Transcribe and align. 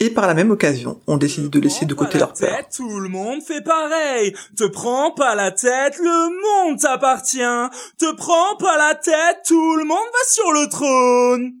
Et 0.00 0.10
par 0.10 0.26
la 0.26 0.34
même 0.34 0.50
occasion, 0.50 1.00
on 1.06 1.16
décide 1.16 1.50
de 1.50 1.58
laisser 1.58 1.84
de 1.84 1.94
côté 1.94 2.18
leur 2.18 2.32
peur. 2.32 2.68
Tout 2.74 3.00
le 3.00 3.08
monde 3.08 3.42
fait 3.42 3.62
pareil. 3.62 4.32
Te 4.56 4.64
prends 4.64 5.10
pas 5.10 5.34
la 5.34 5.50
tête, 5.50 5.98
le 5.98 6.68
monde 6.68 6.78
t'appartient. 6.78 7.38
Te 7.98 8.14
prends 8.14 8.56
pas 8.58 8.76
la 8.76 8.94
tête, 8.94 9.38
tout 9.46 9.76
le 9.76 9.84
monde 9.84 9.96
va 9.96 10.30
sur 10.30 10.52
le 10.52 10.68
trône. 10.68 11.54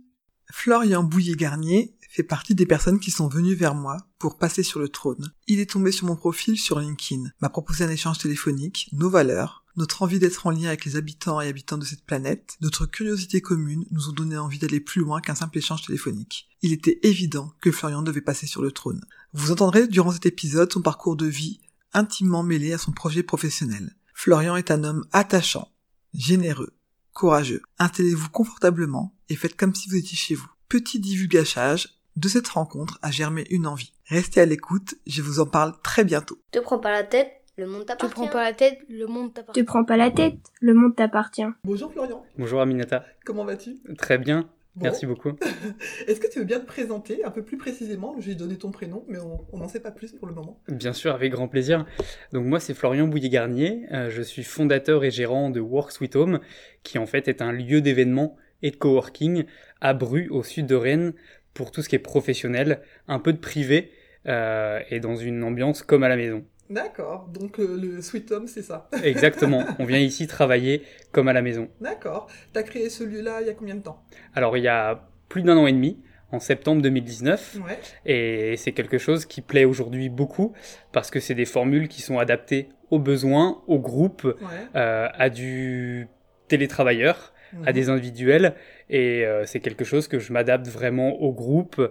Florian 0.52 1.02
Bouillet-Garnier 1.02 1.94
fait 2.08 2.22
partie 2.22 2.54
des 2.54 2.66
personnes 2.66 3.00
qui 3.00 3.10
sont 3.10 3.28
venues 3.28 3.54
vers 3.54 3.74
moi 3.74 3.96
pour 4.18 4.38
passer 4.38 4.62
sur 4.62 4.80
le 4.80 4.88
trône. 4.88 5.32
Il 5.46 5.60
est 5.60 5.70
tombé 5.70 5.92
sur 5.92 6.06
mon 6.06 6.16
profil 6.16 6.58
sur 6.58 6.78
LinkedIn, 6.78 7.30
m'a 7.40 7.48
proposé 7.48 7.84
un 7.84 7.90
échange 7.90 8.18
téléphonique, 8.18 8.88
nos 8.92 9.10
valeurs, 9.10 9.64
notre 9.76 10.02
envie 10.02 10.18
d'être 10.18 10.46
en 10.46 10.50
lien 10.50 10.68
avec 10.68 10.84
les 10.84 10.96
habitants 10.96 11.40
et 11.40 11.48
habitantes 11.48 11.80
de 11.80 11.84
cette 11.84 12.04
planète, 12.04 12.56
notre 12.60 12.86
curiosité 12.86 13.40
commune 13.40 13.84
nous 13.90 14.08
ont 14.08 14.12
donné 14.12 14.36
envie 14.36 14.58
d'aller 14.58 14.80
plus 14.80 15.00
loin 15.00 15.20
qu'un 15.20 15.34
simple 15.34 15.58
échange 15.58 15.86
téléphonique. 15.86 16.48
Il 16.62 16.72
était 16.72 16.98
évident 17.02 17.52
que 17.60 17.70
Florian 17.70 18.02
devait 18.02 18.20
passer 18.20 18.46
sur 18.46 18.62
le 18.62 18.72
trône. 18.72 19.04
Vous 19.32 19.52
entendrez 19.52 19.86
durant 19.86 20.12
cet 20.12 20.26
épisode 20.26 20.72
son 20.72 20.82
parcours 20.82 21.16
de 21.16 21.26
vie 21.26 21.60
intimement 21.92 22.42
mêlé 22.42 22.72
à 22.72 22.78
son 22.78 22.92
projet 22.92 23.22
professionnel. 23.22 23.94
Florian 24.14 24.56
est 24.56 24.70
un 24.70 24.84
homme 24.84 25.06
attachant, 25.12 25.68
généreux, 26.12 26.74
courageux. 27.12 27.62
Installez-vous 27.78 28.30
confortablement 28.30 29.16
et 29.28 29.36
faites 29.36 29.56
comme 29.56 29.74
si 29.74 29.88
vous 29.88 29.96
étiez 29.96 30.16
chez 30.16 30.34
vous. 30.34 30.48
Petit 30.68 31.00
divulgachage, 31.00 31.98
de 32.18 32.28
cette 32.28 32.48
rencontre 32.48 32.98
a 33.00 33.12
germé 33.12 33.46
une 33.50 33.66
envie. 33.66 33.92
Restez 34.06 34.40
à 34.40 34.44
l'écoute, 34.44 34.96
je 35.06 35.22
vous 35.22 35.38
en 35.38 35.46
parle 35.46 35.74
très 35.82 36.04
bientôt. 36.04 36.38
Te 36.50 36.58
prends 36.58 36.80
pas 36.80 36.90
la 36.90 37.04
tête, 37.04 37.30
le 37.58 37.66
monde 37.66 37.86
t'appartient. 37.86 38.14
Te 38.14 38.14
prends 38.14 38.28
pas 38.28 38.44
la 38.44 38.52
tête, 38.52 38.78
le 38.88 39.06
monde 39.06 39.34
t'appartient. 39.34 39.60
Te 39.60 39.66
prends 39.66 39.84
pas 39.84 39.96
la 39.96 40.10
tête, 40.10 40.38
le 40.60 40.74
monde 40.74 40.94
t'appartient. 40.94 41.42
Bonjour 41.64 41.90
Florian. 41.92 42.24
Bonjour 42.38 42.60
Aminata. 42.60 43.04
Comment 43.24 43.44
vas-tu? 43.44 43.78
Très 43.98 44.16
bien. 44.16 44.48
Merci 44.80 45.06
beaucoup. 45.06 45.30
Est-ce 46.06 46.20
que 46.20 46.30
tu 46.30 46.38
veux 46.38 46.44
bien 46.44 46.60
te 46.60 46.66
présenter 46.66 47.24
un 47.24 47.32
peu 47.32 47.42
plus 47.42 47.56
précisément? 47.56 48.14
J'ai 48.20 48.36
donné 48.36 48.56
ton 48.56 48.70
prénom, 48.70 49.04
mais 49.08 49.18
on 49.52 49.58
n'en 49.58 49.66
sait 49.66 49.80
pas 49.80 49.90
plus 49.90 50.12
pour 50.12 50.28
le 50.28 50.34
moment. 50.34 50.60
Bien 50.68 50.92
sûr, 50.92 51.12
avec 51.12 51.32
grand 51.32 51.48
plaisir. 51.48 51.84
Donc 52.32 52.46
moi, 52.46 52.60
c'est 52.60 52.74
Florian 52.74 53.08
Bouillet-Garnier. 53.08 53.86
Euh, 53.90 54.08
je 54.08 54.22
suis 54.22 54.44
fondateur 54.44 55.02
et 55.02 55.10
gérant 55.10 55.50
de 55.50 55.58
Work 55.58 55.90
Sweet 55.90 56.14
Home, 56.14 56.38
qui 56.84 56.98
en 56.98 57.06
fait 57.06 57.26
est 57.26 57.42
un 57.42 57.50
lieu 57.50 57.80
d'événement 57.80 58.36
et 58.62 58.70
de 58.70 58.76
coworking 58.76 59.46
à 59.80 59.94
Bru, 59.94 60.28
au 60.30 60.44
sud 60.44 60.66
de 60.66 60.76
Rennes, 60.76 61.12
pour 61.54 61.72
tout 61.72 61.82
ce 61.82 61.88
qui 61.88 61.96
est 61.96 62.00
professionnel, 62.00 62.80
un 63.08 63.18
peu 63.18 63.32
de 63.32 63.38
privé 63.38 63.90
euh, 64.26 64.78
et 64.90 65.00
dans 65.00 65.16
une 65.16 65.42
ambiance 65.42 65.82
comme 65.82 66.04
à 66.04 66.08
la 66.08 66.16
maison. 66.16 66.44
D'accord, 66.70 67.28
donc 67.32 67.58
euh, 67.58 67.78
le 67.80 68.02
Sweet 68.02 68.30
Home, 68.32 68.46
c'est 68.46 68.62
ça. 68.62 68.88
Exactement, 69.02 69.64
on 69.78 69.84
vient 69.84 69.98
ici 69.98 70.26
travailler 70.26 70.82
comme 71.12 71.28
à 71.28 71.32
la 71.32 71.40
maison. 71.42 71.68
D'accord, 71.80 72.28
tu 72.52 72.58
as 72.58 72.62
créé 72.62 72.90
ce 72.90 73.04
lieu-là 73.04 73.40
il 73.40 73.46
y 73.46 73.50
a 73.50 73.54
combien 73.54 73.74
de 73.74 73.82
temps? 73.82 74.02
Alors 74.34 74.56
il 74.56 74.64
y 74.64 74.68
a 74.68 75.08
plus 75.28 75.42
d'un 75.42 75.56
an 75.56 75.66
et 75.66 75.72
demi, 75.72 76.02
en 76.30 76.40
septembre 76.40 76.82
2019, 76.82 77.56
Ouais. 77.66 77.78
et 78.04 78.56
c'est 78.58 78.72
quelque 78.72 78.98
chose 78.98 79.24
qui 79.24 79.40
plaît 79.40 79.64
aujourd'hui 79.64 80.10
beaucoup, 80.10 80.52
parce 80.92 81.10
que 81.10 81.20
c'est 81.20 81.34
des 81.34 81.46
formules 81.46 81.88
qui 81.88 82.02
sont 82.02 82.18
adaptées 82.18 82.68
aux 82.90 82.98
besoins, 82.98 83.62
au 83.66 83.78
groupe, 83.78 84.24
Ouais. 84.24 84.34
euh, 84.76 85.08
à 85.14 85.30
du 85.30 86.08
télétravailleur, 86.48 87.32
à 87.64 87.68
Mhm. 87.68 87.72
des 87.72 87.88
individuels 87.90 88.54
et 88.90 89.24
euh, 89.26 89.44
c'est 89.46 89.60
quelque 89.60 89.84
chose 89.84 90.08
que 90.08 90.18
je 90.18 90.32
m'adapte 90.32 90.66
vraiment 90.68 91.14
au 91.20 91.32
groupe 91.32 91.78
euh, 91.78 91.90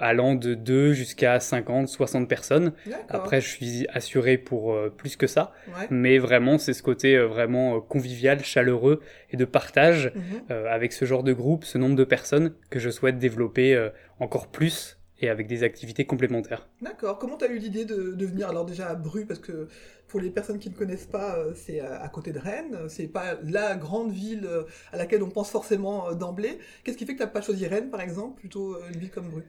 allant 0.00 0.34
de 0.34 0.54
2 0.54 0.92
jusqu'à 0.92 1.40
50 1.40 1.88
60 1.88 2.28
personnes 2.28 2.72
après 3.08 3.40
je 3.40 3.48
suis 3.48 3.86
assuré 3.92 4.36
pour 4.38 4.72
euh, 4.72 4.90
plus 4.96 5.16
que 5.16 5.26
ça 5.26 5.52
Ouais. 5.68 5.86
mais 5.90 6.18
vraiment 6.18 6.58
c'est 6.58 6.72
ce 6.72 6.82
côté 6.82 7.18
vraiment 7.18 7.80
convivial 7.80 8.42
chaleureux 8.44 9.00
et 9.30 9.36
de 9.36 9.44
partage 9.44 10.12
Mhm. 10.14 10.56
avec 10.68 10.92
ce 10.92 11.04
genre 11.04 11.22
de 11.22 11.32
groupe 11.32 11.64
ce 11.64 11.78
nombre 11.78 11.96
de 11.96 12.04
personnes 12.04 12.52
que 12.70 12.78
je 12.78 12.90
souhaite 12.90 13.18
développer 13.18 13.90
encore 14.20 14.46
plus 14.48 14.98
et 15.18 15.30
avec 15.30 15.46
des 15.46 15.62
activités 15.62 16.04
complémentaires 16.04 16.68
D'accord. 16.82 17.18
Comment 17.18 17.36
t'as 17.38 17.48
eu 17.48 17.56
l'idée 17.58 17.86
de, 17.86 18.12
de 18.12 18.26
venir 18.26 18.50
alors 18.50 18.66
déjà 18.66 18.88
à 18.88 18.94
Bru? 18.94 19.24
Parce 19.24 19.38
que 19.40 19.66
pour 20.08 20.20
les 20.20 20.30
personnes 20.30 20.58
qui 20.58 20.70
ne 20.70 20.74
connaissent 20.74 21.06
pas, 21.06 21.36
euh, 21.36 21.52
c'est 21.54 21.80
à, 21.80 22.00
à 22.00 22.08
côté 22.08 22.32
de 22.32 22.38
Rennes. 22.38 22.76
C'est 22.88 23.08
pas 23.08 23.34
la 23.44 23.74
grande 23.76 24.12
ville 24.12 24.44
euh, 24.46 24.62
à 24.92 24.96
laquelle 24.96 25.22
on 25.22 25.30
pense 25.30 25.50
forcément 25.50 26.08
euh, 26.08 26.14
d'emblée. 26.14 26.58
Qu'est-ce 26.84 26.96
qui 26.96 27.06
fait 27.06 27.14
que 27.14 27.18
t'as 27.20 27.26
pas 27.26 27.40
choisi 27.42 27.66
Rennes 27.66 27.90
par 27.90 28.00
exemple, 28.00 28.38
plutôt 28.40 28.74
euh, 28.74 28.80
une 28.92 28.98
ville 29.00 29.10
comme 29.10 29.28
Bru? 29.30 29.42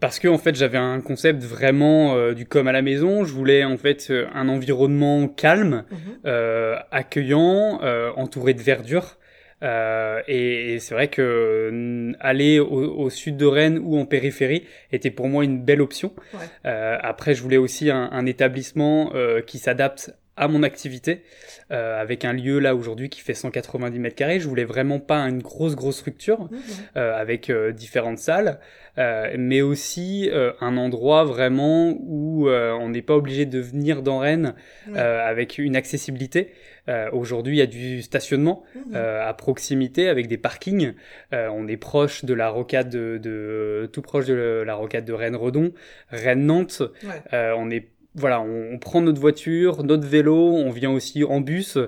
Parce 0.00 0.18
que 0.18 0.28
en 0.28 0.38
fait 0.38 0.54
j'avais 0.54 0.78
un 0.78 1.00
concept 1.00 1.42
vraiment 1.42 2.14
euh, 2.14 2.34
du 2.34 2.44
comme 2.46 2.68
à 2.68 2.72
la 2.72 2.82
maison. 2.82 3.24
Je 3.24 3.32
voulais 3.32 3.64
en 3.64 3.76
fait 3.78 4.08
euh, 4.10 4.26
un 4.34 4.48
environnement 4.48 5.26
calme, 5.28 5.84
Mhm. 5.90 5.98
euh, 6.26 6.76
accueillant, 6.90 7.80
euh, 7.82 8.10
entouré 8.16 8.52
de 8.54 8.62
verdure. 8.62 9.16
Euh, 9.64 10.20
et, 10.28 10.74
et 10.74 10.78
c'est 10.78 10.94
vrai 10.94 11.08
que 11.08 11.70
mm, 11.72 12.16
aller 12.20 12.60
au, 12.60 12.94
au 12.96 13.10
sud 13.10 13.36
de 13.36 13.46
Rennes 13.46 13.80
ou 13.82 13.98
en 13.98 14.06
périphérie 14.06 14.64
était 14.92 15.10
pour 15.10 15.28
moi 15.28 15.44
une 15.44 15.62
belle 15.62 15.80
option. 15.80 16.12
Ouais. 16.34 16.40
Euh, 16.66 16.96
après, 17.00 17.34
je 17.34 17.42
voulais 17.42 17.56
aussi 17.56 17.90
un, 17.90 18.08
un 18.12 18.26
établissement 18.26 19.12
euh, 19.14 19.40
qui 19.40 19.58
s'adapte 19.58 20.12
à 20.36 20.48
mon 20.48 20.62
activité, 20.62 21.22
euh, 21.70 22.00
avec 22.00 22.24
un 22.24 22.32
lieu 22.32 22.58
là 22.58 22.74
aujourd'hui 22.74 23.08
qui 23.08 23.20
fait 23.20 23.34
190 23.34 23.98
mètres 23.98 24.16
carrés. 24.16 24.40
Je 24.40 24.48
voulais 24.48 24.64
vraiment 24.64 24.98
pas 24.98 25.18
une 25.20 25.40
grosse 25.40 25.76
grosse 25.76 25.98
structure 25.98 26.48
euh, 26.96 27.16
avec 27.16 27.50
euh, 27.50 27.72
différentes 27.72 28.18
salles, 28.18 28.58
euh, 28.98 29.34
mais 29.38 29.62
aussi 29.62 30.28
euh, 30.32 30.52
un 30.60 30.76
endroit 30.76 31.24
vraiment 31.24 31.94
où 32.00 32.48
euh, 32.48 32.72
on 32.72 32.88
n'est 32.88 33.02
pas 33.02 33.14
obligé 33.14 33.46
de 33.46 33.60
venir 33.60 34.02
dans 34.02 34.18
Rennes 34.18 34.54
euh, 34.96 35.24
avec 35.24 35.58
une 35.58 35.76
accessibilité. 35.76 36.52
Euh, 36.88 37.08
Aujourd'hui, 37.12 37.56
il 37.56 37.58
y 37.58 37.62
a 37.62 37.66
du 37.66 38.02
stationnement 38.02 38.62
Mhm. 38.74 38.82
euh, 38.94 39.26
à 39.28 39.32
proximité 39.34 40.08
avec 40.08 40.26
des 40.28 40.36
parkings. 40.38 40.92
Euh, 41.32 41.48
on 41.52 41.66
est 41.66 41.76
proche 41.76 42.24
de 42.24 42.34
la 42.34 42.48
rocade 42.50 42.90
de, 42.90 43.18
de- 43.18 43.88
tout 43.92 44.02
proche 44.02 44.26
de 44.26 44.62
la 44.66 44.74
rocade 44.74 45.04
de 45.04 45.12
Rennes-Redon, 45.12 45.72
Rennes-Nantes. 46.10 46.82
Ouais. 47.04 47.22
Euh, 47.32 47.54
on 47.56 47.70
est 47.70 47.88
voilà, 48.16 48.40
on, 48.40 48.74
on 48.74 48.78
prend 48.78 49.00
notre 49.00 49.20
voiture, 49.20 49.82
notre 49.82 50.06
vélo, 50.06 50.36
on 50.36 50.70
vient 50.70 50.92
aussi 50.92 51.24
en 51.24 51.40
bus 51.40 51.78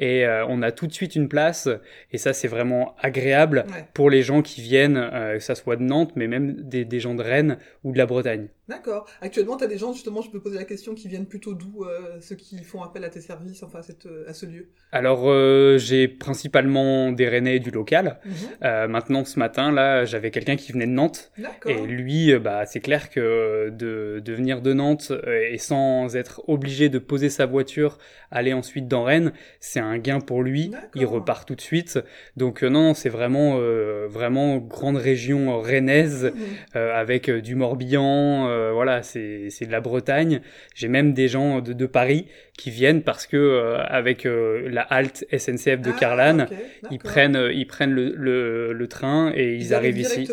et 0.00 0.26
euh, 0.26 0.44
on 0.48 0.60
a 0.62 0.72
tout 0.72 0.88
de 0.88 0.92
suite 0.92 1.14
une 1.14 1.28
place. 1.28 1.68
Et 2.10 2.18
ça, 2.18 2.32
c'est 2.32 2.48
vraiment 2.48 2.96
agréable 3.00 3.64
Ouais. 3.68 3.84
pour 3.94 4.10
les 4.10 4.22
gens 4.22 4.42
qui 4.42 4.62
viennent, 4.62 4.96
euh, 4.96 5.34
que 5.34 5.42
ça 5.44 5.54
soit 5.54 5.76
de 5.76 5.82
Nantes, 5.84 6.10
mais 6.16 6.26
même 6.26 6.54
des, 6.56 6.84
des 6.84 6.98
gens 6.98 7.14
de 7.14 7.22
Rennes 7.22 7.58
ou 7.84 7.92
de 7.92 7.98
la 7.98 8.06
Bretagne. 8.06 8.48
D'accord. 8.68 9.06
Actuellement, 9.20 9.56
t'as 9.56 9.66
des 9.66 9.78
gens, 9.78 9.92
justement, 9.92 10.22
je 10.22 10.30
peux 10.30 10.40
poser 10.40 10.56
la 10.56 10.64
question, 10.64 10.94
qui 10.94 11.08
viennent 11.08 11.26
plutôt 11.26 11.54
d'où 11.54 11.84
euh, 11.84 12.20
Ceux 12.20 12.36
qui 12.36 12.62
font 12.64 12.82
appel 12.82 13.04
à 13.04 13.08
tes 13.08 13.20
services, 13.20 13.62
enfin 13.62 13.80
à, 13.80 13.82
cette, 13.82 14.08
à 14.26 14.32
ce 14.32 14.46
lieu? 14.46 14.68
Alors, 14.92 15.24
euh, 15.26 15.78
j'ai 15.78 16.08
principalement 16.08 17.12
des 17.12 17.28
Rennais 17.28 17.58
du 17.58 17.70
local. 17.70 18.18
Euh, 18.62 18.88
maintenant, 18.88 19.24
ce 19.24 19.38
matin, 19.38 19.70
là, 19.70 20.04
j'avais 20.04 20.30
quelqu'un 20.30 20.56
qui 20.56 20.72
venait 20.72 20.86
de 20.86 20.92
Nantes. 20.92 21.32
D'accord. 21.38 21.70
Et 21.70 21.86
lui, 21.86 22.32
euh, 22.32 22.38
bah, 22.38 22.66
c'est 22.66 22.80
clair 22.80 23.10
que 23.10 23.70
de, 23.70 24.20
de 24.24 24.32
venir 24.32 24.62
de 24.62 24.72
Nantes 24.72 25.12
euh, 25.12 25.48
et 25.50 25.58
sans 25.58 26.16
être 26.16 26.42
obligé 26.48 26.88
de 26.88 26.98
poser 26.98 27.30
sa 27.30 27.46
voiture, 27.46 27.98
aller 28.30 28.52
ensuite 28.52 28.88
dans 28.88 29.04
Rennes, 29.04 29.32
c'est 29.60 29.80
un 29.80 29.98
gain 29.98 30.20
pour 30.20 30.42
lui. 30.42 30.68
D'accord. 30.68 30.90
Il 30.94 31.06
repart 31.06 31.46
tout 31.46 31.54
de 31.54 31.60
suite. 31.60 31.98
Donc 32.36 32.62
euh, 32.62 32.68
non, 32.68 32.82
non, 32.82 32.94
c'est 32.94 33.08
vraiment, 33.08 33.58
euh, 33.58 34.06
vraiment 34.08 34.58
grande 34.58 34.96
région 34.96 35.60
rennaise 35.60 36.32
euh, 36.74 36.94
avec 36.94 37.28
euh, 37.28 37.40
du 37.40 37.54
Morbihan. 37.54 38.48
Euh, 38.56 38.72
voilà, 38.72 39.02
c'est 39.02 39.48
de 39.48 39.70
la 39.70 39.80
Bretagne. 39.80 40.40
J'ai 40.74 40.88
même 40.88 41.12
des 41.12 41.28
gens 41.28 41.60
de, 41.60 41.72
de 41.72 41.86
Paris 41.86 42.26
qui 42.56 42.70
viennent 42.70 43.02
parce 43.02 43.26
que 43.26 43.36
euh, 43.36 43.78
avec 43.84 44.24
euh, 44.26 44.68
la 44.70 44.82
halte 44.82 45.26
SNCF 45.30 45.80
de 45.80 45.90
Ah, 45.90 45.96
Carlan, 45.98 46.46
ils 46.90 46.98
prennent, 46.98 47.50
ils 47.52 47.66
prennent 47.66 47.92
le, 47.92 48.14
le, 48.16 48.72
le 48.72 48.88
train 48.88 49.32
et 49.34 49.54
ils, 49.54 49.74
arrivent 49.74 49.98
ici. 49.98 50.28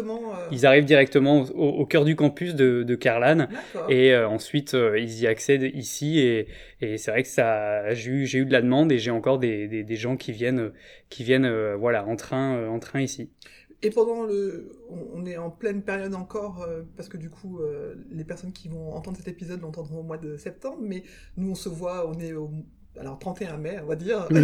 Ils 0.51 0.65
arrivent 0.65 0.85
directement 0.85 1.41
au, 1.41 1.67
au 1.69 1.85
cœur 1.85 2.05
du 2.05 2.15
campus 2.15 2.55
de, 2.55 2.83
de 2.83 2.95
Carlan 2.95 3.47
et 3.89 4.15
ensuite 4.15 4.75
ils 4.97 5.19
y 5.21 5.27
accèdent 5.27 5.69
ici 5.73 6.19
et, 6.19 6.47
et 6.81 6.97
c'est 6.97 7.11
vrai 7.11 7.23
que 7.23 7.29
ça 7.29 7.93
j'ai 7.93 8.11
eu, 8.11 8.25
j'ai 8.25 8.39
eu 8.39 8.45
de 8.45 8.51
la 8.53 8.61
demande 8.61 8.91
et 8.91 8.97
j'ai 8.97 9.11
encore 9.11 9.39
des, 9.39 9.67
des, 9.67 9.83
des 9.83 9.95
gens 9.95 10.15
qui 10.15 10.31
viennent 10.31 10.71
qui 11.09 11.23
viennent 11.23 11.51
voilà 11.75 12.05
en 12.05 12.15
train 12.15 12.67
en 12.67 12.79
train 12.79 13.01
ici. 13.01 13.29
Et 13.83 13.89
pendant 13.89 14.23
le, 14.23 14.71
on, 15.13 15.25
est 15.25 15.35
en 15.35 15.51
pleine 15.51 15.81
période 15.83 16.15
encore 16.15 16.63
euh, 16.63 16.83
parce 16.95 17.09
que 17.09 17.17
du 17.17 17.29
coup 17.29 17.59
euh, 17.59 17.95
les 18.11 18.23
personnes 18.23 18.53
qui 18.53 18.69
vont 18.69 18.93
entendre 18.93 19.17
cet 19.17 19.27
épisode 19.27 19.61
l'entendront 19.61 19.99
au 19.99 20.03
mois 20.03 20.17
de 20.17 20.37
septembre, 20.37 20.77
mais 20.81 21.03
nous 21.35 21.51
on 21.51 21.55
se 21.55 21.67
voit, 21.67 22.07
on 22.07 22.17
est 22.19 22.31
au 22.31 22.49
alors 22.97 23.19
31 23.19 23.57
mai 23.57 23.79
on 23.83 23.87
va 23.87 23.95
dire. 23.95 24.27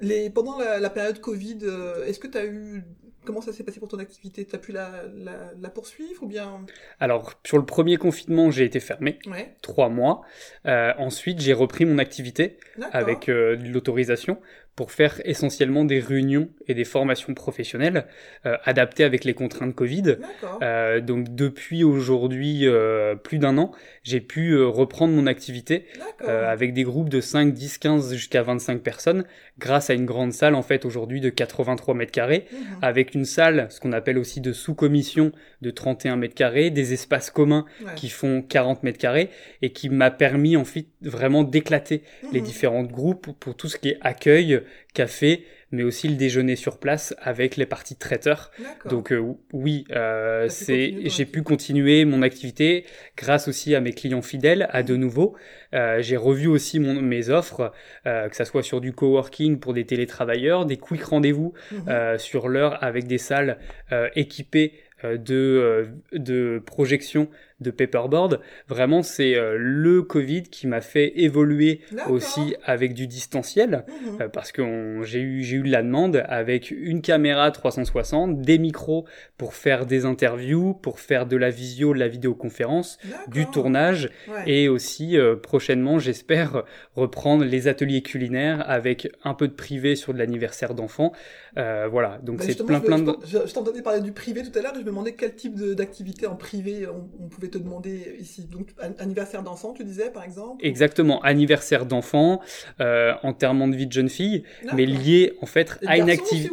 Les 0.00 0.30
pendant 0.30 0.58
la, 0.58 0.78
la 0.78 0.90
période 0.90 1.20
Covid, 1.20 1.58
euh, 1.62 2.04
est-ce 2.04 2.20
que 2.20 2.28
tu 2.28 2.38
as 2.38 2.46
eu 2.46 2.84
comment 3.24 3.40
ça 3.40 3.52
s'est 3.52 3.64
passé 3.64 3.80
pour 3.80 3.88
ton 3.88 3.98
activité? 3.98 4.44
T'as 4.44 4.58
pu 4.58 4.70
la, 4.70 5.02
la, 5.12 5.50
la, 5.60 5.70
poursuivre 5.70 6.22
ou 6.22 6.26
bien? 6.26 6.64
Alors, 7.00 7.34
sur 7.44 7.58
le 7.58 7.66
premier 7.66 7.96
confinement, 7.96 8.52
j'ai 8.52 8.64
été 8.64 8.78
fermé, 8.78 9.18
ouais. 9.26 9.56
trois 9.60 9.88
mois. 9.88 10.22
Ensuite, 10.64 11.40
j'ai 11.40 11.52
repris 11.52 11.84
mon 11.84 11.98
activité 11.98 12.58
avec 12.92 13.26
l'autorisation 13.26 14.38
pour 14.78 14.92
faire 14.92 15.20
essentiellement 15.24 15.84
des 15.84 15.98
réunions 15.98 16.50
et 16.68 16.74
des 16.74 16.84
formations 16.84 17.34
professionnelles 17.34 18.06
euh, 18.46 18.56
adaptées 18.62 19.02
avec 19.02 19.24
les 19.24 19.34
contraintes 19.34 19.74
Covid. 19.74 20.18
Euh, 20.62 21.00
donc 21.00 21.34
depuis 21.34 21.82
aujourd'hui 21.82 22.64
euh, 22.64 23.16
plus 23.16 23.40
d'un 23.40 23.58
an, 23.58 23.72
j'ai 24.04 24.20
pu 24.20 24.52
euh, 24.52 24.68
reprendre 24.68 25.12
mon 25.14 25.26
activité 25.26 25.86
euh, 26.22 26.48
avec 26.48 26.74
des 26.74 26.84
groupes 26.84 27.08
de 27.08 27.20
5, 27.20 27.52
10, 27.52 27.78
15 27.78 28.14
jusqu'à 28.14 28.44
25 28.44 28.80
personnes 28.80 29.24
grâce 29.58 29.90
à 29.90 29.94
une 29.94 30.04
grande 30.06 30.32
salle 30.32 30.54
en 30.54 30.62
fait 30.62 30.84
aujourd'hui 30.84 31.20
de 31.20 31.30
83 31.30 31.94
mètres 31.94 32.12
carrés 32.12 32.46
Mhm. 32.52 32.58
avec 32.82 33.14
une 33.14 33.24
salle, 33.24 33.66
ce 33.70 33.80
qu'on 33.80 33.92
appelle 33.92 34.18
aussi 34.18 34.40
de 34.40 34.52
sous-commission 34.52 35.32
de 35.62 35.70
31 35.70 36.16
mètres 36.16 36.34
carrés, 36.34 36.70
des 36.70 36.92
espaces 36.92 37.30
communs 37.30 37.64
Ouais. 37.84 37.92
qui 37.96 38.08
font 38.08 38.42
40 38.42 38.82
mètres 38.82 38.98
carrés 38.98 39.30
et 39.62 39.70
qui 39.70 39.88
m'a 39.88 40.10
permis 40.10 40.56
en 40.56 40.64
fait 40.64 40.86
vraiment 41.02 41.42
d'éclater 41.44 42.02
les 42.32 42.40
Mhm. 42.40 42.46
différents 42.46 42.82
groupes 42.84 43.32
pour 43.38 43.56
tout 43.56 43.68
ce 43.68 43.76
qui 43.76 43.88
est 43.90 43.98
accueil, 44.00 44.60
café, 44.94 45.44
mais 45.70 45.82
aussi 45.82 46.08
le 46.08 46.14
déjeuner 46.16 46.56
sur 46.56 46.78
place 46.78 47.14
avec 47.20 47.56
les 47.56 47.66
parties 47.66 47.96
traiteurs. 47.96 48.50
Donc 48.88 49.12
euh, 49.12 49.34
oui, 49.52 49.84
euh, 49.90 50.48
c'est 50.48 50.94
j'ai 51.04 51.26
pu 51.26 51.42
continuer 51.42 52.04
mon 52.04 52.22
activité 52.22 52.84
grâce 53.16 53.48
aussi 53.48 53.74
à 53.74 53.80
mes 53.80 53.92
clients 53.92 54.22
fidèles, 54.22 54.68
à 54.70 54.82
de 54.82 54.96
nouveau. 54.96 55.36
Euh, 55.74 56.00
j'ai 56.00 56.16
revu 56.16 56.46
aussi 56.46 56.80
mon, 56.80 57.00
mes 57.02 57.28
offres, 57.28 57.72
euh, 58.06 58.28
que 58.28 58.36
ça 58.36 58.44
soit 58.44 58.62
sur 58.62 58.80
du 58.80 58.92
coworking 58.92 59.60
pour 59.60 59.74
des 59.74 59.84
télétravailleurs, 59.84 60.64
des 60.66 60.76
quick 60.78 61.02
rendez-vous 61.04 61.52
Mhm. 61.72 61.84
euh, 61.88 62.18
sur 62.18 62.48
l'heure 62.48 62.82
avec 62.82 63.06
des 63.06 63.18
salles 63.18 63.58
euh, 63.92 64.08
équipées 64.14 64.72
de, 65.04 65.16
euh, 65.34 65.86
de 66.12 66.60
projection 66.66 67.28
de 67.60 67.70
paperboard. 67.70 68.40
Vraiment, 68.68 69.02
c'est 69.02 69.34
euh, 69.36 69.56
le 69.58 70.02
Covid 70.02 70.44
qui 70.44 70.66
m'a 70.66 70.80
fait 70.80 71.20
évoluer 71.20 71.80
aussi 72.08 72.54
avec 72.64 72.94
du 72.94 73.06
distanciel. 73.06 73.84
Mhm. 73.88 74.22
Euh, 74.22 74.28
parce 74.28 74.52
que 74.52 75.00
j'ai 75.02 75.20
eu, 75.20 75.42
j'ai 75.42 75.56
eu 75.56 75.62
de 75.62 75.70
la 75.72 75.82
demande 75.82 76.22
avec 76.28 76.70
une 76.70 77.02
caméra 77.02 77.50
360, 77.50 78.40
des 78.42 78.58
micros 78.58 79.06
pour 79.36 79.54
faire 79.54 79.86
des 79.86 80.04
interviews, 80.04 80.74
pour 80.74 81.00
faire 81.00 81.26
de 81.26 81.36
la 81.36 81.50
visio, 81.50 81.94
de 81.94 81.98
la 81.98 82.08
vidéoconférence, 82.08 82.98
du 83.28 83.46
tournage 83.46 84.08
Ouais. 84.28 84.42
et 84.46 84.68
aussi 84.68 85.16
euh, 85.18 85.36
prochainement, 85.36 85.98
j'espère 85.98 86.64
reprendre 86.94 87.44
les 87.44 87.66
ateliers 87.68 88.02
culinaires 88.02 88.62
avec 88.68 89.10
un 89.24 89.34
peu 89.34 89.48
de 89.48 89.52
privé 89.52 89.96
sur 89.96 90.12
de 90.12 90.18
l'anniversaire 90.18 90.74
d'enfants. 90.74 91.12
Voilà, 91.56 92.20
donc 92.22 92.38
Bah, 92.38 92.44
c'est 92.46 92.64
plein 92.64 92.78
je, 92.78 92.84
plein 92.84 92.98
je- 92.98 93.02
de... 93.04 93.12
Je, 93.24 93.38
je 93.48 93.52
t'entendais 93.54 93.82
parler 93.82 94.00
du 94.00 94.12
privé 94.12 94.42
tout 94.42 94.56
à 94.56 94.62
l'heure 94.62 94.72
et 94.74 94.78
je 94.78 94.80
me 94.84 94.86
demandais 94.86 95.12
quel 95.14 95.34
type 95.34 95.56
d'activité 95.74 96.26
en 96.26 96.36
privé 96.36 96.86
on, 96.86 97.08
on 97.24 97.28
pouvait 97.28 97.47
te 97.50 97.58
demander 97.58 98.16
ici. 98.20 98.44
Donc, 98.50 98.68
an- 98.82 98.92
anniversaire 98.98 99.42
d'enfant, 99.42 99.72
tu 99.72 99.84
disais, 99.84 100.10
par 100.10 100.24
exemple 100.24 100.64
Exactement, 100.64 101.20
anniversaire 101.22 101.86
d'enfants, 101.86 102.40
euh, 102.80 103.12
enterrement 103.22 103.68
de 103.68 103.76
vie 103.76 103.86
de 103.86 103.92
jeune 103.92 104.08
fille, 104.08 104.44
mais 104.74 104.86
lié 104.86 105.34
en 105.42 105.46
fait 105.46 105.78
Et 105.82 105.86
à 105.88 105.96
une 105.98 106.10
activité 106.10 106.50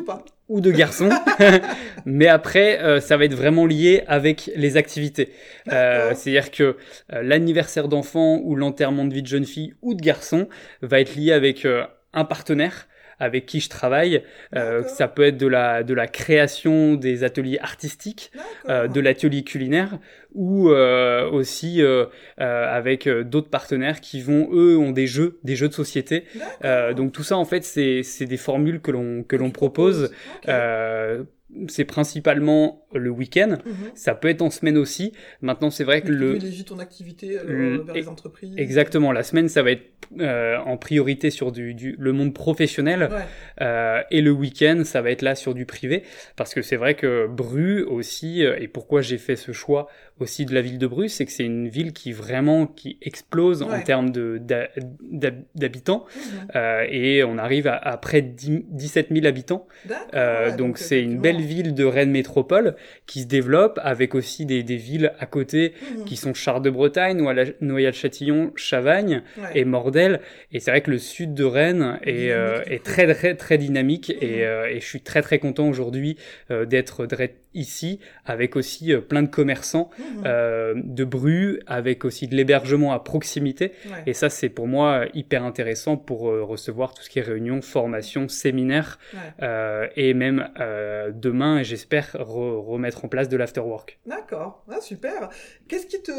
ou 0.48 0.62
de 0.62 0.72
garçons, 0.72 1.10
mais 2.06 2.28
après 2.28 2.80
euh, 2.82 3.00
ça 3.00 3.18
va 3.18 3.26
être 3.26 3.34
vraiment 3.34 3.66
lié 3.66 4.04
avec 4.08 4.52
les 4.56 4.78
activités. 4.78 5.32
Euh. 5.72 6.14
C'est-à-dire 6.16 6.52
que 6.52 6.78
l'anniversaire 7.10 7.88
d'enfant 7.88 8.40
ou 8.44 8.56
l'enterrement 8.56 9.06
de 9.06 9.14
vie 9.14 9.24
de 9.24 9.28
jeune 9.28 9.46
fille 9.46 9.74
ou 9.82 9.96
de 9.96 10.02
garçon 10.02 10.48
va 10.82 11.00
être 11.00 11.16
lié 11.16 11.32
avec 11.32 11.68
un 12.14 12.26
partenaire 12.26 12.88
avec 13.20 13.46
qui 13.46 13.60
je 13.60 13.70
travaille. 13.70 14.24
Euh, 14.56 14.84
ça 14.84 15.08
peut 15.08 15.24
être 15.24 15.38
de 15.38 15.48
la, 15.48 15.84
de 15.84 15.94
la 15.94 16.08
création 16.08 16.96
des 16.96 17.24
ateliers 17.24 17.60
artistiques, 17.60 18.32
euh, 18.70 18.88
de 18.88 19.00
l'atelier 19.00 19.44
culinaire 19.44 20.00
ou 20.34 20.70
euh, 20.70 21.30
aussi 21.30 21.82
euh, 21.82 22.06
euh, 22.42 22.68
avec 22.70 23.08
euh, 23.08 23.24
d'autres 23.24 23.50
partenaires 23.50 24.02
qui 24.02 24.22
vont 24.22 24.50
eux 24.52 24.78
ont 24.78 24.92
des 24.92 25.08
jeux 25.08 25.40
des 25.44 25.56
jeux 25.56 25.70
de 25.70 25.74
société. 25.74 26.26
Euh, 26.64 26.94
donc 26.94 27.14
tout 27.14 27.24
ça 27.24 27.38
en 27.38 27.46
fait 27.46 27.64
c'est 27.64 28.04
c'est 28.04 28.26
des 28.26 28.38
formules 28.38 28.82
que 28.82 28.92
l'on 28.92 29.24
que 29.24 29.38
l'on 29.38 29.52
Tu 29.52 29.54
propose. 29.54 30.12
Ok. 30.44 30.50
Euh, 31.54 31.66
c'est 31.68 31.86
principalement 31.86 32.86
le 32.94 33.10
week-end. 33.10 33.58
Mhm. 33.66 33.74
ça 33.96 34.16
peut 34.16 34.30
être 34.30 34.42
en 34.42 34.50
semaine 34.50 34.78
aussi. 34.78 35.12
Maintenant 35.42 35.70
c'est 35.70 35.84
vrai 35.84 36.02
que 36.02 36.08
Tu 36.08 36.14
le 36.16 36.30
privilégies 36.32 36.66
ton 36.66 36.80
activité 36.80 37.38
le- 37.46 37.82
vers 37.84 37.96
les 37.96 38.08
entreprises. 38.08 38.54
Exactement. 38.58 39.12
La 39.12 39.24
semaine 39.24 39.50
ça 39.50 39.62
va 39.64 39.72
être 39.72 39.84
euh, 40.20 40.58
en 40.60 40.78
priorité 40.78 41.30
sur 41.32 41.52
du, 41.52 41.74
du 41.74 41.96
le 41.98 42.14
monde 42.14 42.34
professionnel. 42.34 43.10
Ouais. 43.12 43.18
euh, 43.62 44.02
et 44.12 44.22
le 44.22 44.32
week-end, 44.32 44.82
ça 44.86 45.02
va 45.02 45.10
être 45.12 45.24
là 45.24 45.34
sur 45.36 45.54
du 45.56 45.66
privé, 45.66 46.04
parce 46.36 46.54
que 46.54 46.62
c'est 46.62 46.76
vrai 46.76 46.94
que 46.94 47.28
Bru 47.28 47.84
aussi, 47.84 48.46
euh, 48.46 48.56
et 48.60 48.68
pourquoi 48.68 49.02
j'ai 49.02 49.18
fait 49.18 49.36
ce 49.36 49.52
choix 49.52 49.88
aussi 50.20 50.46
de 50.46 50.54
la 50.54 50.62
ville 50.62 50.78
de 50.78 50.88
Bru, 50.88 51.10
c'est 51.10 51.26
que 51.26 51.32
c'est 51.32 51.44
une 51.44 51.68
ville 51.68 51.92
qui 51.92 52.14
vraiment 52.14 52.68
qui 52.68 52.98
explose 53.02 53.62
en 53.64 53.82
termes 53.82 54.12
d'habitants, 55.56 56.06
Mhm. 56.16 56.48
euh, 56.56 56.86
et 56.90 57.24
on 57.24 57.38
arrive 57.38 57.68
à, 57.68 57.76
à 57.76 57.98
près 57.98 58.22
de 58.22 58.30
10 58.30 58.64
17 58.70 59.08
000 59.12 59.26
habitants. 59.26 59.68
Euh, 60.14 60.52
ouais, 60.52 60.56
donc 60.58 60.78
c'est 60.78 61.02
une 61.02 61.20
belle 61.20 61.42
ville 61.42 61.74
de 61.74 61.84
Rennes 61.84 62.12
métropole 62.12 62.76
qui 63.06 63.22
se 63.22 63.28
développe 63.28 63.80
avec 63.84 64.16
aussi 64.16 64.46
des, 64.46 64.64
des 64.64 64.78
villes 64.78 65.12
à 65.20 65.26
côté 65.26 65.74
Mhm. 65.98 66.06
qui 66.06 66.16
sont 66.16 66.34
Charles 66.34 66.62
de 66.62 66.70
Bretagne, 66.70 67.22
Noyal-Châtillon, 67.62 68.52
Chavagne 68.56 69.22
Ouais. 69.38 69.50
et 69.56 69.66
Mordel. 69.66 70.22
Et 70.52 70.60
c'est 70.60 70.72
vrai 70.72 70.82
que 70.82 70.92
le 70.92 70.98
sud 70.98 71.34
de 71.34 71.44
Rennes 71.44 72.00
est, 72.04 72.32
euh, 72.32 72.62
est 72.68 72.84
très 72.84 73.14
très 73.14 73.36
très 73.36 73.58
dynamique 73.58 74.10
Mhm. 74.10 74.28
et, 74.28 74.46
euh, 74.46 74.70
et 74.70 74.80
je 74.80 74.86
suis 74.86 75.02
très 75.02 75.22
très 75.22 75.40
content 75.40 75.68
aujourd'hui 75.68 76.18
euh, 76.52 76.66
d'être 76.66 77.06
ici 77.56 78.00
avec 78.26 78.56
aussi 78.56 78.94
euh, 78.94 79.02
plein 79.02 79.24
de 79.24 79.28
commerçants 79.30 79.90
Mhm. 79.98 80.24
euh, 80.26 80.74
de 80.76 81.04
Bru, 81.04 81.60
avec 81.66 82.06
aussi 82.06 82.28
de 82.28 82.36
l'hébergement 82.36 82.94
à 82.94 83.00
proximité. 83.00 83.72
Ouais. 83.86 84.04
Et 84.06 84.14
ça 84.14 84.30
c'est 84.30 84.50
pour 84.50 84.68
moi 84.68 85.06
euh, 85.06 85.08
hyper 85.14 85.44
intéressant 85.44 85.98
pour 85.98 86.20
recevoir 86.22 86.94
tout 86.94 87.02
ce 87.02 87.10
qui 87.10 87.20
est 87.20 87.24
réunions, 87.24 87.62
formations, 87.62 88.28
séminaires 88.28 89.00
Ouais. 89.14 89.20
euh, 89.44 89.88
et 89.96 90.14
même 90.14 90.50
demain 91.14 91.64
j'espère 91.64 92.16
re- 92.16 92.64
remettre 92.64 93.06
en 93.06 93.08
place 93.08 93.30
de 93.30 93.38
l'afterwork. 93.38 94.00
D'accord, 94.06 94.64
ah, 94.70 94.82
super. 94.82 95.30
Qu'est-ce 95.68 95.88
qui 95.88 96.02
te, 96.02 96.12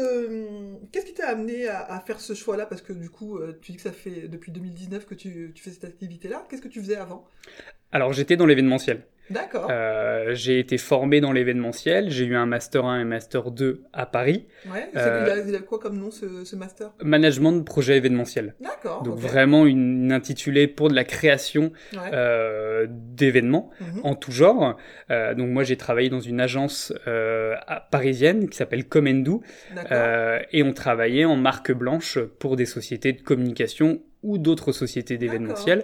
qu'est-ce 0.91 1.05
qui 1.05 1.13
t'a 1.13 1.27
amené 1.29 1.67
à, 1.67 1.79
à 1.81 1.99
faire 2.01 2.19
ce 2.19 2.33
choix-là? 2.33 2.65
Parce 2.65 2.81
que 2.81 2.93
du 2.93 3.09
coup, 3.09 3.39
tu 3.61 3.71
dis 3.71 3.77
que 3.77 3.83
ça 3.83 3.91
fait 3.91 4.27
depuis 4.27 4.51
2019 4.51 5.05
que 5.05 5.15
tu, 5.15 5.51
tu 5.53 5.63
fais 5.63 5.69
cette 5.69 5.85
activité-là. 5.85 6.45
Qu'est-ce 6.49 6.61
que 6.61 6.67
tu 6.67 6.79
faisais 6.81 6.95
avant? 6.97 7.25
Alors 7.91 8.13
j'étais 8.13 8.35
dans 8.35 8.45
l'événementiel. 8.45 9.03
D'accord. 9.29 9.67
Euh, 9.69 10.33
j'ai 10.33 10.59
été 10.59 10.77
formé 10.77 11.19
dans 11.21 11.31
l'événementiel, 11.31 12.09
j'ai 12.09 12.25
eu 12.25 12.35
un 12.35 12.45
master 12.45 12.85
1 12.85 13.01
et 13.01 13.03
master 13.03 13.51
2 13.51 13.83
à 13.93 14.05
Paris, 14.05 14.47
ouais. 14.73 14.87
euh, 14.95 15.23
il, 15.25 15.31
a, 15.31 15.49
il 15.49 15.55
a 15.55 15.59
quoi 15.59 15.79
comme 15.79 15.97
nom 15.97 16.11
ce, 16.11 16.45
ce 16.45 16.55
master? 16.55 16.91
Management 17.03 17.51
de 17.53 17.61
projet 17.63 17.97
événementiel. 17.97 18.55
D'accord. 18.61 19.03
Donc 19.03 19.17
vraiment 19.17 19.65
une, 19.65 20.05
une 20.05 20.11
intitulée 20.11 20.67
pour 20.67 20.89
de 20.89 20.95
la 20.95 21.03
création 21.03 21.71
Ouais. 21.93 21.99
euh, 22.13 22.87
d'événements 22.89 23.69
Mhm. 23.81 24.01
en 24.03 24.15
tout 24.15 24.31
genre. 24.31 24.77
Euh, 25.11 25.33
donc 25.33 25.49
moi 25.49 25.63
j'ai 25.63 25.77
travaillé 25.77 26.09
dans 26.09 26.19
une 26.19 26.39
agence 26.39 26.93
euh, 27.07 27.55
parisienne 27.91 28.49
qui 28.49 28.57
s'appelle 28.57 28.85
Comendou 28.87 29.41
euh, 29.91 30.39
et 30.51 30.63
on 30.63 30.73
travaillait 30.73 31.25
en 31.25 31.35
marque 31.35 31.71
blanche 31.71 32.19
pour 32.39 32.55
des 32.55 32.65
sociétés 32.65 33.13
de 33.13 33.21
communication 33.21 34.01
ou 34.27 34.37
d'autres 34.37 34.71
sociétés 34.71 35.17
d'événementiel. 35.17 35.83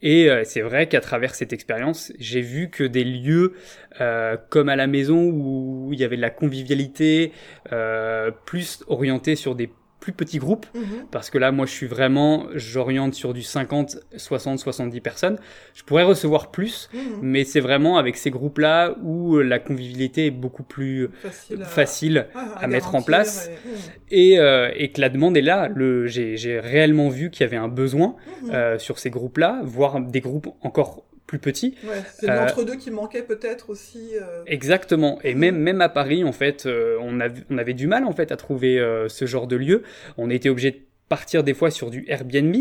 Et 0.00 0.30
euh, 0.30 0.42
c'est 0.44 0.60
vrai 0.60 0.86
qu'à 0.88 1.00
travers 1.00 1.34
cette 1.34 1.52
expérience, 1.52 2.12
j'ai 2.20 2.40
vu 2.40 2.70
que 2.70 2.84
des 2.84 3.02
lieux 3.02 3.54
euh, 4.00 4.36
comme 4.48 4.68
à 4.68 4.76
la 4.76 4.86
maison 4.86 5.24
où 5.24 5.90
il 5.92 5.98
y 5.98 6.04
avait 6.04 6.16
de 6.16 6.22
la 6.22 6.30
convivialité, 6.30 7.32
euh, 7.72 8.30
plus 8.44 8.84
orientés 8.86 9.34
sur 9.34 9.56
des 9.56 9.70
plus 10.00 10.12
petits 10.12 10.38
groupes, 10.38 10.66
Mhm. 10.74 11.06
parce 11.10 11.28
que 11.30 11.38
là, 11.38 11.50
moi, 11.50 11.66
je 11.66 11.72
suis 11.72 11.86
vraiment, 11.86 12.46
j'oriente 12.54 13.14
sur 13.14 13.32
du 13.34 13.42
50, 13.42 13.98
60, 14.16 14.58
70 14.58 15.00
personnes. 15.00 15.38
Je 15.74 15.82
pourrais 15.82 16.04
recevoir 16.04 16.50
plus, 16.50 16.88
Mhm. 16.94 17.00
mais 17.22 17.44
c'est 17.44 17.60
vraiment 17.60 17.98
avec 17.98 18.16
ces 18.16 18.30
groupes-là 18.30 18.94
où 19.02 19.36
euh, 19.36 19.42
la 19.42 19.58
convivialité 19.58 20.26
est 20.26 20.30
beaucoup 20.30 20.62
plus 20.62 21.08
Facile 21.22 21.62
à, 21.62 21.64
facile 21.64 22.26
ah, 22.34 22.54
à 22.60 22.66
mettre 22.68 22.94
en 22.94 23.02
place. 23.02 23.48
et- 23.48 23.50
Mhm. 23.50 23.74
et, 24.10 24.38
euh, 24.38 24.70
et 24.76 24.90
que 24.92 25.00
la 25.00 25.08
demande 25.08 25.36
est 25.36 25.42
là. 25.42 25.68
Le, 25.74 26.06
j'ai, 26.06 26.36
j'ai 26.36 26.60
réellement 26.60 27.08
vu 27.08 27.30
qu'il 27.30 27.42
y 27.42 27.44
avait 27.48 27.56
un 27.56 27.68
besoin 27.68 28.14
euh, 28.52 28.78
sur 28.78 28.98
ces 28.98 29.10
groupes-là, 29.10 29.60
voire 29.64 30.00
des 30.00 30.20
groupes 30.20 30.48
encore 30.62 31.02
plus 31.28 31.38
petits. 31.38 31.76
Ouais, 31.84 32.02
c'est 32.18 32.28
euh, 32.28 32.34
l'entre-deux 32.34 32.74
qui 32.76 32.90
manquait 32.90 33.22
peut-être 33.22 33.70
aussi. 33.70 34.12
euh, 34.20 34.42
Exactement. 34.46 35.20
Et 35.22 35.34
même 35.34 35.56
même 35.56 35.80
à 35.80 35.88
Paris, 35.88 36.24
en 36.24 36.32
fait, 36.32 36.66
euh, 36.66 36.96
on, 37.00 37.20
avait, 37.20 37.42
on 37.50 37.58
avait 37.58 37.74
du 37.74 37.86
mal 37.86 38.04
en 38.04 38.12
fait 38.12 38.32
à 38.32 38.36
trouver 38.36 38.82
ce 39.08 39.26
genre 39.26 39.46
de 39.46 39.54
lieu. 39.54 39.84
On 40.16 40.30
était 40.30 40.48
obligé 40.48 40.70
de 40.72 40.78
partir 41.08 41.42
des 41.42 41.54
fois 41.54 41.70
sur 41.70 41.90
du 41.90 42.04
Airbnb. 42.08 42.54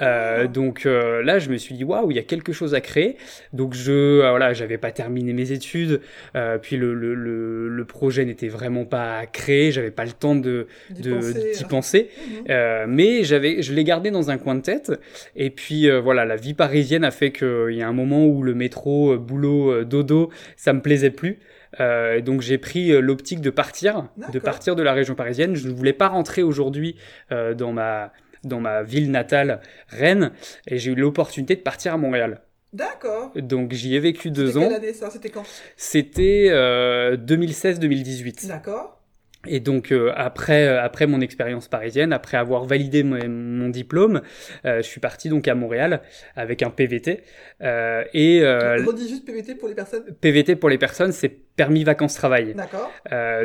Euh, 0.00 0.46
donc 0.46 0.86
euh, 0.86 1.22
là, 1.22 1.38
je 1.38 1.48
me 1.50 1.56
suis 1.56 1.74
dit 1.74 1.84
waouh, 1.84 2.10
il 2.10 2.16
y 2.16 2.20
a 2.20 2.22
quelque 2.22 2.52
chose 2.52 2.74
à 2.74 2.80
créer. 2.80 3.16
Donc 3.52 3.74
je 3.74 3.92
euh, 3.92 4.30
voilà, 4.30 4.52
j'avais 4.52 4.78
pas 4.78 4.92
terminé 4.92 5.32
mes 5.32 5.52
études, 5.52 6.00
euh, 6.36 6.58
puis 6.58 6.76
le, 6.76 6.94
le, 6.94 7.14
le, 7.14 7.68
le 7.68 7.84
projet 7.84 8.24
n'était 8.24 8.48
vraiment 8.48 8.84
pas 8.84 9.26
créé, 9.26 9.72
j'avais 9.72 9.90
pas 9.90 10.04
le 10.04 10.12
temps 10.12 10.34
de 10.34 10.66
d'y 10.90 11.08
penser, 11.10 11.64
penser. 11.68 12.10
Mhm. 12.48 12.86
mais 12.88 13.24
j'avais, 13.24 13.62
je 13.62 13.72
l'ai 13.72 13.84
gardé 13.84 14.10
dans 14.10 14.30
un 14.30 14.38
coin 14.38 14.54
de 14.54 14.62
tête. 14.62 14.92
Et 15.36 15.50
puis 15.50 15.90
voilà, 15.90 16.24
la 16.24 16.36
vie 16.36 16.54
parisienne 16.54 17.04
a 17.04 17.10
fait 17.10 17.32
qu'il 17.32 17.74
y 17.74 17.82
a 17.82 17.88
un 17.88 17.92
moment 17.92 18.26
où 18.26 18.42
le 18.42 18.54
métro, 18.54 19.16
boulot, 19.18 19.84
dodo, 19.84 20.30
ça 20.56 20.72
me 20.72 20.80
plaisait 20.80 21.10
plus. 21.10 21.38
Euh, 21.78 22.20
donc 22.20 22.40
j'ai 22.40 22.58
pris 22.58 22.90
euh, 22.90 23.00
l'optique 23.00 23.40
de 23.40 23.50
partir, 23.50 24.08
de 24.32 24.38
partir 24.38 24.74
de 24.74 24.82
la 24.82 24.92
région 24.92 25.14
parisienne. 25.14 25.54
Je 25.54 25.68
ne 25.68 25.72
voulais 25.72 25.92
pas 25.92 26.08
rentrer 26.08 26.42
aujourd'hui 26.42 26.96
euh, 27.30 27.54
dans 27.54 27.72
ma 27.72 28.12
dans 28.42 28.60
ma 28.60 28.82
ville 28.82 29.10
natale, 29.10 29.60
Rennes, 29.88 30.32
et 30.66 30.78
j'ai 30.78 30.92
eu 30.92 30.94
l'opportunité 30.94 31.56
de 31.56 31.60
partir 31.60 31.92
à 31.92 31.98
Montréal. 31.98 32.40
D'accord. 32.72 33.32
Donc 33.34 33.72
j'y 33.72 33.96
ai 33.96 33.98
vécu 33.98 34.30
deux 34.30 34.56
ans. 34.56 34.62
Quelle 34.62 34.74
année 34.74 34.92
ça? 34.92 35.10
C'était 35.10 35.30
quand? 35.30 35.42
C'était 35.76 36.46
euh, 36.50 37.16
2016-2018. 37.16 38.46
D'accord. 38.48 38.99
Et 39.46 39.60
donc 39.60 39.90
euh, 39.90 40.12
après 40.16 40.66
euh, 40.66 40.82
après 40.82 41.06
mon 41.06 41.22
expérience 41.22 41.66
parisienne, 41.66 42.12
après 42.12 42.36
avoir 42.36 42.66
validé 42.66 43.02
mon, 43.02 43.26
mon 43.26 43.70
diplôme, 43.70 44.20
euh, 44.66 44.82
je 44.82 44.86
suis 44.86 45.00
parti 45.00 45.30
donc 45.30 45.48
à 45.48 45.54
Montréal 45.54 46.02
avec 46.36 46.62
un 46.62 46.68
PVT 46.68 47.22
et 47.62 48.42
on 48.44 48.92
dit 48.92 49.08
juste 49.08 49.24
PVT 49.24 49.54
pour 49.54 49.68
les 49.68 49.74
personnes? 49.74 50.04
PVT 50.20 50.56
pour 50.56 50.68
les 50.68 50.76
personnes, 50.76 51.12
c'est 51.12 51.30
permis 51.30 51.84
vacances 51.84 52.14
travail. 52.14 52.54
D'accord. 52.54 52.90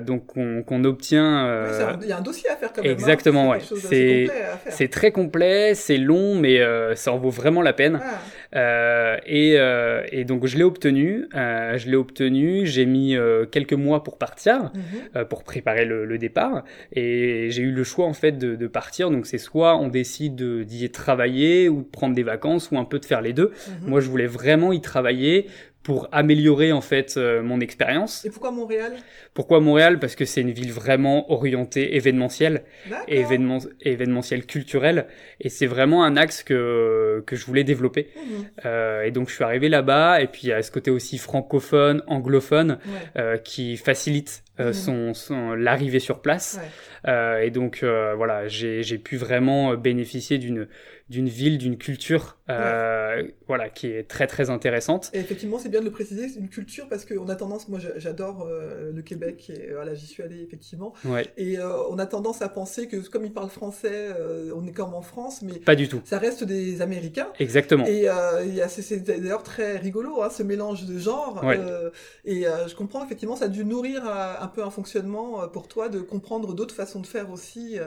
donc 0.02 0.34
qu'on 0.66 0.84
obtient. 0.84 1.66
Il 2.02 2.08
y 2.08 2.12
a 2.12 2.18
un 2.18 2.22
dossier 2.22 2.50
à 2.50 2.58
faire 2.58 2.74
quand 2.74 2.82
même. 2.82 2.92
Hein. 2.92 2.94
Exactement, 2.94 3.50
ouais. 3.50 3.60
C'est 4.70 4.90
très 4.90 5.12
complet, 5.12 5.76
c'est 5.76 5.98
long, 5.98 6.36
mais 6.36 6.60
ça 6.96 7.14
en 7.14 7.18
vaut 7.18 7.30
vraiment 7.30 7.62
la 7.62 7.74
peine. 7.74 8.02
Ah. 8.54 9.18
et 9.26 9.56
et 10.12 10.24
donc 10.26 10.46
je 10.46 10.58
l'ai 10.58 10.64
obtenu, 10.64 11.28
je 11.34 11.90
l'ai 11.90 11.96
obtenu. 11.96 12.66
J'ai 12.66 12.86
mis 12.86 13.16
quelques 13.52 13.74
mois 13.74 14.04
pour 14.04 14.18
partir, 14.18 14.72
mm-hmm. 14.74 15.26
pour 15.26 15.44
préparer 15.44 15.85
le, 15.86 16.18
départ 16.18 16.64
et 16.94 17.50
j'ai 17.52 17.62
eu 17.62 17.72
le 17.72 17.84
choix 17.84 18.06
en 18.06 18.14
fait 18.14 18.34
de, 18.34 18.56
de 18.56 18.68
partir. 18.68 19.12
Donc 19.12 19.26
c'est 19.26 19.38
soit 19.38 19.78
on 19.78 19.88
décide 19.88 20.42
d'y 20.64 20.90
travailler 20.90 21.70
ou 21.70 21.82
de 21.82 21.88
prendre 21.88 22.16
des 22.16 22.24
vacances 22.24 22.72
ou 22.72 22.78
un 22.78 22.86
peu 22.86 23.00
de 23.00 23.06
faire 23.06 23.22
les 23.22 23.34
deux. 23.34 23.52
Mhm. 23.82 23.90
Moi 23.90 24.00
je 24.00 24.10
voulais 24.10 24.28
vraiment 24.28 24.72
y 24.72 24.82
travailler 24.82 25.48
pour 25.86 26.10
améliorer 26.12 26.72
en 26.72 26.82
fait 26.82 27.14
euh, 27.16 27.44
mon 27.44 27.60
expérience. 27.60 28.26
Et 28.26 28.32
pourquoi 28.32 28.50
Montréal? 28.50 28.94
Pourquoi 29.36 29.60
Montréal? 29.60 30.00
Parce 30.00 30.16
que 30.16 30.26
c'est 30.26 30.42
une 30.42 30.52
ville 30.52 30.72
vraiment 30.72 31.32
orientée 31.32 31.96
événementielle, 31.96 32.64
événement, 33.08 33.60
événementielle 33.82 34.48
culturelle, 34.48 35.06
et 35.40 35.50
c'est 35.50 35.68
vraiment 35.68 36.04
un 36.04 36.18
axe 36.18 36.42
que 36.42 37.24
que 37.28 37.36
je 37.36 37.46
voulais 37.46 37.64
développer. 37.64 38.10
Mhm. 38.16 38.46
Euh, 38.66 39.04
et 39.04 39.12
donc 39.12 39.30
je 39.30 39.36
suis 39.36 39.44
arrivé 39.44 39.70
là-bas, 39.70 40.22
et 40.22 40.28
puis 40.28 40.42
il 40.46 40.50
y 40.50 40.54
a 40.54 40.64
ce 40.64 40.72
côté 40.72 40.90
aussi 40.90 41.20
francophone, 41.20 42.02
anglophone, 42.08 42.80
euh, 43.16 43.38
qui 43.38 43.78
facilite 43.78 44.44
euh, 44.60 44.74
mhm. 44.74 45.14
son, 45.14 45.54
l'arrivée 45.54 46.00
sur 46.00 46.20
place. 46.20 46.60
Et 47.08 47.52
donc 47.52 47.84
voilà, 47.84 48.48
j'ai 48.48 48.98
pu 48.98 49.18
vraiment 49.18 49.76
bénéficier 49.76 50.40
d'une 50.40 50.68
d'une 51.10 51.30
ville, 51.30 51.60
d'une 51.60 51.78
culture, 51.78 52.35
euh, 52.48 53.24
voilà, 53.48 53.70
qui 53.70 53.88
est 53.88 54.08
très 54.08 54.28
très 54.28 54.52
intéressante. 54.52 55.10
Et 55.14 55.20
effectivement, 55.20 55.58
c'est 55.58 55.70
bien 55.70 55.80
de 55.80 55.86
le 55.86 55.92
préciser, 55.92 56.30
c'est 56.30 56.40
une 56.40 56.50
culture 56.50 56.88
parce 56.88 57.04
qu'on 57.04 57.28
a 57.28 57.36
tendance, 57.36 57.68
moi 57.70 57.80
j'adore 57.98 58.48
euh, 58.48 58.92
le 58.94 59.02
Québec 59.02 59.50
et 59.50 59.72
voilà, 59.74 59.96
j'y 59.96 60.06
suis 60.06 60.22
allé 60.22 60.44
effectivement. 60.44 60.94
Ouais. 61.06 61.26
Et 61.38 61.58
euh, 61.58 61.76
on 61.90 61.98
a 61.98 62.06
tendance 62.06 62.44
à 62.44 62.50
penser 62.50 62.88
que 62.88 62.98
comme 63.10 63.26
ils 63.26 63.34
parlent 63.34 63.50
français, 63.50 64.10
on 64.56 64.66
est 64.68 64.72
comme 64.74 64.94
en 64.94 65.02
France, 65.02 65.42
mais 65.42 65.54
pas 65.54 65.76
du 65.76 65.88
tout. 65.88 66.02
Ça 66.06 66.20
reste 66.20 66.44
des 66.44 66.82
Américains. 66.82 67.30
Exactement. 67.40 67.86
Et 67.88 68.08
c'est 68.68 69.04
d'ailleurs 69.04 69.44
très 69.44 69.78
rigolo, 69.78 70.22
hein, 70.22 70.30
ce 70.30 70.44
mélange 70.44 70.86
de 70.86 71.00
genres. 71.00 71.44
et 72.26 72.44
je 72.44 72.76
comprends 72.76 73.04
effectivement, 73.04 73.36
ça 73.36 73.46
a 73.46 73.50
dû 73.50 73.66
nourrir 73.66 74.04
un 74.06 74.48
peu 74.48 74.64
un 74.64 74.70
fonctionnement 74.70 75.48
pour 75.48 75.68
toi 75.68 75.90
de 75.90 76.00
comprendre 76.00 76.54
d'autres 76.54 76.76
façons 76.76 77.00
de 77.00 77.08
faire 77.08 77.32
aussi. 77.32 77.80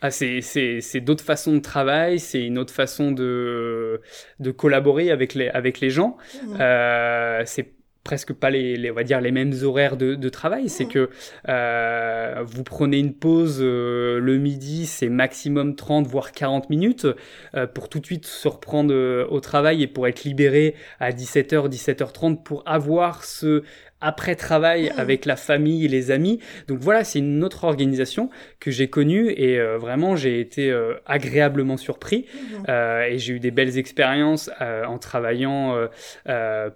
Ah, 0.00 0.10
c'est 0.10 1.00
d'autres 1.00 1.24
façons 1.24 1.52
de 1.52 1.60
travail, 1.60 2.18
c'est 2.18 2.42
une 2.42 2.56
autre 2.56 2.72
façon 2.72 3.12
de, 3.12 4.00
de 4.40 4.50
collaborer 4.50 5.10
avec 5.10 5.34
les, 5.34 5.48
avec 5.48 5.80
les 5.80 5.90
gens. 5.90 6.16
Mmh. 6.34 6.60
Euh, 6.60 7.42
c'est 7.44 7.76
presque 8.06 8.32
pas 8.32 8.50
les, 8.50 8.76
les, 8.76 8.92
on 8.92 8.94
va 8.94 9.02
dire 9.02 9.20
les 9.20 9.32
mêmes 9.32 9.52
horaires 9.64 9.96
de, 9.96 10.14
de 10.14 10.28
travail 10.28 10.68
c'est 10.68 10.84
mmh. 10.84 10.88
que 10.88 11.10
euh, 11.48 12.44
vous 12.46 12.62
prenez 12.62 12.98
une 12.98 13.12
pause 13.12 13.58
euh, 13.60 14.20
le 14.20 14.38
midi 14.38 14.86
c'est 14.86 15.08
maximum 15.08 15.74
30 15.74 16.06
voire 16.06 16.30
40 16.30 16.70
minutes 16.70 17.08
euh, 17.56 17.66
pour 17.66 17.88
tout 17.88 17.98
de 17.98 18.06
suite 18.06 18.24
se 18.24 18.46
reprendre 18.46 18.94
au 19.28 19.40
travail 19.40 19.82
et 19.82 19.88
pour 19.88 20.06
être 20.06 20.22
libéré 20.22 20.76
à 21.00 21.10
17h 21.10 21.68
17h30 21.68 22.44
pour 22.44 22.62
avoir 22.64 23.24
ce 23.24 23.64
après 24.00 24.36
travail 24.36 24.90
mmh. 24.90 25.00
avec 25.00 25.24
la 25.24 25.36
famille 25.36 25.84
et 25.84 25.88
les 25.88 26.10
amis. 26.10 26.38
Donc 26.68 26.78
voilà, 26.80 27.04
c'est 27.04 27.18
une 27.18 27.42
autre 27.42 27.64
organisation 27.64 28.28
que 28.60 28.70
j'ai 28.70 28.88
connue 28.88 29.30
et 29.30 29.58
euh, 29.58 29.78
vraiment 29.78 30.16
j'ai 30.16 30.40
été 30.40 30.70
euh, 30.70 30.94
agréablement 31.06 31.76
surpris 31.76 32.26
mmh. 32.26 32.64
euh, 32.68 33.04
et 33.04 33.18
j'ai 33.18 33.34
eu 33.34 33.40
des 33.40 33.50
belles 33.50 33.78
expériences 33.78 34.50
en 34.60 34.98
travaillant 34.98 35.76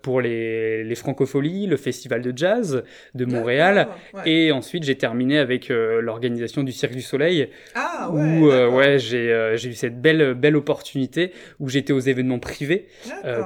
pour 0.03 0.21
les, 0.21 0.85
les 0.85 0.95
Francopholies, 0.95 1.67
le 1.67 1.77
festival 1.77 2.23
de 2.23 2.33
jazz 2.37 2.85
de 3.15 3.25
Montréal 3.25 3.89
et 4.25 4.53
ensuite 4.53 4.85
j'ai 4.85 4.97
terminé 4.97 5.39
avec 5.39 5.69
l'organisation 5.69 6.63
du 6.63 6.73
Cirque 6.73 6.93
du 6.93 7.03
Soleil 7.03 7.51
ah, 7.75 8.09
ouais, 8.11 8.23
où 8.23 8.47
ouais, 8.77 8.99
j'ai 8.99 9.55
j'ai 9.57 9.71
eu 9.71 9.75
cette 9.75 10.01
belle 10.01 10.35
belle 10.35 10.57
opportunité 10.57 11.33
où 11.59 11.69
j'étais 11.69 11.93
aux 11.93 12.01
événements 12.01 12.39
privés 12.39 12.87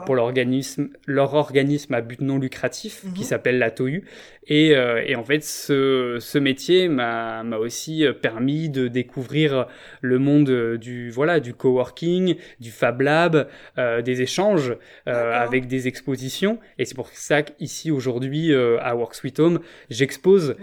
pour 0.06 0.14
l'organisme 0.14 0.88
leur 1.06 1.34
organisme 1.34 1.94
à 1.94 2.00
but 2.00 2.20
non 2.20 2.38
lucratif 2.38 3.04
qui 3.14 3.22
mmh. 3.22 3.24
s'appelle 3.24 3.58
la 3.64 3.70
et, 4.46 4.76
euh, 4.76 5.02
et, 5.06 5.16
en 5.16 5.24
fait, 5.24 5.42
ce, 5.42 6.18
ce 6.20 6.38
métier 6.38 6.88
m'a 6.88 7.42
aussi 7.58 8.04
permis 8.20 8.68
de 8.68 8.88
découvrir 8.88 9.66
le 10.00 10.18
monde 10.18 10.76
du 10.76 11.10
voilà 11.10 11.40
du 11.40 11.54
coworking, 11.54 12.36
du 12.60 12.70
Fab 12.70 13.00
Lab, 13.00 13.48
euh, 13.78 14.02
des 14.02 14.22
échanges 14.22 14.76
euh, 15.08 15.32
avec 15.32 15.66
des 15.66 15.88
expositions. 15.88 16.58
Et 16.78 16.84
c'est 16.84 16.94
pour 16.94 17.08
ça 17.08 17.42
qu'ici 17.42 17.90
aujourd'hui 17.90 18.54
à 18.54 18.94
Work 18.96 19.14
Sweet 19.14 19.40
Home, 19.40 19.60
j'expose 19.90 20.56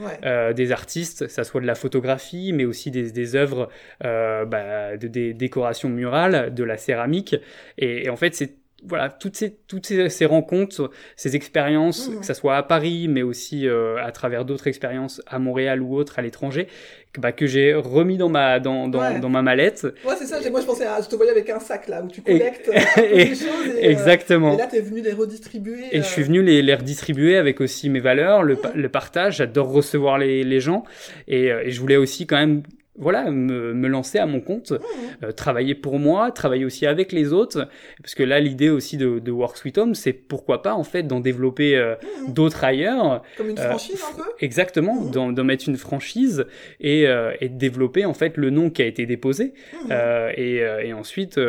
des 0.56 0.72
artistes, 0.72 1.28
ça 1.28 1.44
soit 1.44 1.62
de 1.62 1.66
la 1.66 1.76
photographie, 1.76 2.54
mais 2.54 2.66
aussi 2.66 2.92
des, 2.92 3.12
des 3.12 3.36
œuvres 3.36 3.70
bah, 4.02 4.98
de 4.98 5.08
des 5.08 5.34
décorations 5.34 5.90
murales, 5.90 6.54
de 6.54 6.64
la 6.64 6.78
céramique. 6.78 7.36
Et, 7.78 8.06
et 8.06 8.10
en 8.10 8.16
fait, 8.16 8.34
c'est 8.36 8.61
voilà, 8.84 9.10
toutes 9.10 9.36
ces, 9.36 9.56
toutes 9.68 9.86
ces, 9.86 10.26
rencontres, 10.26 10.90
ces 11.16 11.36
expériences, 11.36 12.10
mmh. 12.10 12.20
que 12.20 12.26
ça 12.26 12.34
soit 12.34 12.58
à 12.58 12.64
Paris, 12.64 13.08
mais 13.08 13.22
aussi 13.22 13.68
euh, 13.68 14.04
à 14.04 14.12
travers 14.12 14.46
d'autres 14.46 14.68
expériences 14.68 15.22
à 15.28 15.40
Montréal 15.40 15.82
ou 15.82 15.96
autres 15.96 16.18
à 16.18 16.22
l'étranger, 16.22 16.68
que, 17.14 17.22
bah, 17.22 17.32
que 17.32 17.46
j'ai 17.46 17.74
remis 17.74 18.18
dans 18.18 18.30
ma, 18.30 18.60
dans, 18.60 18.88
dans, 18.88 19.20
dans 19.20 19.30
ma 19.30 19.42
mallette. 19.42 19.88
Ouais, 20.06 20.16
c'est 20.18 20.26
ça, 20.26 20.38
moi 20.50 20.62
je 20.62 20.66
pensais 20.66 20.86
à, 20.86 21.02
je 21.02 21.08
te 21.08 21.16
voyais 21.16 21.32
avec 21.32 21.50
un 21.50 21.60
sac 21.60 21.88
là, 21.88 22.02
où 22.04 22.08
tu 22.08 22.22
collectes 22.22 22.72
et, 22.98 23.26
des 23.26 23.36
choses. 23.36 23.68
Et, 23.78 23.86
euh, 23.86 23.92
exactement. 23.92 24.54
et 24.54 24.58
là, 24.58 24.68
tu 24.68 24.78
es 24.78 24.82
venu 24.82 25.02
les 25.02 25.14
redistribuer. 25.14 25.86
Et 25.92 25.98
je 25.98 26.08
suis 26.08 26.24
venu 26.24 26.42
les, 26.42 26.62
les 26.62 26.76
redistribuer 26.76 27.38
avec 27.38 27.62
aussi 27.62 27.90
mes 27.90 28.00
valeurs, 28.00 28.44
le, 28.44 28.56
mmh. 28.56 28.72
le 28.76 28.90
partage, 28.90 29.38
j'adore 29.38 29.72
recevoir 29.72 30.18
les, 30.18 30.44
les 30.44 30.60
gens, 30.60 30.84
et, 31.28 31.48
et 31.48 31.72
je 31.72 31.80
voulais 31.80 31.98
aussi 31.98 32.26
quand 32.26 32.38
même 32.38 32.64
voilà, 32.98 33.32
me, 33.32 33.74
me, 33.74 33.88
lancer 33.88 34.20
à 34.20 34.26
mon 34.26 34.42
compte, 34.42 34.72
mmh. 34.72 34.78
euh, 35.24 35.32
travailler 35.32 35.76
pour 35.76 35.98
moi, 35.98 36.32
travailler 36.32 36.66
aussi 36.66 36.86
avec 36.86 37.14
les 37.14 37.32
autres, 37.32 37.70
parce 38.02 38.16
que 38.16 38.24
là 38.24 38.40
l'idée 38.40 38.70
aussi 38.70 38.98
de, 38.98 39.20
de 39.20 39.32
Work 39.32 39.56
Sweet 39.56 39.78
Home, 39.78 39.96
c'est 39.96 40.12
pourquoi 40.12 40.62
pas 40.62 40.74
en 40.74 40.84
fait 40.84 41.04
d'en 41.04 41.22
développer 41.22 41.78
euh, 41.78 41.96
mmh. 41.96 42.34
d'autres 42.34 42.64
ailleurs. 42.66 43.24
Comme 43.38 43.50
une 43.50 43.58
franchise 43.58 44.04
un 44.12 44.18
peu. 44.18 44.30
Exactement, 44.42 44.96
mmh. 44.96 45.34
d'en 45.34 45.44
mettre 45.44 45.70
une 45.70 45.78
franchise 45.78 46.46
et, 46.82 47.08
euh, 47.08 47.32
et 47.40 47.48
de 47.48 47.58
développer 47.58 48.06
en 48.06 48.14
fait 48.14 48.36
le 48.36 48.50
nom 48.50 48.70
qui 48.70 48.82
a 48.82 48.86
été 48.86 49.06
déposé 49.06 49.54
et, 49.90 50.56
et, 50.56 50.94
ensuite 50.94 51.40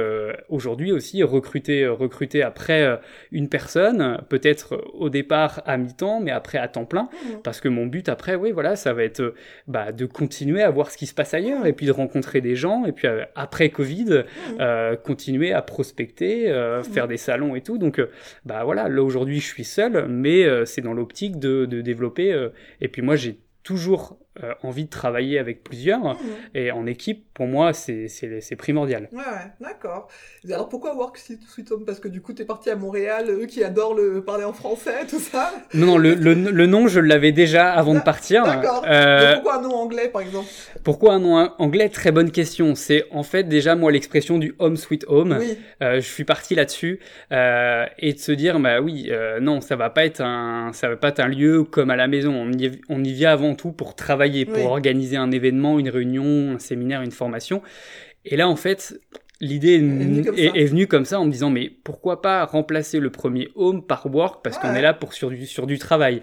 aujourd'hui 0.49 0.92
aussi 0.92 1.22
recruter 1.22 1.87
recruter 1.87 2.42
après 2.42 2.99
une 3.32 3.49
personne, 3.49 4.22
peut-être 4.28 4.82
au 4.94 5.11
départ 5.11 5.62
à 5.66 5.76
mi-temps, 5.76 6.20
mais 6.20 6.30
après 6.30 6.58
à 6.58 6.68
temps 6.68 6.84
plein, 6.84 7.08
parce 7.42 7.61
que 7.61 7.68
mon 7.68 7.87
but 7.87 8.08
après, 8.08 8.37
oui 8.37 8.52
voilà, 8.52 8.76
ça 8.76 8.92
va 8.92 9.02
être 9.02 9.34
bah, 9.66 9.92
de 9.92 10.06
continuer 10.06 10.62
à 10.62 10.70
voir 10.70 10.90
ce 10.90 10.96
qui 10.96 11.06
se 11.06 11.14
passe 11.14 11.31
ailleurs 11.34 11.66
et 11.66 11.72
puis 11.72 11.86
de 11.86 11.92
rencontrer 11.92 12.40
des 12.40 12.56
gens 12.56 12.84
et 12.84 12.92
puis 12.92 13.08
euh, 13.08 13.24
après 13.34 13.70
Covid 13.70 14.24
euh, 14.60 14.96
continuer 14.96 15.52
à 15.52 15.62
prospecter 15.62 16.50
euh, 16.50 16.82
faire 16.82 17.08
des 17.08 17.16
salons 17.16 17.54
et 17.54 17.60
tout. 17.60 17.78
Donc 17.78 18.00
bah 18.44 18.64
voilà 18.64 18.88
là 18.88 19.02
aujourd'hui 19.02 19.40
je 19.40 19.46
suis 19.46 19.64
seul 19.64 20.06
mais 20.08 20.46
c'est 20.66 20.80
dans 20.80 20.94
l'optique 20.94 21.38
de, 21.38 21.64
développer 21.64 22.48
et 22.80 22.88
puis 22.88 23.02
moi 23.02 23.16
j'ai 23.16 23.40
toujours 23.62 24.18
euh, 24.42 24.54
envie 24.62 24.84
de 24.84 24.90
travailler 24.90 25.38
avec 25.38 25.62
plusieurs 25.62 26.00
Mhm. 26.00 26.16
et 26.54 26.70
en 26.72 26.86
équipe, 26.86 27.24
pour 27.34 27.46
moi, 27.46 27.72
c'est 27.72 28.08
primordial. 28.56 29.08
Ouais, 29.12 29.18
ouais, 29.18 29.50
d'accord. 29.60 30.08
Alors 30.50 30.68
pourquoi 30.68 30.94
Work 30.96 31.18
Sweet 31.18 31.70
Home 31.72 31.84
Parce 31.84 32.00
que 32.00 32.08
du 32.08 32.20
coup, 32.20 32.32
t'es 32.32 32.44
parti 32.44 32.70
à 32.70 32.76
Montréal, 32.76 33.26
eux 33.30 33.46
qui 33.46 33.62
adorent 33.64 33.94
le 33.94 34.22
parler 34.24 34.44
en 34.44 34.52
français, 34.52 35.06
tout 35.08 35.18
ça. 35.18 35.52
Non, 35.74 35.86
non, 35.86 35.98
le, 35.98 36.14
le, 36.14 36.34
le 36.34 36.66
nom, 36.66 36.88
je 36.88 37.00
l'avais 37.00 37.32
déjà 37.32 37.72
avant 37.72 37.94
de 37.94 38.00
partir. 38.00 38.44
D'accord. 38.44 38.84
Euh, 38.88 39.34
pourquoi 39.34 39.56
un 39.58 39.62
nom 39.62 39.74
anglais, 39.74 40.08
par 40.08 40.22
exemple? 40.22 40.48
pourquoi 40.84 41.14
un 41.14 41.18
nom 41.20 41.50
anglais? 41.58 41.88
Très 41.88 42.12
bonne 42.12 42.30
question. 42.30 42.74
C'est 42.74 43.04
en 43.10 43.22
fait 43.22 43.44
déjà 43.44 43.74
moi 43.74 43.92
l'expression 43.92 44.38
du 44.38 44.54
home 44.58 44.76
sweet 44.76 45.04
home. 45.08 45.36
Oui. 45.38 45.58
Euh, 45.82 45.96
je 45.96 46.08
suis 46.08 46.24
parti 46.24 46.54
là-dessus 46.54 47.00
et 47.30 48.12
de 48.12 48.18
se 48.18 48.32
dire 48.32 48.58
bah 48.60 48.80
oui 48.80 49.10
non 49.40 49.60
ça 49.60 49.76
va 49.76 49.90
pas 49.90 50.04
être 50.04 50.20
un 50.20 50.72
ça 50.72 50.88
va 50.88 50.96
pas 50.96 51.08
être 51.08 51.20
un 51.20 51.28
lieu 51.28 51.64
comme 51.64 51.90
à 51.90 51.96
la 51.96 52.08
maison. 52.08 52.32
On 52.34 52.50
y, 52.52 52.80
on 52.88 53.02
y 53.02 53.12
vient 53.12 53.32
avant 53.32 53.54
tout 53.54 53.72
pour 53.72 53.94
travailler, 53.94 54.21
pour 54.44 54.54
Oui. 54.56 54.62
organiser 54.64 55.16
un 55.16 55.30
événement, 55.30 55.78
une 55.78 55.88
réunion, 55.88 56.52
un 56.54 56.58
séminaire, 56.58 57.02
une 57.02 57.10
formation. 57.12 57.62
Et 58.24 58.36
là 58.36 58.48
en 58.48 58.56
fait 58.56 58.94
l'idée 59.40 59.74
est, 59.74 59.78
venue 59.80 60.24
comme 60.24 60.38
est- 60.38 60.48
ça. 60.48 60.54
est 60.54 60.64
venue 60.66 60.86
comme 60.86 61.04
ça 61.04 61.18
en 61.20 61.24
me 61.24 61.32
disant 61.32 61.50
mais 61.50 61.68
pourquoi 61.82 62.22
pas 62.22 62.44
remplacer 62.44 63.00
le 63.00 63.10
premier 63.10 63.48
home 63.56 63.84
par 63.84 64.06
work 64.06 64.44
parce 64.44 64.56
qu'on 64.58 64.72
est 64.74 64.82
là 64.82 64.94
pour 64.94 65.12
sur 65.14 65.30
du 65.30 65.46
sur 65.46 65.66
du 65.66 65.78
travail. 65.78 66.22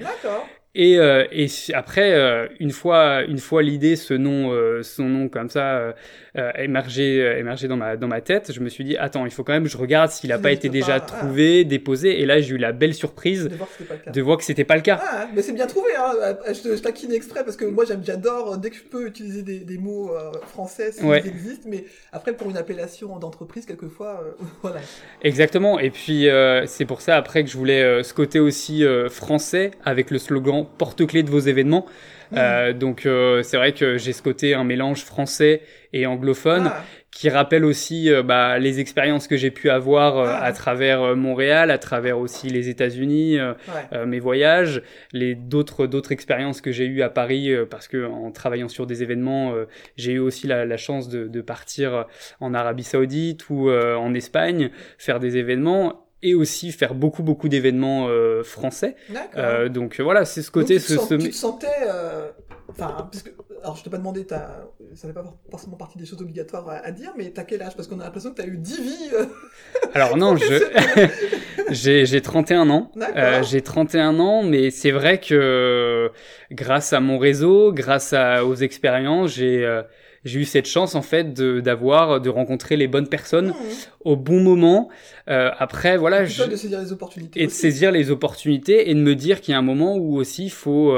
Et, 0.76 1.00
euh, 1.00 1.26
et 1.32 1.48
si- 1.48 1.74
après, 1.74 2.14
euh, 2.14 2.48
une 2.60 2.70
fois, 2.70 3.24
une 3.24 3.40
fois 3.40 3.64
l'idée, 3.64 3.96
ce 3.96 4.14
nom, 4.14 4.52
euh, 4.52 4.84
son 4.84 5.06
nom 5.06 5.28
comme 5.28 5.50
ça, 5.50 5.78
euh, 5.78 5.94
euh, 6.38 6.52
émergé, 6.60 7.18
émergé 7.40 7.68
dans 7.68 7.76
ma 7.76 7.98
dans 7.98 8.08
ma 8.08 8.22
tête, 8.22 8.52
je 8.54 8.60
me 8.60 8.70
suis 8.70 8.84
dit 8.84 8.96
attends, 8.96 9.26
il 9.26 9.32
faut 9.32 9.44
quand 9.44 9.52
même, 9.54 9.64
que 9.64 9.70
je 9.70 9.78
regarde 9.78 10.12
s'il 10.12 10.32
a 10.32 10.36
S'il 10.36 10.44
pas 10.44 10.52
été 10.52 10.70
déjà 10.70 11.00
pas, 11.00 11.06
ah. 11.12 11.18
trouvé, 11.18 11.66
déposé. 11.66 12.22
Et 12.22 12.26
là, 12.28 12.40
j'ai 12.40 12.54
eu 12.54 12.58
la 12.60 12.72
belle 12.72 12.94
surprise 12.94 13.50
De 14.14 14.22
voir 14.22 14.38
que 14.38 14.44
c'était 14.44 14.64
pas 14.64 14.76
le 14.76 14.82
cas. 14.82 14.96
pas 14.98 15.06
le 15.06 15.10
cas. 15.10 15.26
Ah, 15.26 15.28
mais 15.36 15.42
c'est 15.42 15.54
bien 15.54 15.66
trouvé, 15.66 15.90
hein. 15.98 16.14
Je, 16.50 16.76
je 16.76 16.82
taquine 16.82 17.14
exprès 17.14 17.44
parce 17.44 17.58
que 17.58 17.66
moi 17.66 17.84
j'adore 17.86 18.58
dès 18.60 18.70
que 18.70 18.76
je 18.76 18.84
peux 18.84 19.08
utiliser 19.08 19.42
des, 19.42 19.60
des 19.62 19.78
mots 19.80 20.12
français 20.50 20.92
s'ils 20.92 21.06
Ouais. 21.06 21.26
existent, 21.26 21.68
mais 21.68 21.86
après 22.14 22.34
pour 22.34 22.48
une 22.50 22.58
appellation 22.58 23.18
d'entreprise, 23.18 23.66
quelquefois, 23.66 24.24
voilà. 24.62 24.82
Exactement. 25.24 25.80
Et 25.80 25.90
puis 25.90 26.30
euh, 26.30 26.66
c'est 26.68 26.86
pour 26.86 27.02
ça 27.02 27.16
après 27.18 27.44
que 27.44 27.50
je 27.50 27.58
voulais 27.58 28.04
ce 28.04 28.14
côté 28.14 28.40
aussi 28.40 28.84
français 29.10 29.72
avec 29.84 30.12
le 30.12 30.20
slogan 30.20 30.68
porte-clés 30.78 31.24
de 31.24 31.30
vos 31.30 31.40
événements. 31.40 31.86
Mmh. 32.32 32.36
Euh, 32.38 32.74
donc 32.74 33.06
euh, 33.06 33.42
c'est 33.44 33.58
vrai 33.58 33.74
que 33.74 33.98
j'ai 33.98 34.14
ce 34.14 34.22
côté 34.22 34.54
un 34.54 34.64
mélange 34.64 35.04
français 35.04 35.62
et 35.94 36.06
anglophone. 36.06 36.72
Ah, 36.72 36.84
qui 37.12 37.30
rappelle 37.30 37.66
aussi 37.66 38.12
euh, 38.12 38.22
bah, 38.24 38.60
les 38.60 38.80
expériences 38.80 39.28
que 39.28 39.36
j'ai 39.36 39.52
pu 39.52 39.70
avoir 39.70 40.18
euh, 40.18 40.28
Ah. 40.30 40.44
à 40.44 40.54
travers 40.54 41.02
euh, 41.02 41.16
Montréal, 41.16 41.72
à 41.72 41.78
travers 41.78 42.20
aussi 42.20 42.50
les 42.50 42.70
États-Unis, 42.70 43.40
ouais. 43.42 44.06
mes 44.06 44.20
voyages, 44.20 44.84
les 45.12 45.34
d'autres 45.36 45.88
d'autres 45.88 46.12
expériences 46.12 46.62
que 46.62 46.72
j'ai 46.72 46.86
eues 46.86 47.02
à 47.02 47.10
Paris 47.10 47.52
parce 47.70 47.88
que 47.88 48.06
en 48.06 48.32
travaillant 48.32 48.68
sur 48.68 48.86
des 48.86 49.02
événements, 49.02 49.54
j'ai 49.98 50.14
eu 50.14 50.20
aussi 50.20 50.48
la, 50.48 50.66
la 50.66 50.78
chance 50.78 51.10
de, 51.10 51.28
de 51.28 51.42
partir 51.42 52.06
en 52.40 52.54
Arabie 52.54 52.84
Saoudite 52.84 53.50
ou 53.50 53.72
en 53.72 54.14
Espagne 54.14 54.70
faire 54.98 55.20
des 55.20 55.38
événements 55.38 56.09
et 56.22 56.34
aussi 56.34 56.72
faire 56.72 56.94
beaucoup 56.96 57.24
beaucoup 57.24 57.50
d'événements 57.50 58.08
euh, 58.10 58.44
français. 58.44 58.96
Euh, 59.38 59.70
donc 59.70 60.00
euh, 60.00 60.04
voilà, 60.04 60.26
c'est 60.26 60.42
ce 60.42 60.52
côté 60.52 60.76
Donc, 60.76 60.84
tu, 60.84 60.88
te 60.88 60.92
ce, 60.94 60.98
sens- 61.00 61.10
ce- 61.10 61.16
tu 61.16 61.30
te 61.30 61.36
sentais. 61.36 61.68
Enfin, 62.70 63.08
parce 63.12 63.24
que. 63.24 63.30
Alors, 63.64 63.76
je 63.76 63.84
t'ai 63.84 63.90
pas 63.90 63.98
demandé, 63.98 64.26
ça 64.30 65.08
fait 65.08 65.14
pas 65.14 65.24
forcément 65.52 65.76
partie 65.76 65.98
des 65.98 66.06
choses 66.06 66.22
obligatoires 66.22 66.70
à, 66.70 66.76
à 66.78 66.92
dire, 66.92 67.12
mais 67.18 67.30
t'as 67.32 67.44
quel 67.44 67.62
âge? 67.62 67.76
Parce 67.76 67.88
qu'on 67.90 68.00
a 68.00 68.06
l'impression 68.06 68.32
que 68.32 68.36
t'as 68.42 68.48
eu 68.48 68.58
10 68.58 68.82
vies. 68.82 69.10
euh, 69.14 69.26
Alors 69.94 70.16
non, 70.16 70.38
je 70.38 70.46
j'ai 71.72 72.06
j'ai 72.06 72.22
31 72.22 72.70
ans. 72.70 72.92
Euh, 73.16 73.44
j'ai 73.44 73.62
31 73.62 74.20
ans, 74.20 74.44
mais 74.44 74.72
c'est 74.72 74.92
vrai 74.92 75.20
que 75.20 76.10
grâce 76.52 76.94
à 76.94 77.00
mon 77.00 77.18
réseau, 77.18 77.74
grâce 77.74 78.14
à, 78.14 78.46
aux 78.46 78.56
expériences, 78.56 79.32
j'ai 79.34 79.66
euh, 79.66 79.82
j'ai 80.26 80.40
eu 80.40 80.46
cette 80.46 80.66
chance 80.68 80.96
en 80.96 81.02
fait 81.02 81.34
d'avoir 81.34 82.20
de 82.22 82.30
rencontrer 82.30 82.76
les 82.78 82.88
bonnes 82.88 83.08
personnes 83.08 83.50
Mmh. 83.50 83.54
au 84.06 84.16
bon 84.16 84.42
moment. 84.42 84.90
Euh, 85.30 85.50
après 85.60 85.98
voilà, 85.98 86.26
je, 86.26 86.44
de 86.44 86.56
saisir 86.56 86.80
les 86.80 86.92
opportunités. 86.92 87.42
et 87.42 87.46
de 87.48 87.52
saisir 87.52 87.92
les 87.92 88.12
opportunités 88.12 88.90
et 88.90 88.94
de 88.94 89.00
me 89.00 89.16
dire 89.16 89.42
qu'il 89.42 89.52
y 89.52 89.56
a 89.56 89.58
un 89.58 89.64
moment 89.64 89.96
où 89.98 90.18
aussi 90.18 90.46
il 90.46 90.52
faut 90.52 90.94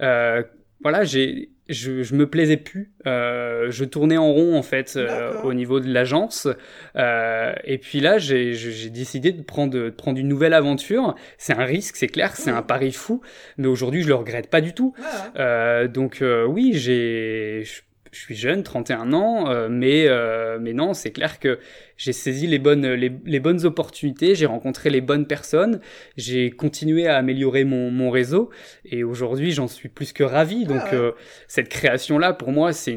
euh, 0.00 0.42
voilà 0.80 1.04
j'ai 1.04 1.50
je, 1.68 2.02
je 2.02 2.14
me 2.14 2.26
plaisais 2.26 2.56
plus 2.56 2.92
euh, 3.06 3.70
je 3.70 3.84
tournais 3.84 4.16
en 4.16 4.32
rond 4.32 4.56
en 4.56 4.62
fait 4.62 4.94
euh, 4.96 5.42
au 5.42 5.52
niveau 5.52 5.80
de 5.80 5.92
l'agence. 5.92 6.48
Euh, 6.96 7.52
et 7.64 7.78
puis 7.78 8.00
là 8.00 8.18
j'ai 8.18 8.54
j'ai 8.54 8.90
décidé 8.90 9.32
de 9.32 9.42
prendre 9.42 9.72
de 9.72 9.90
prendre 9.90 10.18
une 10.18 10.28
nouvelle 10.28 10.54
aventure. 10.54 11.14
C'est 11.36 11.52
un 11.52 11.64
risque 11.64 11.96
c'est 11.96 12.06
clair 12.06 12.36
c'est 12.36 12.50
un 12.50 12.62
pari 12.62 12.92
fou 12.92 13.20
mais 13.58 13.66
aujourd'hui 13.66 14.02
je 14.02 14.08
le 14.08 14.14
regrette 14.14 14.48
pas 14.48 14.60
du 14.60 14.72
tout. 14.72 14.94
Euh, 15.36 15.88
donc 15.88 16.22
euh, 16.22 16.44
oui, 16.46 16.72
j'ai, 16.74 17.64
je, 17.64 18.18
suis 18.18 18.36
jeune, 18.36 18.62
31 18.62 19.12
ans, 19.12 19.50
euh, 19.50 19.68
mais 19.70 20.06
euh, 20.06 20.58
mais 20.60 20.72
non, 20.72 20.94
c'est 20.94 21.10
clair 21.12 21.38
que 21.38 21.58
j'ai 21.98 22.14
saisi 22.14 22.46
les 22.46 22.58
bonnes 22.58 22.86
les, 22.94 23.12
les 23.26 23.40
bonnes 23.40 23.66
opportunités, 23.66 24.34
j'ai 24.34 24.46
rencontré 24.46 24.88
les 24.88 25.02
bonnes 25.02 25.26
personnes, 25.26 25.80
j'ai 26.16 26.50
continué 26.50 27.06
à 27.06 27.16
améliorer 27.16 27.64
mon 27.64 27.90
mon 27.90 28.08
réseau 28.10 28.48
et 28.86 29.04
aujourd'hui 29.04 29.50
j'en 29.52 29.68
suis 29.68 29.90
plus 29.90 30.14
que 30.14 30.24
ravi. 30.24 30.64
Donc 30.64 30.80
Ah 30.86 30.90
ouais. 30.92 30.96
euh, 30.96 31.12
cette 31.48 31.68
création 31.68 32.18
là 32.18 32.32
pour 32.32 32.52
moi 32.52 32.72
c'est 32.72 32.94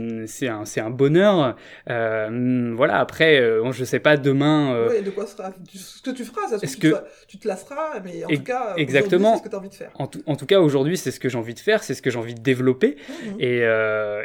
un 0.48 0.64
un 0.78 0.90
bonheur. 0.90 1.58
Euh, 1.90 2.74
voilà 2.78 3.00
après 3.00 3.40
euh, 3.42 3.72
je 3.74 3.84
sais 3.84 4.00
pas 4.00 4.16
demain. 4.16 4.74
euh, 4.76 4.90
ouais, 4.90 5.02
de 5.02 5.10
quoi 5.10 5.26
sera. 5.26 5.52
Ce 5.74 6.02
que 6.02 6.12
tu 6.12 6.24
feras, 6.24 6.48
ça 6.48 6.58
Est-ce 6.62 6.78
que- 6.78 6.88
te- 6.90 7.04
tu 7.28 7.38
te 7.38 7.48
lasseras, 7.48 8.00
mais 8.06 8.24
en 8.24 8.28
tout 8.30 8.44
cas, 8.44 8.76
exactement. 8.78 9.34
c'est 9.34 9.40
ce 9.40 9.44
que 9.44 9.50
tu 9.50 9.56
as 9.56 9.60
envie 9.60 9.70
de 9.70 9.76
faire. 9.76 9.92
en 9.96 10.08
tout, 10.08 10.22
en 10.26 10.36
tout 10.36 10.46
cas, 10.46 10.60
aujourd'hui, 10.60 10.96
c'est 10.98 11.12
ce 11.12 11.20
que 11.20 11.28
j'ai 11.30 11.38
envie 11.38 11.54
de 11.56 11.60
faire, 11.60 11.84
c'est 11.84 11.94
ce 11.96 12.02
que 12.02 12.10
j'ai 12.12 12.20
envie 12.20 12.36
de 12.36 12.42
développer, 12.42 12.98
Mhm. 13.10 13.36
et, 13.40 13.62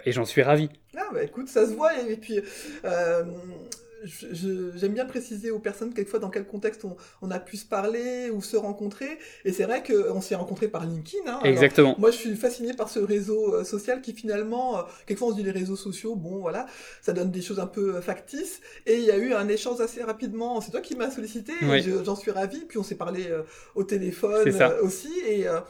et 0.05 0.13
j'en 0.13 0.25
suis 0.27 0.43
ravi. 0.43 0.69
Ah 0.97 1.09
bah 1.13 1.23
écoute, 1.23 1.49
ça 1.49 1.67
se 1.67 1.73
voit 1.73 1.93
et, 1.99 2.17
puis 2.17 2.41
j'aime 4.07 4.93
bien 4.95 5.05
préciser 5.07 5.51
aux 5.51 5.59
personnes 5.59 5.93
quelquefois 5.93 6.19
dans 6.21 6.31
quel 6.31 6.47
contexte 6.47 6.85
on, 6.85 6.97
on 7.23 7.31
a 7.31 7.39
pu 7.39 7.57
se 7.57 7.67
parler 7.67 8.31
ou 8.31 8.41
se 8.43 8.57
rencontrer 8.57 9.19
et 9.45 9.53
c'est 9.53 9.65
vrai 9.65 9.83
qu'on 9.83 10.21
s'est 10.21 10.35
rencontrés 10.35 10.69
par 10.69 10.85
LinkedIn. 10.87 11.23
Hein, 11.27 11.39
Alors, 11.43 11.47
Exactement. 11.47 11.95
moi, 11.99 12.11
je 12.11 12.17
suis 12.17 12.35
fasciné 12.37 12.73
par 12.75 12.89
ce 12.89 12.99
réseau 12.99 13.55
euh, 13.55 13.65
social 13.65 14.01
qui 14.01 14.13
finalement, 14.15 14.79
euh, 14.79 14.83
quelquefois 15.07 15.29
on 15.29 15.31
se 15.33 15.37
dit 15.37 15.43
les 15.43 15.51
réseaux 15.51 15.77
sociaux, 15.77 16.15
bon 16.17 16.39
voilà, 16.39 16.67
ça 17.03 17.13
donne 17.13 17.31
des 17.31 17.43
choses 17.43 17.61
un 17.61 17.67
peu 17.67 17.97
euh, 17.97 18.01
factices. 18.01 18.61
Et 18.87 18.95
il 18.97 19.05
y 19.05 19.11
a 19.11 19.17
eu 19.19 19.33
un 19.33 19.49
échange 19.49 19.81
assez 19.81 20.03
rapidement. 20.03 20.61
C'est 20.61 20.71
toi 20.71 20.81
qui 20.81 20.97
m'as 20.97 21.11
sollicité, 21.11 21.53
Oui. 21.63 21.83
je- 21.83 22.05
j'en 22.05 22.17
suis 22.17 22.31
ravi. 22.31 22.61
Puis 22.69 22.79
on 22.79 22.83
s'est 22.83 22.95
parlé 22.95 23.27
euh, 23.29 23.43
au 23.75 23.85
téléphone 23.85 24.47
euh, 24.49 24.83
aussi. 24.83 25.13
Et, 25.27 25.47
euh, 25.49 25.61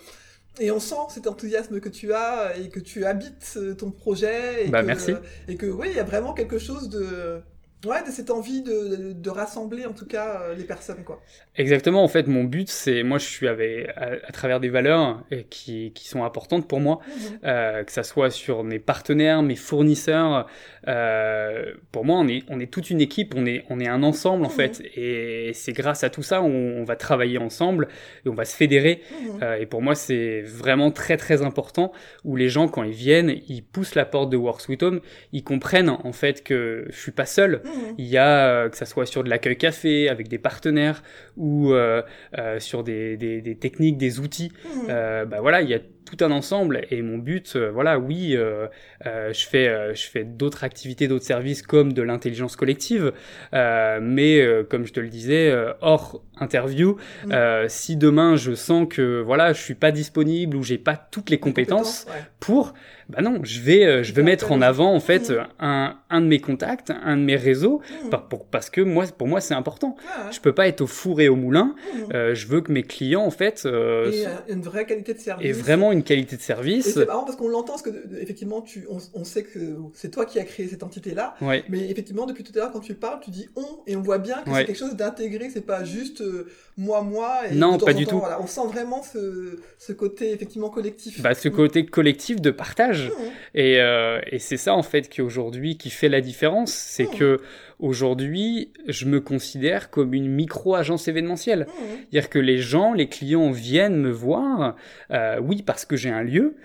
et 0.58 0.70
on 0.70 0.80
sent 0.80 0.94
cet 1.10 1.26
enthousiasme 1.26 1.80
que 1.80 1.88
tu 1.90 2.12
as 2.14 2.56
et 2.56 2.68
que 2.70 2.80
tu 2.80 3.04
habites 3.04 3.58
ton 3.78 3.90
projet. 3.90 4.66
Et 4.66 4.70
Bah, 4.70 4.80
que, 4.82 4.86
merci. 4.86 5.12
Et 5.48 5.56
que 5.56 5.66
oui, 5.66 5.88
il 5.90 5.96
y 5.96 6.00
a 6.00 6.04
vraiment 6.04 6.32
quelque 6.32 6.58
chose 6.58 6.88
de. 6.88 7.40
Ouais, 7.84 8.02
de 8.04 8.10
cette 8.10 8.30
envie 8.30 8.62
de, 8.62 8.96
de, 8.96 9.12
de 9.12 9.30
rassembler 9.30 9.86
en 9.86 9.92
tout 9.92 10.06
cas 10.06 10.40
euh, 10.40 10.54
les 10.54 10.64
personnes, 10.64 11.04
quoi. 11.04 11.20
Exactement, 11.56 12.02
en 12.02 12.08
fait, 12.08 12.26
mon 12.26 12.42
but, 12.42 12.68
c'est, 12.68 13.02
moi, 13.02 13.18
je 13.18 13.26
suis 13.26 13.46
avec, 13.46 13.88
à, 13.96 14.12
à 14.26 14.32
travers 14.32 14.60
des 14.60 14.70
valeurs 14.70 15.22
qui, 15.50 15.92
qui 15.94 16.08
sont 16.08 16.24
importantes 16.24 16.66
pour 16.66 16.80
moi, 16.80 16.98
euh, 17.44 17.84
que 17.84 17.92
ça 17.92 18.02
soit 18.02 18.30
sur 18.30 18.64
mes 18.64 18.78
partenaires, 18.78 19.42
mes 19.42 19.54
fournisseurs. 19.56 20.46
Euh, 20.88 21.74
pour 21.92 22.04
moi, 22.04 22.18
on 22.18 22.26
est, 22.28 22.42
on 22.48 22.58
est 22.60 22.66
toute 22.72 22.90
une 22.90 23.00
équipe, 23.00 23.34
on 23.36 23.46
est, 23.46 23.64
on 23.70 23.78
est 23.78 23.88
un 23.88 24.02
ensemble, 24.02 24.44
en 24.44 24.48
Mhm. 24.48 24.54
fait. 24.54 24.82
Et 24.96 25.52
c'est 25.54 25.72
grâce 25.72 26.02
à 26.02 26.10
tout 26.10 26.22
ça, 26.22 26.42
on, 26.42 26.48
on 26.80 26.84
va 26.84 26.96
travailler 26.96 27.38
ensemble 27.38 27.88
et 28.24 28.28
on 28.28 28.34
va 28.34 28.44
se 28.44 28.56
fédérer. 28.56 29.02
Mhm. 29.12 29.60
Et 29.60 29.66
pour 29.66 29.82
moi, 29.82 29.94
c'est 29.94 30.42
vraiment 30.42 30.90
très, 30.90 31.16
très 31.16 31.42
important 31.42 31.92
où 32.24 32.36
les 32.36 32.48
gens, 32.48 32.68
quand 32.68 32.82
ils 32.84 32.92
viennent, 32.92 33.34
ils 33.48 33.62
poussent 33.62 33.94
la 33.94 34.06
porte 34.06 34.30
de 34.30 34.36
Work 34.36 34.60
Sweet 34.60 34.82
Home, 34.82 35.00
ils 35.32 35.44
comprennent, 35.44 35.90
en 35.90 36.12
fait, 36.12 36.42
que 36.42 36.86
je 36.90 36.96
suis 36.98 37.12
pas 37.12 37.26
seul. 37.26 37.62
Mhm. 37.66 37.94
Il 37.98 38.06
y 38.06 38.16
a, 38.16 38.48
euh, 38.48 38.68
que 38.68 38.76
ça 38.76 38.86
soit 38.86 39.06
sur 39.06 39.24
de 39.24 39.28
l'accueil 39.28 39.56
café, 39.56 40.08
avec 40.08 40.28
des 40.28 40.38
partenaires, 40.38 41.02
ou 41.36 41.72
euh, 41.72 42.02
euh, 42.38 42.58
sur 42.60 42.84
des, 42.84 43.16
des, 43.16 43.40
des 43.40 43.56
techniques, 43.56 43.98
des 43.98 44.20
outils. 44.20 44.52
Euh, 44.88 45.24
bah 45.24 45.38
voilà, 45.40 45.62
il 45.62 45.68
y 45.68 45.74
a 45.74 45.78
tout 45.78 46.24
un 46.24 46.30
ensemble. 46.30 46.82
Et 46.90 47.02
mon 47.02 47.18
but, 47.18 47.56
euh, 47.56 47.70
voilà, 47.70 47.98
oui, 47.98 48.36
euh, 48.36 48.68
euh, 49.06 49.32
je 49.32 49.46
fais, 49.46 49.94
je 49.94 50.06
fais 50.08 50.24
d'autres 50.24 50.62
activités, 50.62 51.08
d'autres 51.08 51.24
services 51.24 51.62
comme 51.62 51.92
de 51.92 52.02
l'intelligence 52.02 52.54
collective, 52.54 53.12
euh, 53.52 53.98
mais 54.00 54.40
euh, 54.40 54.62
comme 54.62 54.86
je 54.86 54.92
te 54.92 55.00
le 55.00 55.08
disais, 55.08 55.50
euh, 55.50 55.72
hors 55.80 56.22
interview, 56.38 56.96
euh, 57.32 57.64
si 57.68 57.96
demain 57.96 58.36
je 58.36 58.54
sens 58.54 58.86
que 58.88 59.20
voilà, 59.20 59.52
je 59.52 59.60
suis 59.60 59.74
pas 59.74 59.90
disponible 59.90 60.56
ou 60.56 60.62
j'ai 60.62 60.78
pas 60.78 60.96
toutes 60.96 61.30
les 61.30 61.38
compétences 61.38 62.06
ouais. 62.08 62.22
pour, 62.38 62.74
bah 63.08 63.22
non, 63.22 63.40
je 63.44 63.60
vais, 63.60 63.84
euh, 63.86 64.02
je 64.02 64.12
vais 64.12 64.22
mettre 64.22 64.50
en 64.50 64.60
avant 64.60 64.92
en 64.92 64.98
fait 65.00 65.30
Mhm. 65.30 65.46
un, 65.60 65.96
un 66.10 66.20
de 66.20 66.26
mes 66.26 66.40
contacts, 66.40 66.90
un 66.90 67.16
de 67.16 67.22
mes 67.22 67.36
réseaux, 67.36 67.80
pour- 68.28 68.46
parce 68.46 68.68
que 68.68 68.80
moi, 68.80 69.04
pour 69.16 69.28
moi, 69.28 69.40
c'est 69.40 69.54
important. 69.54 69.96
Ah. 70.08 70.28
Je 70.32 70.40
peux 70.40 70.52
pas 70.52 70.66
être 70.66 70.80
au 70.80 70.86
four 70.88 71.20
et 71.20 71.28
au 71.28 71.36
moulin. 71.36 71.74
Mhm. 71.94 72.04
Euh, 72.14 72.34
je 72.34 72.46
veux 72.48 72.60
que 72.60 72.72
mes 72.72 72.82
clients, 72.82 73.22
en 73.24 73.30
fait, 73.30 73.62
euh, 73.64 74.10
Et 74.10 74.52
une 74.52 74.62
vraie 74.62 74.86
qualité 74.86 75.14
de 75.14 75.20
service. 75.20 75.46
aient 75.46 75.52
vraiment 75.52 75.92
une 75.92 76.02
qualité 76.02 76.36
de 76.36 76.40
service. 76.42 76.94
c'est 76.94 77.06
marrant 77.06 77.24
parce 77.24 77.36
qu'on 77.36 77.48
l'entend, 77.48 77.74
parce 77.74 77.82
que 77.82 77.90
effectivement, 78.20 78.60
tu, 78.60 78.86
on, 79.14 79.24
sait 79.24 79.42
que 79.44 79.58
c'est 79.94 80.10
toi 80.10 80.24
qui 80.26 80.38
as 80.38 80.44
créé 80.44 80.66
cette 80.66 80.82
entité-là. 80.82 81.34
Mais 81.68 81.88
effectivement, 81.90 82.26
depuis 82.26 82.42
tout 82.44 82.52
à 82.56 82.58
l'heure, 82.62 82.72
quand 82.72 82.80
tu 82.80 82.94
parles, 82.94 83.20
tu 83.22 83.30
dis 83.30 83.48
on, 83.56 83.64
et 83.86 83.94
on 83.96 84.02
voit 84.02 84.18
bien 84.18 84.42
que 84.44 84.50
c'est 84.52 84.64
quelque 84.64 84.78
chose 84.78 84.96
d'intégré, 84.96 85.48
c'est 85.50 85.60
pas 85.66 85.84
juste 85.84 86.20
euh, 86.22 86.48
moi, 86.76 87.02
moi. 87.02 87.42
Et 87.50 87.54
non, 87.54 87.78
pas 87.78 87.94
du 87.94 88.06
tout. 88.06 88.20
on 88.40 88.46
sent 88.46 88.66
vraiment 88.72 89.02
ce, 89.02 89.58
ce, 89.78 89.92
côté 89.92 90.32
effectivement 90.32 90.70
collectif. 90.70 91.22
Bah, 91.22 91.34
ce 91.34 91.48
côté 91.48 91.86
collectif 91.86 92.40
de 92.40 92.50
partage. 92.50 92.95
Mmh. 92.98 93.32
Et, 93.54 93.80
euh, 93.80 94.20
et 94.26 94.38
c'est 94.38 94.56
ça 94.56 94.74
en 94.74 94.82
fait 94.82 95.08
qui 95.08 95.22
aujourd'hui 95.22 95.76
qui 95.76 95.90
fait 95.90 96.08
la 96.08 96.20
différence, 96.20 96.72
c'est 96.72 97.12
mmh. 97.12 97.18
que 97.18 97.40
Aujourd'hui, 97.78 98.72
je 98.86 99.04
me 99.04 99.20
considère 99.20 99.90
comme 99.90 100.14
une 100.14 100.28
micro-agence 100.28 101.08
événementielle. 101.08 101.60
Mmh. 101.60 101.82
C'est-à-dire 102.10 102.30
que 102.30 102.38
les 102.38 102.58
gens, 102.58 102.94
les 102.94 103.08
clients 103.08 103.50
viennent 103.50 103.96
me 103.96 104.10
voir, 104.10 104.76
euh, 105.10 105.38
oui, 105.42 105.62
parce 105.62 105.84
que 105.84 105.94
j'ai 105.94 106.08
un 106.08 106.22
lieu, 106.22 106.56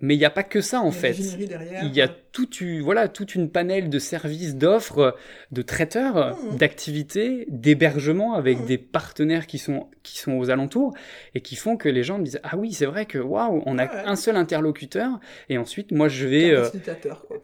mais 0.00 0.14
il 0.14 0.18
n'y 0.18 0.24
a 0.24 0.30
pas 0.30 0.44
que 0.44 0.60
ça 0.60 0.80
en 0.80 0.92
fait. 0.92 1.16
Il 1.82 1.92
y 1.92 2.00
a 2.00 2.08
toute, 2.08 2.62
voilà, 2.62 3.08
toute 3.08 3.34
une 3.34 3.50
panel 3.50 3.90
de 3.90 3.98
services, 3.98 4.54
d'offres, 4.54 5.16
de 5.50 5.62
traiteurs, 5.62 6.36
mmh. 6.36 6.56
d'activités, 6.56 7.46
d'hébergement 7.48 8.34
avec 8.34 8.60
mmh. 8.60 8.66
des 8.66 8.78
partenaires 8.78 9.46
qui 9.48 9.58
sont, 9.58 9.88
qui 10.04 10.18
sont 10.18 10.34
aux 10.34 10.50
alentours 10.50 10.94
et 11.34 11.40
qui 11.40 11.56
font 11.56 11.76
que 11.76 11.88
les 11.88 12.04
gens 12.04 12.18
me 12.18 12.24
disent 12.24 12.40
Ah 12.44 12.56
oui, 12.56 12.72
c'est 12.72 12.86
vrai 12.86 13.06
que 13.06 13.18
waouh, 13.18 13.62
on 13.66 13.78
a 13.78 14.08
un 14.08 14.14
seul 14.14 14.36
interlocuteur 14.36 15.18
et 15.48 15.58
ensuite 15.58 15.90
moi 15.90 16.06
je 16.06 16.26
vais. 16.26 16.50
Euh, 16.50 16.68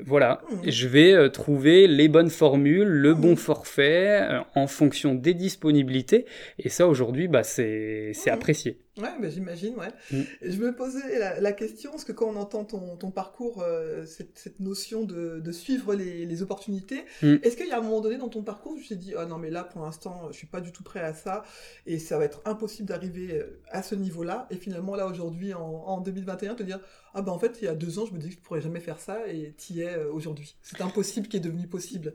voilà, 0.00 0.42
je 0.64 0.86
vais 0.86 1.12
euh, 1.12 1.28
trouver 1.28 1.88
les 1.88 2.08
bonnes 2.08 2.30
formules, 2.30 2.86
le 2.86 3.15
bon 3.16 3.36
forfait 3.36 4.20
euh, 4.22 4.40
en 4.54 4.66
fonction 4.66 5.14
des 5.14 5.34
disponibilités. 5.34 6.26
Et 6.58 6.68
ça, 6.68 6.86
aujourd'hui, 6.86 7.28
bah, 7.28 7.42
c'est 7.42 8.12
apprécié. 8.26 8.78
Ouais, 8.98 9.10
bah, 9.20 9.28
j'imagine, 9.28 9.74
ouais. 9.74 9.88
Mm. 10.10 10.22
Je 10.40 10.56
me 10.58 10.74
posais 10.74 11.40
la, 11.40 11.52
question, 11.52 11.90
parce 11.90 12.04
que 12.04 12.12
quand 12.12 12.26
on 12.26 12.36
entend 12.36 12.64
ton, 12.64 12.96
ton 12.96 13.10
parcours, 13.10 13.62
euh, 13.62 14.06
cette, 14.06 14.38
cette, 14.38 14.58
notion 14.58 15.04
de, 15.04 15.38
de 15.38 15.52
suivre 15.52 15.94
les, 15.94 16.24
les 16.24 16.42
opportunités, 16.42 17.04
mm. 17.22 17.36
est-ce 17.42 17.56
qu'il 17.58 17.66
y 17.66 17.72
a 17.72 17.78
un 17.78 17.82
moment 17.82 18.00
donné 18.00 18.16
dans 18.16 18.30
ton 18.30 18.42
parcours 18.42 18.72
où 18.72 18.78
tu 18.78 18.88
t'es 18.88 18.96
dit, 18.96 19.12
oh 19.14 19.26
non, 19.26 19.36
mais 19.36 19.50
là, 19.50 19.64
pour 19.64 19.82
l'instant, 19.82 20.28
je 20.30 20.36
suis 20.36 20.46
pas 20.46 20.62
du 20.62 20.72
tout 20.72 20.82
prêt 20.82 21.00
à 21.00 21.12
ça, 21.12 21.42
et 21.84 21.98
ça 21.98 22.16
va 22.16 22.24
être 22.24 22.40
impossible 22.46 22.88
d'arriver 22.88 23.34
euh, 23.34 23.60
à 23.70 23.82
ce 23.82 23.94
niveau-là, 23.94 24.46
et 24.50 24.56
finalement, 24.56 24.96
là, 24.96 25.06
aujourd'hui, 25.06 25.52
en, 25.52 25.60
en 25.60 26.00
2021, 26.00 26.54
te 26.54 26.62
dire, 26.62 26.80
ah 27.12 27.20
ben 27.20 27.32
en 27.32 27.38
fait, 27.38 27.58
il 27.60 27.66
y 27.66 27.68
a 27.68 27.74
deux 27.74 27.98
ans, 27.98 28.06
je 28.06 28.14
me 28.14 28.18
disais 28.18 28.30
que 28.30 28.36
je 28.36 28.42
pourrais 28.42 28.62
jamais 28.62 28.80
faire 28.80 28.98
ça, 28.98 29.28
et 29.28 29.54
y 29.70 29.80
es 29.80 29.96
aujourd'hui. 30.06 30.56
C'est 30.62 30.80
impossible 30.80 31.28
qui 31.28 31.36
est 31.36 31.40
devenu 31.40 31.66
possible. 31.66 32.14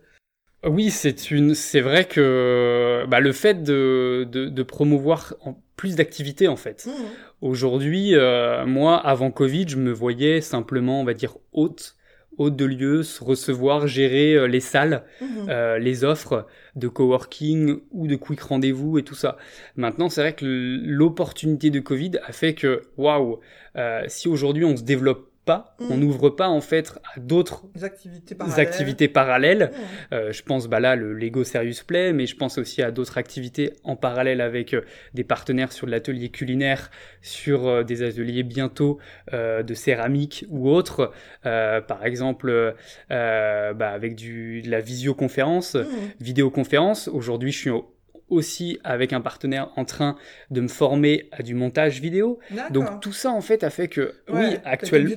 Oui, 0.64 0.92
c'est 0.92 1.32
une, 1.32 1.56
c'est 1.56 1.82
vrai 1.82 2.06
que 2.06 3.06
bah, 3.08 3.20
le 3.20 3.32
fait 3.32 3.64
de, 3.64 4.28
de, 4.32 4.46
de 4.46 4.64
promouvoir 4.64 5.34
plus 5.76 5.96
d'activités 5.96 6.48
en 6.48 6.56
fait. 6.56 6.86
Mmh. 6.86 6.92
Aujourd'hui, 7.42 8.14
euh, 8.14 8.68
moi, 8.68 8.98
avant 8.98 9.32
Covid, 9.32 9.66
je 9.68 9.78
me 9.78 9.92
voyais 9.92 10.40
simplement, 10.42 11.02
on 11.02 11.04
va 11.04 11.16
dire, 11.16 11.38
hôte, 11.54 11.96
hôte 12.38 12.56
de 12.56 12.66
lieux, 12.66 13.02
recevoir, 13.20 13.88
gérer 13.88 14.36
euh, 14.36 14.46
les 14.46 14.60
salles, 14.60 15.04
mmh. 15.20 15.26
euh, 15.50 15.80
les 15.80 16.04
offres 16.04 16.46
de 16.76 16.88
coworking 16.88 17.80
ou 17.90 18.06
de 18.06 18.16
quick 18.16 18.42
rendez-vous 18.42 19.00
et 19.00 19.04
tout 19.04 19.16
ça. 19.16 19.38
Maintenant, 19.76 20.10
c'est 20.10 20.22
vrai 20.22 20.34
que 20.34 20.46
l'opportunité 20.46 21.72
de 21.72 21.80
Covid 21.80 22.20
a 22.24 22.32
fait 22.32 22.54
que, 22.54 22.84
waouh, 22.98 23.40
si 24.08 24.28
aujourd'hui 24.28 24.66
on 24.66 24.78
se 24.78 24.84
développe 24.84 25.31
pas, 25.46 25.76
on 25.80 25.96
mm. 25.96 26.00
n'ouvre 26.00 26.30
pas 26.30 26.48
en 26.48 26.62
fait 26.62 26.94
à 27.16 27.20
d'autres 27.20 27.66
activités 28.58 29.08
parallèles. 29.08 29.72
Mm. 29.72 30.14
Euh, 30.14 30.32
je 30.32 30.44
pense 30.44 30.68
bah 30.68 30.80
là 30.80 30.96
le 30.96 31.14
Lego 31.14 31.44
Serious 31.44 31.84
Play, 31.86 32.14
mais 32.14 32.26
je 32.26 32.36
pense 32.36 32.58
aussi 32.58 32.82
à 32.82 32.92
d'autres 32.92 33.18
activités 33.18 33.74
en 33.84 33.96
parallèle 33.96 34.42
avec 34.42 34.74
euh, 34.74 34.82
des 35.14 35.24
partenaires 35.24 35.72
sur 35.72 35.88
l'atelier 35.88 36.30
culinaire, 36.30 36.92
sur 37.22 37.68
euh, 37.68 37.84
des 37.84 38.04
ateliers 38.04 38.44
bientôt 38.44 39.00
de 39.32 39.74
céramique 39.74 40.46
ou 40.50 40.70
autres. 40.70 41.12
par 41.44 42.06
exemple, 42.06 42.76
bah, 43.10 43.90
avec 43.90 44.16
du 44.16 44.62
de 44.62 44.70
la 44.70 44.82
visioconférence, 44.82 45.76
mm. 45.76 45.88
vidéoconférence. 46.20 47.08
Aujourd'hui, 47.08 47.52
je 47.52 47.58
suis 47.58 47.70
au 47.70 47.94
aussi 48.32 48.80
avec 48.84 49.14
un 49.14 49.22
partenaire 49.22 49.70
en 49.76 49.86
train 49.86 50.16
de 50.50 50.62
me 50.62 50.68
former 50.68 51.30
à 51.32 51.44
du 51.44 51.54
montage 51.54 52.00
vidéo. 52.02 52.40
Donc 52.72 53.02
tout 53.02 53.14
ça 53.14 53.30
en 53.30 53.42
fait 53.42 53.64
a 53.64 53.70
fait 53.70 53.88
que 53.88 54.16
oui 54.30 54.58
actuellement 54.66 55.16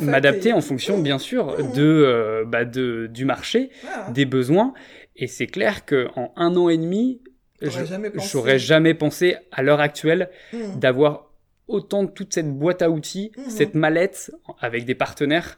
m'adapter 0.00 0.52
en, 0.52 0.60
fonction 0.60 0.98
bien 0.98 1.18
sûr 1.18 1.58
mmh. 1.58 1.72
de, 1.72 1.82
euh, 1.82 2.44
bah, 2.44 2.64
de 2.64 3.08
du 3.10 3.24
marché, 3.24 3.70
des 4.10 4.26
besoins. 4.26 4.74
Et 5.16 5.26
c'est 5.26 5.46
clair 5.46 5.84
que 5.84 6.08
en 6.16 6.32
un 6.36 6.56
an 6.56 6.68
et 6.68 6.78
demi, 6.78 7.20
j'aurais 7.62 8.58
jamais, 8.58 8.94
pensé 8.94 9.36
à 9.52 9.62
l'heure 9.62 9.80
actuelle 9.80 10.30
mmh. 10.52 10.78
d'avoir 10.78 11.29
autant 11.70 12.04
de 12.04 12.10
toute 12.10 12.34
cette 12.34 12.52
boîte 12.52 12.82
à 12.82 12.90
outils, 12.90 13.32
mhm. 13.36 13.50
cette 13.50 13.74
mallette 13.74 14.30
avec 14.60 14.84
des 14.84 14.94
partenaires 14.94 15.56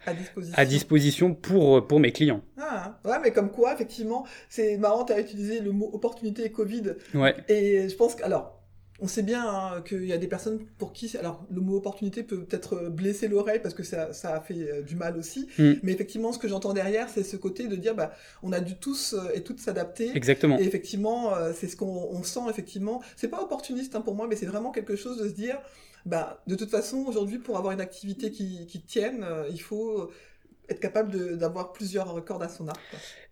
à 0.54 0.64
disposition, 0.64 1.34
pour, 1.34 1.86
pour 1.86 2.00
mes 2.00 2.12
clients. 2.12 2.42
Ah, 2.58 2.98
ouais, 3.04 3.18
mais 3.22 3.32
comme 3.32 3.50
quoi, 3.50 3.74
effectivement, 3.74 4.26
c'est 4.48 4.76
marrant, 4.76 5.04
tu 5.04 5.12
as 5.12 5.20
utilisé 5.20 5.60
le 5.60 5.72
mot 5.72 5.90
opportunité 5.92 6.44
et 6.44 6.52
Covid. 6.52 6.94
Ouais. 7.14 7.34
Et 7.48 7.88
je 7.88 7.96
pense 7.96 8.14
que, 8.14 8.24
alors, 8.24 8.62
on 9.02 9.08
sait 9.08 9.22
bien 9.22 9.44
hein, 9.44 9.82
qu'il 9.86 10.06
y 10.06 10.12
a 10.12 10.16
des 10.16 10.28
personnes 10.28 10.60
pour 10.78 10.92
qui, 10.92 11.14
alors 11.16 11.44
le 11.50 11.60
mot 11.60 11.76
opportunité 11.76 12.22
peut 12.22 12.44
peut-être 12.44 12.88
blesser 12.88 13.26
l'oreille 13.26 13.58
parce 13.60 13.74
que 13.74 13.82
ça, 13.82 14.12
ça, 14.12 14.36
a 14.36 14.40
fait 14.40 14.54
euh, 14.54 14.82
du 14.82 14.94
mal 14.94 15.16
aussi. 15.16 15.48
Mm. 15.58 15.72
Mais 15.82 15.92
effectivement, 15.92 16.32
ce 16.32 16.38
que 16.38 16.46
j'entends 16.46 16.72
derrière, 16.72 17.08
c'est 17.08 17.24
ce 17.24 17.36
côté 17.36 17.66
de 17.66 17.74
dire, 17.74 17.96
bah, 17.96 18.12
on 18.44 18.52
a 18.52 18.60
dû 18.60 18.76
tous 18.76 19.14
euh, 19.14 19.34
et 19.34 19.42
toutes 19.42 19.58
s'adapter. 19.58 20.16
Exactement. 20.16 20.56
Et 20.58 20.62
effectivement, 20.62 21.34
euh, 21.34 21.52
c'est 21.52 21.66
ce 21.66 21.74
qu'on 21.74 22.22
sent 22.22 22.48
effectivement. 22.48 23.02
C'est 23.16 23.28
pas 23.28 23.42
opportuniste 23.42 23.96
hein, 23.96 24.02
pour 24.02 24.14
moi, 24.14 24.28
mais 24.28 24.36
c'est 24.36 24.46
vraiment 24.46 24.70
quelque 24.70 24.94
chose 24.94 25.18
de 25.18 25.28
se 25.28 25.34
dire, 25.34 25.58
bah, 26.06 26.42
de 26.46 26.54
toute 26.54 26.70
façon, 26.70 27.04
aujourd'hui, 27.06 27.38
pour 27.38 27.56
avoir 27.56 27.72
une 27.72 27.80
activité 27.80 28.30
qui, 28.30 28.66
qui 28.66 28.80
tienne, 28.80 29.24
euh, 29.24 29.48
il 29.50 29.60
faut 29.60 30.10
être 30.68 30.80
capable 30.80 31.36
d'avoir 31.36 31.72
plusieurs 31.72 32.24
cordes 32.24 32.42
à 32.42 32.48
son 32.48 32.68
arc. 32.68 32.80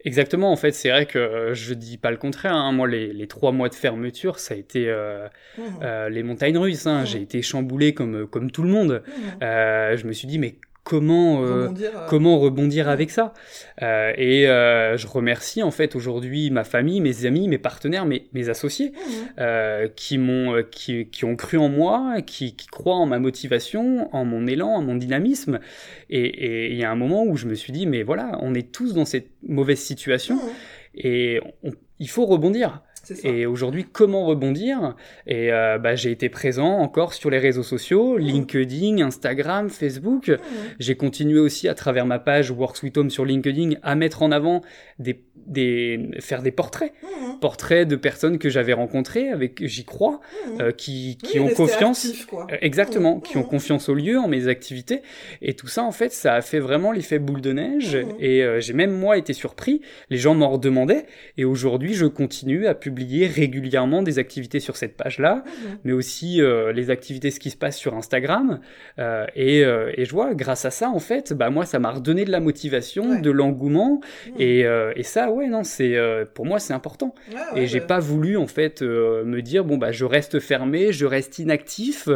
Exactement, 0.04 0.52
en 0.52 0.56
fait, 0.56 0.72
c'est 0.72 0.90
vrai 0.90 1.06
que 1.06 1.18
euh, 1.18 1.54
je 1.54 1.74
dis 1.74 1.98
pas 1.98 2.10
le 2.10 2.16
contraire. 2.16 2.54
Hein. 2.54 2.72
Moi, 2.72 2.88
les, 2.88 3.12
les, 3.12 3.26
trois 3.26 3.52
mois 3.52 3.68
de 3.68 3.74
fermeture, 3.74 4.38
ça 4.38 4.54
a 4.54 4.56
été 4.56 4.88
euh, 4.88 5.28
mmh. 5.58 5.62
euh 5.82 6.08
les 6.08 6.22
montagnes 6.22 6.58
russes. 6.58 6.86
Hein. 6.86 7.02
Mmh. 7.02 7.06
J'ai 7.06 7.22
été 7.22 7.42
chamboulé 7.42 7.94
comme, 7.94 8.26
comme 8.26 8.50
tout 8.50 8.62
le 8.62 8.70
monde. 8.70 9.02
Mmh. 9.06 9.42
Euh, 9.42 9.96
je 9.96 10.06
me 10.06 10.12
suis 10.12 10.26
dit, 10.26 10.38
mais 10.38 10.56
comment 10.84 11.42
euh, 11.42 11.62
rebondir, 11.64 11.90
euh, 11.94 12.06
comment 12.08 12.38
rebondir 12.38 12.88
avec 12.88 13.10
ça 13.10 13.34
euh, 13.82 14.12
et 14.16 14.44
je 14.96 15.06
remercie 15.06 15.62
en 15.62 15.70
fait 15.70 15.94
aujourd'hui 15.94 16.50
ma 16.50 16.64
famille 16.64 17.00
mes 17.00 17.26
amis 17.26 17.48
mes 17.48 17.58
partenaires 17.58 18.06
mes, 18.06 18.28
mes 18.32 18.48
associés 18.48 18.92
mmh. 18.92 19.88
qui 19.94 20.18
m'ont 20.18 20.62
qui, 20.70 21.06
qui, 21.06 21.24
ont 21.24 21.36
cru 21.36 21.58
en 21.58 21.68
moi 21.68 22.22
qui, 22.22 22.56
qui, 22.56 22.66
croient 22.66 22.96
en 22.96 23.06
ma 23.06 23.18
motivation 23.18 24.14
en 24.14 24.24
mon 24.24 24.46
élan 24.46 24.68
en 24.68 24.82
mon 24.82 24.96
dynamisme 24.96 25.60
et 26.08 26.72
il 26.72 26.76
y 26.76 26.84
a 26.84 26.90
un 26.90 26.96
moment 26.96 27.24
où 27.24 27.36
je 27.36 27.46
me 27.46 27.54
suis 27.54 27.72
dit 27.72 27.86
mais 27.86 28.02
voilà 28.02 28.38
on 28.40 28.54
est 28.54 28.72
tous 28.72 28.94
dans 28.94 29.04
cette 29.04 29.30
mauvaise 29.46 29.80
situation 29.80 30.36
mmh. 30.36 30.48
et 30.94 31.40
il 31.98 32.08
faut 32.08 32.26
rebondir 32.26 32.82
et 33.24 33.46
aujourd'hui, 33.46 33.84
comment 33.90 34.26
rebondir? 34.26 34.94
Et 35.26 35.52
euh, 35.52 35.78
bah, 35.78 35.94
j'ai 35.94 36.10
été 36.10 36.28
présent 36.28 36.78
encore 36.78 37.14
sur 37.14 37.30
les 37.30 37.38
réseaux 37.38 37.62
sociaux, 37.62 38.16
mmh. 38.16 38.20
LinkedIn, 38.20 38.98
Instagram, 38.98 39.70
Facebook. 39.70 40.28
Mmh. 40.28 40.36
J'ai 40.78 40.96
continué 40.96 41.38
aussi 41.38 41.68
à 41.68 41.74
travers 41.74 42.06
ma 42.06 42.18
page 42.18 42.50
Work 42.50 42.76
Sweet 42.76 42.98
Home 42.98 43.10
sur 43.10 43.24
LinkedIn 43.24 43.78
à 43.82 43.94
mettre 43.94 44.22
en 44.22 44.32
avant 44.32 44.62
des, 44.98 45.20
des 45.46 46.10
faire 46.20 46.42
des 46.42 46.50
portraits, 46.50 46.92
mmh. 47.02 47.40
portraits 47.40 47.86
de 47.86 47.96
personnes 47.96 48.38
que 48.38 48.48
j'avais 48.48 48.72
rencontrées 48.72 49.28
avec 49.28 49.64
j'y 49.66 49.84
crois, 49.84 50.20
euh, 50.60 50.72
qui, 50.72 51.18
qui 51.22 51.40
ont 51.40 51.48
confiance, 51.48 52.06
euh, 52.32 52.56
exactement, 52.60 53.20
qui 53.20 53.36
ont 53.36 53.42
confiance 53.42 53.88
au 53.88 53.94
lieu, 53.94 54.18
en 54.18 54.28
mes 54.28 54.48
activités. 54.48 55.02
Et 55.42 55.54
tout 55.54 55.68
ça, 55.68 55.82
en 55.82 55.92
fait, 55.92 56.12
ça 56.12 56.34
a 56.34 56.42
fait 56.42 56.60
vraiment 56.60 56.92
l'effet 56.92 57.18
boule 57.18 57.40
de 57.40 57.52
neige. 57.52 57.96
Et 58.18 58.44
j'ai 58.58 58.72
même 58.72 58.92
moi 58.92 59.16
été 59.16 59.32
surpris. 59.32 59.80
Les 60.10 60.16
gens 60.16 60.34
m'en 60.34 60.50
redemandaient. 60.50 61.06
Et 61.36 61.44
aujourd'hui, 61.44 61.94
je 61.94 62.06
continue 62.06 62.66
à 62.66 62.74
publier 62.74 63.26
régulièrement 63.26 64.02
des 64.02 64.18
activités 64.18 64.60
sur 64.60 64.76
cette 64.76 64.96
page-là, 64.96 65.44
mais 65.84 65.92
aussi 65.92 66.40
euh, 66.40 66.72
les 66.72 66.90
activités, 66.90 67.30
ce 67.30 67.40
qui 67.40 67.50
se 67.50 67.56
passe 67.56 67.76
sur 67.76 67.94
Instagram. 67.94 68.60
Euh, 68.98 69.26
et, 69.34 69.64
euh, 69.64 69.92
et, 69.96 70.04
je 70.04 70.12
vois, 70.12 70.34
grâce 70.34 70.64
à 70.64 70.70
ça, 70.70 70.90
en 70.90 70.98
fait, 70.98 71.32
bah, 71.32 71.50
moi, 71.50 71.64
ça 71.64 71.78
m'a 71.78 71.90
redonné 71.90 72.24
de 72.24 72.30
la 72.30 72.40
motivation, 72.40 73.20
de 73.20 73.30
l'engouement. 73.30 74.00
Et, 74.38 74.60
et, 74.96 75.02
ça, 75.02 75.29
ouais, 75.30 75.46
non, 75.46 75.64
c'est 75.64 75.96
pour 76.34 76.46
moi, 76.46 76.58
c'est 76.58 76.72
important. 76.72 77.14
et 77.56 77.66
j'ai 77.66 77.80
pas 77.80 77.98
voulu, 77.98 78.36
en 78.36 78.46
fait, 78.46 78.82
me 78.82 79.40
dire, 79.40 79.64
bon, 79.64 79.78
bah, 79.78 79.92
je 79.92 80.04
reste 80.04 80.40
fermé, 80.40 80.92
je 80.92 81.06
reste 81.06 81.38
inactif. 81.38 82.08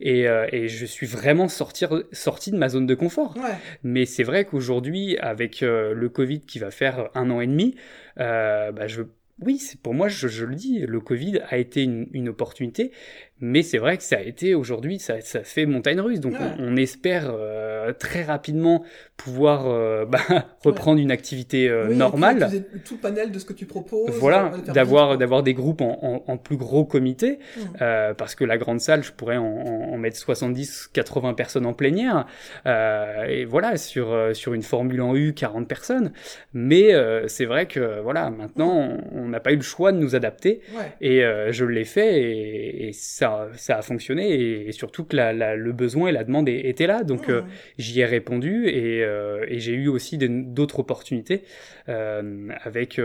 Et, 0.00 0.26
et, 0.52 0.68
je 0.68 0.86
suis 0.86 1.06
vraiment 1.06 1.48
sortir, 1.48 2.02
sorti 2.12 2.50
de 2.50 2.56
ma 2.56 2.68
zone 2.68 2.86
de 2.86 2.94
confort. 2.94 3.36
Mais 3.82 4.04
c'est 4.04 4.24
vrai 4.24 4.44
qu'aujourd'hui, 4.44 5.18
avec 5.18 5.60
le 5.60 6.08
Covid 6.08 6.40
qui 6.40 6.58
va 6.58 6.70
faire 6.70 7.10
un 7.14 7.30
an 7.30 7.40
et 7.40 7.46
demi, 7.46 7.74
bah, 8.16 8.86
je 8.86 9.02
oui, 9.42 9.60
pour 9.82 9.94
moi, 9.94 10.08
je, 10.08 10.44
le 10.44 10.54
dis, 10.54 10.80
le 10.80 11.00
Covid 11.00 11.40
a 11.48 11.56
été 11.56 11.82
une, 11.82 12.28
opportunité, 12.28 12.92
Mais 13.40 13.62
c'est 13.62 13.78
vrai 13.78 13.96
que 13.96 14.02
ça 14.02 14.16
a 14.16 14.20
été 14.22 14.54
aujourd'hui, 14.54 14.98
ça, 14.98 15.20
ça 15.20 15.42
fait 15.42 15.66
montagne 15.66 16.00
russe. 16.00 16.20
Donc 16.20 16.32
Ouais. 16.34 16.38
on, 16.58 16.74
on 16.74 16.76
espère 16.76 17.30
euh, 17.32 17.92
très 17.92 18.22
rapidement 18.22 18.84
pouvoir 19.16 19.66
euh, 19.66 20.04
bah, 20.08 20.18
reprendre 20.64 21.00
une 21.00 21.10
activité 21.10 21.68
euh, 21.68 21.88
Oui, 21.88 21.96
normale. 21.96 22.50
tout 22.84 22.94
le 22.94 23.00
panel 23.00 23.30
de 23.32 23.38
ce 23.38 23.44
que 23.44 23.52
tu 23.52 23.66
proposes. 23.66 24.10
Voilà, 24.10 24.52
d'avoir 24.74 25.18
d'avoir 25.18 25.42
des 25.42 25.54
groupes 25.54 25.80
en, 25.80 25.98
en, 26.26 26.32
en 26.32 26.36
plus 26.36 26.56
gros 26.56 26.84
comité, 26.84 27.38
Mhm. 27.56 27.64
euh, 27.82 28.14
parce 28.14 28.34
que 28.34 28.44
la 28.44 28.58
grande 28.58 28.80
salle, 28.80 29.02
je 29.02 29.12
pourrais 29.12 29.36
en, 29.36 29.44
en, 29.44 29.96
mettre 29.98 30.16
70-80 30.16 31.34
personnes 31.34 31.66
en 31.66 31.72
plénière, 31.74 32.26
et 32.66 33.44
voilà, 33.44 33.76
sur, 33.76 34.30
sur 34.34 34.54
une 34.54 34.62
Formule 34.62 35.00
en 35.02 35.14
U, 35.16 35.32
40 35.34 35.66
personnes. 35.68 36.12
Mais 36.52 36.92
c'est 37.26 37.44
vrai 37.46 37.66
que 37.66 38.00
voilà, 38.00 38.30
maintenant, 38.30 38.70
on 39.14 39.20
on 39.20 39.28
n'a 39.28 39.40
pas 39.40 39.52
eu 39.52 39.56
le 39.56 39.62
choix 39.62 39.92
de 39.92 39.98
nous 39.98 40.14
adapter, 40.14 40.60
Ouais. 40.74 40.92
et 41.00 41.22
je 41.52 41.64
l'ai 41.64 41.84
fait, 41.84 42.20
et, 42.22 42.88
et 42.88 42.92
ça, 42.92 43.29
ça 43.56 43.76
a 43.78 43.82
fonctionné, 43.82 44.30
et, 44.32 44.68
et 44.68 44.72
surtout 44.72 45.04
que 45.04 45.16
la, 45.16 45.32
la- 45.32 45.56
le 45.56 45.72
besoin 45.72 46.08
et 46.08 46.12
la 46.12 46.24
demande 46.24 46.48
étaient 46.48 46.86
là, 46.86 47.02
donc 47.04 47.28
euh, 47.28 47.42
j'y 47.78 48.00
ai 48.00 48.04
répondu, 48.06 48.68
et, 48.68 49.02
euh, 49.04 49.44
et 49.48 49.58
j'ai 49.58 49.74
eu 49.74 49.88
aussi 49.88 50.18
d'autres 50.18 50.78
opportunités 50.80 51.42
euh, 51.88 52.48
avec... 52.62 53.00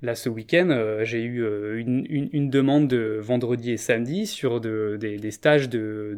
Là, 0.00 0.14
ce 0.14 0.28
week-end, 0.28 0.68
euh, 0.70 1.04
j'ai 1.04 1.24
eu 1.24 1.42
euh, 1.42 1.76
une, 1.80 2.06
une, 2.08 2.28
une 2.32 2.50
demande 2.50 2.86
de 2.86 3.18
vendredi 3.20 3.72
et 3.72 3.76
samedi 3.76 4.28
sur 4.28 4.60
de, 4.60 4.96
des, 4.96 5.16
des 5.16 5.32
stages 5.32 5.68
de, 5.68 6.16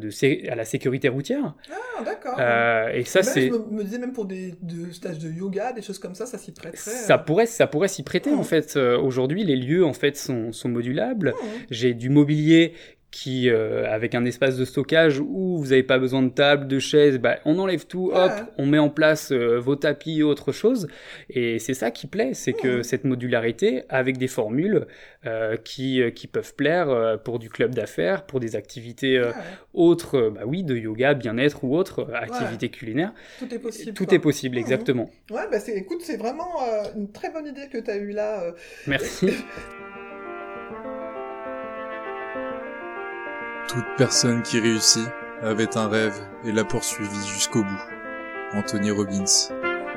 à 0.49 0.53
la 0.53 0.65
sécurité 0.65 1.09
routière. 1.09 1.55
Ah, 1.71 2.03
d'accord. 2.05 2.35
Euh, 2.39 2.89
et 2.93 3.03
ça, 3.05 3.21
Même, 3.21 3.29
c'est 3.33 3.47
Je 3.47 3.53
me, 3.53 3.77
me 3.79 3.83
disais 3.83 3.97
même 3.97 4.13
pour 4.13 4.25
des 4.25 4.53
de 4.61 4.91
stages 4.91 5.17
de 5.17 5.31
yoga, 5.31 5.73
des 5.73 5.81
choses 5.81 5.97
comme 5.97 6.13
ça, 6.13 6.27
ça 6.27 6.37
s'y 6.37 6.51
prêterait. 6.51 6.77
ça 6.77 7.17
pourrait 7.17 7.47
ça 7.47 7.65
pourrait 7.65 7.87
s'y 7.87 8.03
prêter 8.03 8.31
en 8.31 8.43
fait. 8.43 8.77
Aujourd'hui, 8.77 9.43
les 9.43 9.55
lieux 9.55 9.83
en 9.83 9.93
fait 9.93 10.15
sont, 10.15 10.51
sont 10.51 10.69
modulables. 10.69 11.33
J'ai 11.71 11.95
du 11.95 12.09
mobilier 12.11 12.73
qui 13.11 13.49
euh, 13.49 13.85
avec 13.91 14.15
un 14.15 14.23
espace 14.23 14.55
de 14.57 14.63
stockage 14.63 15.19
où 15.19 15.57
vous 15.57 15.65
n'avez 15.67 15.83
pas 15.83 15.99
besoin 15.99 16.23
de 16.23 16.29
table, 16.29 16.67
de 16.67 16.79
chaise, 16.79 17.19
bah, 17.19 17.39
on 17.43 17.59
enlève 17.59 17.85
tout, 17.85 18.09
hop, 18.13 18.31
Ouais. 18.31 18.43
on 18.57 18.65
met 18.65 18.77
en 18.79 18.89
place 18.89 19.33
euh, 19.33 19.59
vos 19.59 19.75
tapis, 19.75 20.23
autre 20.23 20.53
chose. 20.53 20.87
Et 21.29 21.59
c'est 21.59 21.73
ça 21.73 21.91
qui 21.91 22.07
plaît, 22.07 22.33
c'est 22.33 22.53
que 22.53 22.83
cette 22.83 23.03
modularité 23.03 23.83
avec 23.89 24.17
des 24.17 24.27
formules 24.27 24.87
euh, 25.25 25.57
qui, 25.57 26.01
qui 26.15 26.27
peuvent 26.27 26.55
plaire 26.55 27.19
pour 27.25 27.37
du 27.37 27.49
club 27.49 27.75
d'affaires, 27.75 28.25
pour 28.25 28.39
des 28.39 28.55
activités 28.55 29.19
Ouais, 29.19 29.31
autres, 29.73 30.29
bah 30.33 30.41
oui, 30.45 30.63
de 30.63 30.75
yoga, 30.77 31.13
bien-être 31.13 31.63
ou 31.65 31.75
autres 31.75 32.07
activités 32.13 32.69
culinaires. 32.69 33.13
tout 33.39 33.53
est 33.53 33.59
possible. 33.59 33.93
Tout 33.93 34.05
quoi. 34.05 34.15
est 34.15 34.19
possible, 34.19 34.55
Mhm. 34.55 34.61
exactement. 34.61 35.09
Ouais, 35.29 35.41
bah 35.51 35.59
c'est, 35.59 35.75
écoute, 35.75 35.99
c'est 36.01 36.17
vraiment 36.17 36.55
une 36.95 37.11
très 37.11 37.29
bonne 37.29 37.47
idée 37.47 37.67
que 37.71 37.77
tu 37.77 37.91
as 37.91 37.97
eue 37.97 38.11
là. 38.11 38.53
Merci. 38.87 39.27
Toute 43.71 43.85
personne 43.97 44.41
qui 44.43 44.59
réussit 44.59 45.07
avait 45.41 45.77
un 45.77 45.87
rêve 45.87 46.19
et 46.43 46.51
l'a 46.51 46.65
poursuivi 46.65 47.25
jusqu'au 47.25 47.63
bout. 47.63 47.81
Anthony 48.51 48.91
Robbins. 48.91 49.23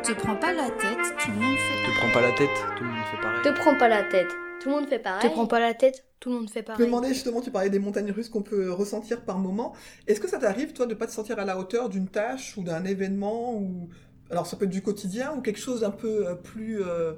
Te 0.01 0.13
prends 0.13 0.37
pas 0.37 0.53
la 0.53 0.71
tête, 0.71 1.17
tout 1.19 1.31
le 1.33 1.41
monde 1.41 1.57
fait. 1.57 1.91
Te 1.91 1.99
prends 1.99 2.13
pas 2.13 2.21
la 2.21 2.33
tête, 2.37 2.51
tout 2.77 2.85
le 2.85 2.91
monde 2.91 3.05
fait 3.11 3.21
pareil. 3.21 3.43
Te 3.43 3.49
prends 3.61 3.77
pas 3.77 3.89
la 3.89 4.03
tête. 4.05 4.29
Tout 4.61 4.69
le 4.69 4.75
monde 4.77 4.89
fait 4.89 4.99
pareil. 5.01 5.29
Te 5.29 5.35
prends 5.35 5.47
pas 5.49 5.59
la 5.59 5.75
tête, 5.75 6.05
tout 6.21 6.31
le 6.31 6.37
monde 6.37 6.51
fait 6.51 6.61
Je 6.61 6.63
me 6.63 6.67
pareil. 6.67 6.87
demandais 6.87 7.09
justement, 7.09 7.41
tu 7.41 7.51
parlais 7.51 7.69
des 7.69 7.81
montagnes 7.81 8.13
russes 8.13 8.29
qu'on 8.29 8.43
peut 8.43 8.71
ressentir 8.71 9.23
par 9.23 9.39
moment. 9.39 9.75
Est-ce 10.07 10.21
que 10.21 10.29
ça 10.29 10.39
t'arrive, 10.39 10.73
toi, 10.73 10.87
de 10.87 10.95
pas 10.95 11.09
te 11.09 11.13
sentir 11.13 11.41
à 11.41 11.45
la 11.45 11.59
hauteur 11.59 11.89
d'une 11.89 12.07
tâche 12.07 12.57
ou 12.57 12.63
d'un 12.63 12.85
événement 12.85 13.57
ou 13.57 13.89
alors 14.31 14.47
ça 14.47 14.57
peut 14.57 14.67
être 14.67 14.71
du 14.71 14.83
quotidien 14.83 15.35
ou 15.37 15.41
quelque 15.41 15.61
chose 15.61 15.83
un 15.83 15.91
peu 15.91 16.29
euh, 16.29 16.35
plus 16.37 16.81
euh, 16.81 17.15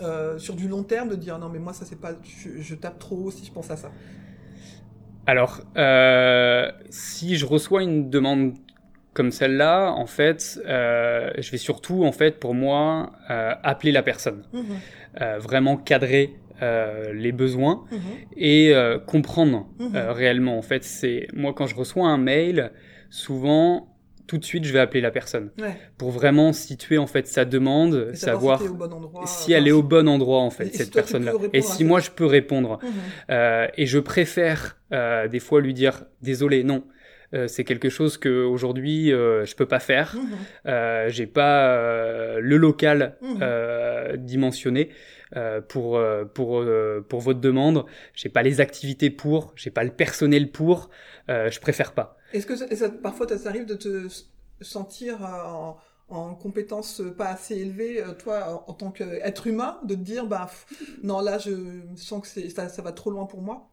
euh, 0.00 0.38
sur 0.38 0.54
du 0.54 0.68
long 0.68 0.84
terme 0.84 1.08
de 1.08 1.16
dire 1.16 1.38
non 1.38 1.50
mais 1.50 1.58
moi 1.58 1.74
ça 1.74 1.84
c'est 1.84 2.00
pas 2.00 2.12
je, 2.22 2.60
je 2.62 2.74
tape 2.74 2.98
trop 2.98 3.16
haut 3.16 3.30
si 3.32 3.44
je 3.44 3.50
pense 3.52 3.70
à 3.70 3.76
ça. 3.76 3.90
Alors, 5.26 5.60
euh, 5.76 6.70
si 6.90 7.36
je 7.36 7.46
reçois 7.46 7.82
une 7.82 8.10
demande 8.10 8.54
comme 9.12 9.30
celle-là, 9.30 9.92
en 9.92 10.06
fait, 10.06 10.60
euh, 10.66 11.30
je 11.38 11.50
vais 11.50 11.56
surtout, 11.58 12.04
en 12.04 12.12
fait, 12.12 12.38
pour 12.38 12.54
moi, 12.54 13.12
euh, 13.30 13.54
appeler 13.62 13.90
la 13.92 14.02
personne, 14.02 14.44
euh, 15.20 15.38
vraiment 15.38 15.76
cadrer 15.76 16.36
euh, 16.62 17.12
les 17.12 17.32
besoins 17.32 17.84
Mhm. 17.90 17.98
et 18.36 18.74
euh, 18.74 18.98
comprendre 18.98 19.66
Mhm. 19.78 19.96
euh, 19.96 20.12
réellement. 20.12 20.58
En 20.58 20.62
fait, 20.62 20.84
c'est 20.84 21.28
moi 21.34 21.52
quand 21.54 21.66
je 21.66 21.74
reçois 21.74 22.06
un 22.08 22.18
mail, 22.18 22.72
souvent 23.10 23.95
tout 24.26 24.38
de 24.38 24.44
suite 24.44 24.64
je 24.64 24.72
vais 24.72 24.78
appeler 24.78 25.00
la 25.00 25.10
personne 25.10 25.50
Ouais. 25.58 25.76
pour 25.98 26.10
vraiment 26.10 26.52
situer 26.52 26.98
en 26.98 27.06
fait 27.06 27.26
sa 27.26 27.44
demande, 27.44 28.08
Et 28.12 28.16
savoir 28.16 28.60
si 28.60 28.68
bon 28.68 28.92
endroit, 28.92 29.24
elle 29.48 29.68
est 29.68 29.72
au 29.72 29.82
bon 29.82 30.08
endroit 30.08 30.40
en 30.40 30.50
fait 30.50 30.74
cette 30.74 30.92
personne-là. 30.92 31.32
Et 31.52 31.62
si 31.62 31.84
moi 31.84 32.00
je 32.00 32.10
peux 32.10 32.26
répondre. 32.26 32.78
Mhm. 32.82 32.88
Euh, 33.30 33.66
et 33.76 33.86
je 33.86 33.98
préfère 33.98 34.76
euh, 34.92 35.28
des 35.28 35.40
fois 35.40 35.60
lui 35.60 35.74
dire 35.74 36.04
désolé, 36.22 36.64
non. 36.64 36.84
Euh, 37.34 37.48
c'est 37.48 37.64
quelque 37.64 37.88
chose 37.88 38.18
que 38.18 38.44
aujourd'hui 38.44 39.12
euh, 39.12 39.44
je 39.44 39.56
peux 39.56 39.66
pas 39.66 39.80
faire. 39.80 40.14
Euh, 40.66 41.08
j'ai 41.08 41.26
pas 41.26 41.70
euh, 41.76 42.38
le 42.40 42.56
local 42.56 43.16
euh, 43.42 44.16
dimensionné 44.16 44.90
euh, 45.36 45.60
pour 45.60 45.96
euh, 45.96 46.24
pour 46.24 46.60
euh, 46.60 47.04
pour 47.08 47.20
votre 47.20 47.40
demande. 47.40 47.84
J'ai 48.14 48.28
pas 48.28 48.42
les 48.44 48.60
activités 48.60 49.10
pour, 49.10 49.52
j'ai 49.56 49.70
pas 49.70 49.82
le 49.82 49.90
personnel 49.90 50.50
pour. 50.52 50.88
Euh, 51.28 51.50
je 51.50 51.58
préfère 51.60 51.92
pas. 51.92 52.15
Est-ce 52.32 52.46
que 52.46 52.86
parfois 52.88 53.28
ça 53.28 53.38
t'arrive 53.38 53.66
de 53.66 53.74
te 53.74 54.08
sentir 54.60 55.24
euh, 55.24 55.44
en, 55.44 55.76
en 56.08 56.34
compétence 56.34 57.02
pas 57.16 57.28
assez 57.28 57.56
élevée, 57.56 58.02
euh, 58.02 58.12
toi, 58.12 58.64
en, 58.68 58.72
tant 58.72 58.90
qu'être 58.90 59.46
humain, 59.46 59.78
de 59.84 59.94
te 59.94 60.00
dire, 60.00 60.26
bah, 60.26 60.50
non, 61.02 61.20
là, 61.20 61.38
je 61.38 61.82
sens 61.96 62.22
que 62.22 62.50
ça 62.50 62.82
va 62.82 62.92
trop 62.92 63.10
loin 63.10 63.26
pour 63.26 63.42
moi? 63.42 63.70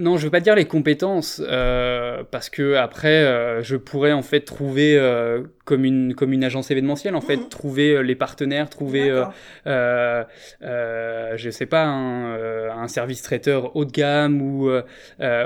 Non, 0.00 0.16
je 0.16 0.24
veux 0.24 0.30
pas 0.30 0.40
dire 0.40 0.56
les 0.56 0.64
compétences 0.64 1.40
euh, 1.46 2.24
parce 2.28 2.50
que 2.50 2.74
après 2.74 3.24
euh, 3.24 3.62
je 3.62 3.76
pourrais 3.76 4.10
en 4.10 4.22
fait 4.22 4.40
trouver 4.40 4.98
euh, 4.98 5.42
comme 5.64 5.84
une 5.84 6.14
comme 6.16 6.32
une 6.32 6.42
agence 6.42 6.72
événementielle 6.72 7.14
en 7.14 7.20
fait 7.20 7.36
Mhm. 7.36 7.48
trouver 7.48 8.02
les 8.02 8.16
partenaires, 8.16 8.68
trouver 8.68 9.08
euh, 9.08 9.24
euh, 9.68 10.24
euh, 10.62 11.34
je 11.36 11.48
sais 11.48 11.66
pas, 11.66 11.84
un, 11.84 12.70
un 12.82 12.88
service 12.88 13.22
traiteur 13.22 13.76
haut 13.76 13.84
de 13.84 13.92
gamme 13.92 14.42
ou 14.42 14.68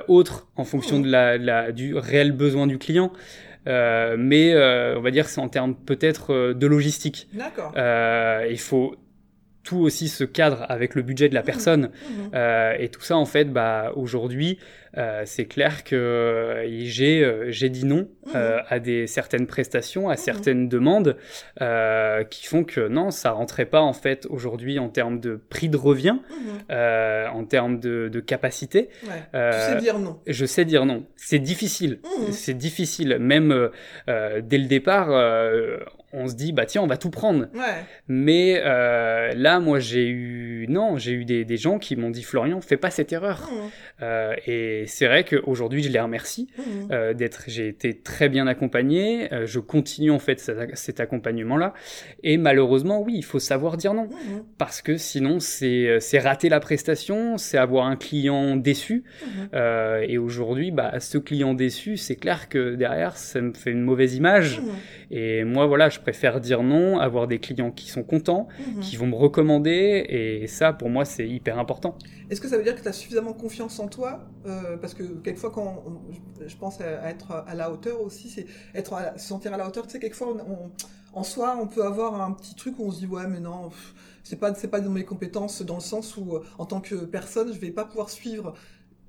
autre 0.08 0.48
en 0.56 0.64
fonction 0.64 0.96
Mhm. 0.96 1.02
de 1.04 1.11
la, 1.11 1.38
de 1.38 1.44
la- 1.44 1.72
du 1.72 1.94
réel 1.94 2.32
besoin 2.32 2.66
du 2.66 2.78
client. 2.78 3.12
Euh, 3.66 4.16
mais 4.18 4.54
euh, 4.54 4.96
on 4.96 5.02
va 5.02 5.11
dire 5.11 5.28
c'est 5.28 5.42
en 5.42 5.48
termes 5.50 5.74
peut-être 5.74 6.54
de 6.54 6.66
logistique. 6.66 7.28
D'accord. 7.34 7.74
Euh, 7.76 8.46
il 8.48 8.58
faut 8.58 8.96
tout 9.68 9.78
aussi 9.81 10.09
se 10.09 10.24
cadre 10.24 10.64
avec 10.70 10.94
le 10.94 11.02
budget 11.02 11.28
de 11.28 11.35
la 11.35 11.40
Mhm. 11.40 11.46
personne. 11.46 11.83
Mhm. 11.83 12.31
Euh, 12.35 12.72
et 12.78 12.88
tout 12.88 13.02
ça, 13.02 13.16
en 13.18 13.26
fait, 13.26 13.44
bah, 13.52 13.92
aujourd'hui, 13.96 14.59
euh, 14.96 15.22
c'est 15.26 15.44
clair 15.44 15.85
que 15.85 15.94
euh, 15.94 17.50
j'ai 17.50 17.68
dit 17.68 17.85
non 17.85 18.09
euh, 18.35 18.59
à 18.68 18.78
des 18.78 19.07
certaines 19.07 19.46
prestations, 19.46 20.09
à 20.09 20.16
certaines 20.16 20.68
demandes 20.70 21.16
qui 22.31 22.46
font 22.46 22.64
que 22.64 22.88
non, 22.88 23.11
ça 23.11 23.33
rentrait 23.33 23.66
pas 23.66 23.81
en 23.83 23.92
fait 23.92 24.26
aujourd'hui 24.31 24.78
en 24.78 24.88
termes 24.88 25.20
de 25.20 25.38
prix 25.50 25.68
de 25.68 25.76
revient, 25.76 26.16
en 26.70 27.44
termes 27.44 27.78
de, 27.81 28.09
de 28.09 28.20
capacité. 28.20 28.88
Ouais. 29.04 29.52
Tu 29.52 29.61
sais 29.61 29.76
dire 29.76 29.98
non. 29.98 30.18
Je 30.26 30.46
sais 30.46 30.64
dire 30.64 30.87
non. 30.87 31.04
C'est 31.16 31.38
difficile. 31.38 32.00
C'est 32.31 32.54
difficile. 32.54 33.18
Même 33.20 33.68
dès 34.07 34.59
le 34.59 34.66
départ, 34.66 35.09
on 36.12 36.29
se 36.29 36.35
dit 36.35 36.53
bah 36.53 36.66
tiens, 36.66 36.83
on 36.83 36.87
va 36.87 36.97
tout 36.97 37.11
prendre. 37.11 37.47
Ouais. 37.55 37.85
Mais 38.07 38.61
euh, 38.64 39.33
là, 39.35 39.61
moi, 39.61 39.79
j'ai 39.79 40.09
eu 40.09 40.47
non, 40.68 40.96
j'ai 40.98 41.12
eu 41.12 41.24
des, 41.24 41.44
des 41.44 41.57
gens 41.57 41.78
qui 41.78 41.96
m'ont 41.96 42.11
dit 42.11 42.22
Florian, 42.22 42.61
fais 42.61 42.76
pas 42.76 42.90
cette 42.90 43.12
erreur. 43.12 43.48
Mhm. 43.50 43.59
Euh, 44.02 44.35
et 44.46 44.85
c'est 44.87 45.07
vrai 45.07 45.24
qu'aujourd'hui, 45.24 45.83
je 45.83 45.88
les 45.90 46.00
remercie 46.00 46.48
Mhm. 46.59 46.88
euh, 46.92 47.14
d'être. 47.14 47.44
J'ai 47.46 47.68
été 47.68 47.94
très 47.98 48.28
bien 48.28 48.46
accompagné. 48.46 49.33
Euh, 49.33 49.46
je 49.46 49.59
continue 49.61 50.11
en 50.11 50.18
fait 50.18 50.38
cet, 50.40 50.76
cet 50.76 51.00
accompagnement-là. 51.00 51.74
Et 52.22 52.37
malheureusement, 52.37 53.00
oui, 53.02 53.14
il 53.16 53.24
faut 53.24 53.38
savoir 53.38 53.76
dire 53.76 53.94
non 53.94 54.04
Mhm. 54.04 54.44
parce 54.59 54.83
que 54.83 54.96
sinon, 54.96 55.40
c'est 55.40 55.98
rater 56.18 56.48
la 56.48 56.61
prestation, 56.61 57.38
c'est 57.38 57.59
avoir 57.59 57.87
un 57.87 57.96
client 57.96 58.57
déçu. 58.57 59.04
Et 60.09 60.18
aujourd'hui, 60.18 60.70
bah, 60.70 61.00
ce 61.00 61.18
client 61.18 61.54
déçu, 61.54 61.96
c'est 61.96 62.16
clair 62.16 62.48
que 62.48 62.74
derrière, 62.74 63.16
ça 63.16 63.40
me 63.40 63.52
fait 63.52 63.70
une 63.70 63.83
mauvaise 63.83 64.14
image. 64.14 64.61
Et 65.11 65.44
moi, 65.44 65.66
voilà, 65.66 65.88
je 65.88 65.98
préfère 66.00 66.40
dire 66.40 66.62
non, 66.62 66.98
avoir 66.98 67.26
des 67.26 67.38
clients 67.38 67.70
qui 67.70 67.88
sont 67.90 68.02
contents 68.02 68.48
qui 68.81 68.96
vont 68.96 69.07
me 69.07 69.14
recommander 69.14 70.04
et 70.09 70.46
ça 70.59 70.73
pour 70.73 70.90
moi 70.90 71.05
c'est 71.05 71.29
hyper 71.29 71.59
important. 71.59 71.97
Est-ce 72.31 72.40
que 72.40 72.49
ça 72.49 72.57
veut 72.59 72.62
dire 72.64 72.75
que 72.77 72.83
tu 72.83 72.88
as 72.88 72.92
suffisamment 72.92 73.33
confiance 73.33 73.79
en 73.81 73.88
toi 73.88 74.21
Euh, 74.47 74.77
Parce 74.79 74.94
que 74.94 75.03
quelquefois, 75.25 75.51
quand 75.51 75.83
on- 75.87 76.12
je- 76.12 76.49
je 76.49 76.57
pense 76.57 76.81
à, 76.81 77.09
être 77.11 77.31
à 77.47 77.55
la 77.55 77.71
hauteur 77.73 78.01
aussi, 78.01 78.29
c'est 78.31 78.47
être 78.75 78.94
à, 78.94 79.16
se 79.18 79.27
sentir 79.29 79.53
à 79.53 79.57
la 79.57 79.66
hauteur. 79.66 79.87
Tu 79.87 79.92
sais, 79.92 79.99
quelquefois, 79.99 80.29
on, 80.47 80.71
en 81.12 81.23
soi, 81.23 81.59
on 81.61 81.66
peut 81.66 81.85
avoir 81.85 82.21
un 82.21 82.33
petit 82.33 82.55
truc 82.55 82.79
où 82.79 82.85
on 82.85 82.90
se 82.90 82.99
dit 83.01 83.07
ouais, 83.07 83.27
mais 83.27 83.40
non, 83.40 83.71
c'est 84.23 84.37
pas 84.37 84.55
c'est 84.55 84.68
pas 84.68 84.81
dans 84.81 84.90
mes 84.90 85.05
compétences, 85.05 85.62
dans 85.62 85.77
le 85.77 85.81
sens 85.81 86.16
où 86.16 86.37
euh, 86.37 86.44
en 86.59 86.66
tant 86.66 86.81
que 86.81 86.94
personne, 87.18 87.53
je 87.53 87.59
vais 87.59 87.71
pas 87.71 87.85
pouvoir 87.85 88.11
suivre. 88.11 88.55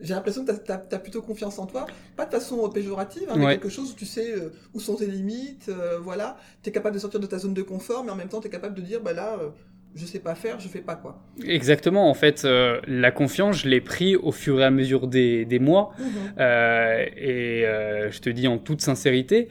J'ai 0.01 0.13
l'impression 0.13 0.45
que 0.45 0.51
tu 0.53 0.71
as, 0.71 0.77
plutôt 0.99 1.21
confiance 1.21 1.59
en 1.59 1.65
toi, 1.65 1.85
pas 2.15 2.25
de 2.25 2.31
façon 2.31 2.69
péjorative, 2.69 3.27
hein, 3.29 3.35
mais 3.37 3.45
Ouais. 3.45 3.53
quelque 3.59 3.67
chose 3.69 3.91
où 3.91 3.95
tu 3.95 4.05
sais 4.05 4.31
euh, 4.33 4.49
où 4.73 4.79
sont 4.79 4.95
tes 4.95 5.07
limites, 5.07 5.67
euh, 5.67 5.99
voilà. 6.01 6.37
Tu 6.63 6.69
es 6.69 6.71
capable 6.71 6.95
de 6.95 6.99
sortir 7.01 7.19
de 7.19 7.27
ta 7.27 7.37
zone 7.37 7.53
de 7.53 7.61
confort, 7.63 8.03
mais 8.05 8.11
en 8.11 8.15
même 8.15 8.29
temps, 8.29 8.39
tu 8.39 8.47
es 8.47 8.49
capable 8.49 8.75
de 8.75 8.81
dire, 8.81 9.01
bah 9.01 9.11
là, 9.13 9.37
euh, 9.39 9.49
je 9.95 10.05
sais 10.05 10.19
pas 10.19 10.35
faire, 10.35 10.59
je 10.59 10.67
fais 10.67 10.79
pas 10.81 10.95
quoi. 10.95 11.19
Exactement, 11.45 12.09
en 12.09 12.13
fait, 12.13 12.43
euh, 12.45 12.79
la 12.87 13.11
confiance, 13.11 13.59
je 13.63 13.69
l'ai 13.69 13.81
pris 13.81 14.15
au 14.15 14.31
fur 14.31 14.59
et 14.59 14.63
à 14.63 14.71
mesure 14.71 15.07
des, 15.07 15.45
des 15.45 15.59
mois. 15.59 15.91
Mhm. 15.99 16.05
Euh, 16.39 17.05
et 17.17 17.65
euh, 17.65 18.11
je 18.11 18.19
te 18.19 18.29
dis 18.29 18.47
en 18.47 18.57
toute 18.57 18.81
sincérité, 18.81 19.47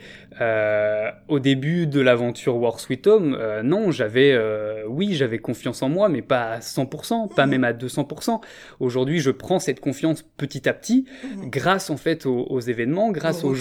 au 1.28 1.40
début 1.40 1.88
de 1.88 2.00
l'aventure 2.00 2.56
War 2.56 2.78
Sweet 2.78 3.08
Home, 3.08 3.36
non, 3.64 3.90
j'avais, 3.90 4.38
oui, 4.86 5.14
j'avais 5.14 5.38
confiance 5.38 5.82
en 5.82 5.88
moi, 5.88 6.08
mais 6.08 6.22
pas 6.22 6.52
à 6.52 6.60
100%, 6.60 7.26
pas 7.34 7.46
Mhm. 7.46 7.50
même 7.50 7.64
à 7.64 7.72
200%. 7.72 8.40
Aujourd'hui, 8.78 9.18
je 9.18 9.32
prends 9.32 9.58
cette 9.58 9.80
confiance 9.80 10.22
petit 10.36 10.68
à 10.68 10.74
petit, 10.74 11.06
Mhm. 11.24 11.50
grâce 11.50 11.90
en 11.90 11.96
fait 11.96 12.24
aux, 12.24 12.44
aux 12.48 12.60
événements, 12.60 13.10
grâce 13.10 13.42
Au 13.42 13.52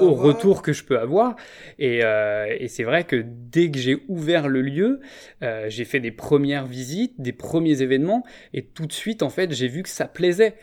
aux, 0.00 0.14
retours 0.14 0.62
que 0.62 0.72
je 0.72 0.82
peux 0.82 0.98
avoir. 0.98 1.36
Et, 1.78 1.98
et 2.00 2.66
c'est 2.68 2.84
vrai 2.84 3.04
que 3.04 3.24
dès 3.24 3.70
que 3.70 3.78
j'ai 3.78 3.98
ouvert 4.08 4.48
le 4.48 4.62
lieu, 4.62 5.00
j'ai 5.68 5.84
fait 5.84 6.00
des 6.00 6.10
premières 6.16 6.66
visites, 6.66 7.14
des 7.18 7.32
premiers 7.32 7.82
événements, 7.82 8.24
et 8.54 8.64
tout 8.64 8.86
de 8.86 8.92
suite, 8.92 9.22
en 9.22 9.30
fait, 9.30 9.52
j'ai 9.52 9.68
vu 9.68 9.82
que 9.82 9.88
ça 9.88 10.06
plaisait. 10.06 10.56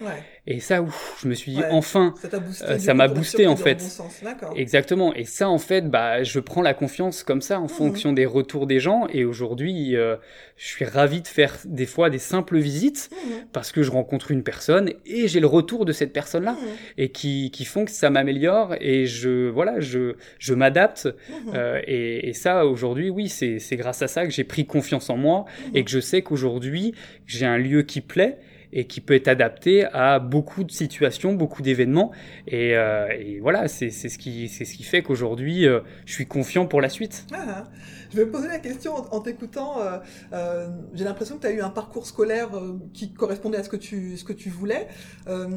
Et 0.46 0.60
ça, 0.60 0.82
ouf, 0.82 1.20
je 1.24 1.30
me 1.30 1.36
suis 1.36 1.54
dit, 1.54 1.60
Ouais. 1.60 1.68
enfin, 1.72 2.14
Ça. 2.18 2.92
Euh, 2.92 2.94
m'a 2.94 3.08
boosté, 3.08 3.48
en 3.48 3.56
fait. 3.56 3.76
bon 3.76 3.80
sens. 3.88 4.22
Exactement. 4.58 5.14
Et 5.14 5.24
ça, 5.24 5.48
en 5.48 5.58
fait, 5.58 5.90
bah, 5.90 6.22
je 6.24 6.40
prends 6.42 6.62
la 6.62 6.74
confiance 6.74 7.24
comme 7.24 7.42
ça 7.42 7.62
en 7.62 7.70
fonction 7.70 8.12
des 8.12 8.26
retours 8.26 8.68
des 8.68 8.82
gens. 8.82 9.08
Et 9.14 9.24
aujourd'hui, 9.24 9.96
euh, 9.96 10.18
je 10.58 10.66
suis 10.68 10.84
ravi 10.84 11.22
de 11.22 11.28
faire 11.30 11.56
des 11.64 11.86
fois 11.86 12.10
des 12.10 12.18
simples 12.20 12.58
visites 12.58 13.10
Mhm. 13.14 13.46
parce 13.54 13.72
que 13.72 13.84
je 13.84 13.92
rencontre 13.92 14.32
une 14.32 14.44
personne 14.44 14.92
et 15.06 15.30
j'ai 15.30 15.40
le 15.40 15.48
retour 15.48 15.86
de 15.86 15.94
cette 15.94 16.12
personne-là 16.12 16.54
Mhm. 16.60 16.68
et 16.98 17.10
qui, 17.10 17.50
qui 17.52 17.64
font 17.64 17.86
que 17.86 17.92
ça 17.92 18.10
m'améliore 18.10 18.76
et 18.82 19.06
je, 19.06 19.48
voilà, 19.48 19.80
je, 19.80 20.16
je 20.40 20.54
m'adapte. 20.54 21.06
Mhm. 21.06 21.54
Euh, 21.56 21.82
et, 21.88 22.28
et 22.28 22.34
ça, 22.34 22.66
aujourd'hui, 22.66 23.10
oui, 23.10 23.30
c'est 23.30 23.60
grâce 23.78 24.02
à 24.02 24.10
ça 24.10 24.26
que 24.26 24.32
j'ai 24.32 24.44
pris 24.44 24.66
confiance 24.66 25.10
en 25.10 25.16
moi 25.16 25.46
Mhm. 25.70 25.78
et 25.78 25.84
que 25.86 25.90
je 25.90 26.02
sais 26.02 26.22
qu'aujourd'hui, 26.22 26.94
j'ai 27.26 27.46
un 27.46 27.58
lieu 27.58 27.84
qui 27.84 28.02
plaît 28.02 28.40
et 28.74 28.86
qui 28.86 29.00
peut 29.02 29.14
être 29.14 29.28
adapté 29.28 29.86
à 29.86 30.20
beaucoup 30.20 30.64
de 30.64 30.72
situations, 30.72 31.34
beaucoup 31.34 31.62
d'événements. 31.62 32.12
Et, 32.48 32.76
euh, 32.76 33.08
voilà, 33.42 33.68
c'est 33.68 33.90
ce, 33.92 34.18
qui- 34.18 34.50
fait 34.84 35.02
qu'aujourd'hui, 35.04 35.68
euh, 35.68 35.80
je 36.06 36.14
suis 36.14 36.26
confiant 36.26 36.66
pour 36.66 36.82
la 36.82 36.90
suite. 36.90 37.26
Ah. 37.34 37.66
Je 38.14 38.20
vais 38.20 38.26
me 38.26 38.32
poser 38.32 38.48
la 38.48 38.60
question 38.60 38.94
en, 38.96 39.20
t'écoutant. 39.22 39.82
euh, 39.82 39.98
euh, 40.34 40.68
J'ai 40.94 41.04
l'impression 41.04 41.36
que 41.38 41.42
tu 41.42 41.48
as 41.48 41.52
eu 41.52 41.62
un 41.62 41.72
parcours 41.72 42.06
scolaire 42.06 42.56
euh, 42.56 42.78
qui 42.94 43.12
correspondait 43.12 43.58
à 43.58 43.64
ce 43.64 43.70
que 43.70 43.76
tu, 43.76 44.18
ce 44.18 44.24
que 44.24 44.34
tu 44.34 44.52
voulais. 44.52 44.88
Euh, 45.28 45.48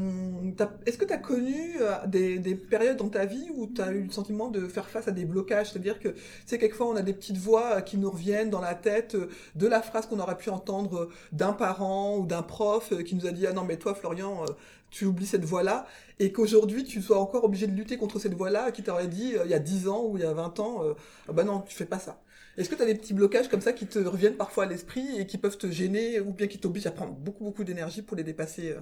Est-ce 0.86 0.96
que 0.96 1.04
tu 1.04 1.12
as 1.12 1.18
connu 1.18 1.76
des, 2.06 2.38
des 2.38 2.54
périodes 2.54 2.96
dans 2.96 3.10
ta 3.10 3.26
vie 3.26 3.46
où 3.54 3.66
tu 3.66 3.82
as 3.82 3.92
eu 3.92 4.04
le 4.04 4.10
sentiment 4.10 4.48
de 4.48 4.66
faire 4.68 4.88
face 4.88 5.06
à 5.06 5.10
des 5.10 5.26
blocages? 5.26 5.70
C'est-à-dire 5.72 6.00
que, 6.00 6.08
tu 6.08 6.20
sais, 6.46 6.58
quelquefois, 6.58 6.86
on 6.88 6.96
a 6.96 7.02
des 7.02 7.12
petites 7.12 7.36
voix 7.36 7.82
qui 7.82 7.98
nous 7.98 8.10
reviennent 8.10 8.48
dans 8.48 8.62
la 8.62 8.74
tête 8.74 9.16
de 9.54 9.66
la 9.66 9.82
phrase 9.82 10.06
qu'on 10.06 10.18
aurait 10.18 10.38
pu 10.38 10.48
entendre 10.48 11.10
d'un 11.32 11.52
parent 11.52 12.16
ou 12.16 12.26
d'un 12.26 12.42
prof 12.42 12.92
qui 13.04 13.14
nous 13.16 13.26
a 13.26 13.32
dit 13.32 13.46
Ah 13.46 13.52
non, 13.52 13.64
mais 13.64 13.76
toi, 13.76 13.94
Florian, 13.94 14.44
tu 14.90 15.04
oublies 15.04 15.26
cette 15.26 15.44
voix-là. 15.44 15.86
Et 16.18 16.32
qu'aujourd'hui, 16.32 16.84
tu 16.84 17.02
sois 17.02 17.18
encore 17.20 17.44
obligé 17.44 17.66
de 17.66 17.72
lutter 17.72 17.98
contre 17.98 18.18
cette 18.18 18.34
voix-là 18.34 18.70
qui 18.72 18.82
t'aurait 18.82 19.08
dit 19.08 19.34
il 19.44 19.50
y 19.50 19.54
a 19.54 19.58
10 19.58 19.88
ans 19.88 20.04
ou 20.06 20.16
il 20.16 20.22
y 20.22 20.26
a 20.26 20.32
20 20.32 20.58
ans 20.60 20.82
euh, 20.84 20.94
Ah 21.28 21.32
bah 21.32 21.44
non, 21.44 21.60
tu 21.60 21.74
fais 21.76 21.84
pas 21.86 21.98
ça. 21.98 22.18
Est-ce 22.58 22.70
que 22.70 22.74
tu 22.74 22.82
as 22.82 22.86
des 22.86 22.94
petits 22.94 23.14
blocages 23.14 23.48
comme 23.48 23.60
ça 23.60 23.72
qui 23.72 23.86
te 23.86 23.98
reviennent 23.98 24.36
parfois 24.36 24.64
à 24.64 24.66
l'esprit 24.66 25.06
et 25.18 25.26
qui 25.26 25.38
peuvent 25.38 25.58
te 25.58 25.70
gêner 25.70 26.20
ou 26.20 26.32
bien 26.32 26.46
qui 26.46 26.58
t'obligent 26.58 26.86
à 26.86 26.90
prendre 26.90 27.12
beaucoup 27.12 27.44
beaucoup 27.44 27.64
d'énergie 27.64 28.02
pour 28.02 28.16
les 28.16 28.22
dépasser 28.22 28.72
euh 28.72 28.80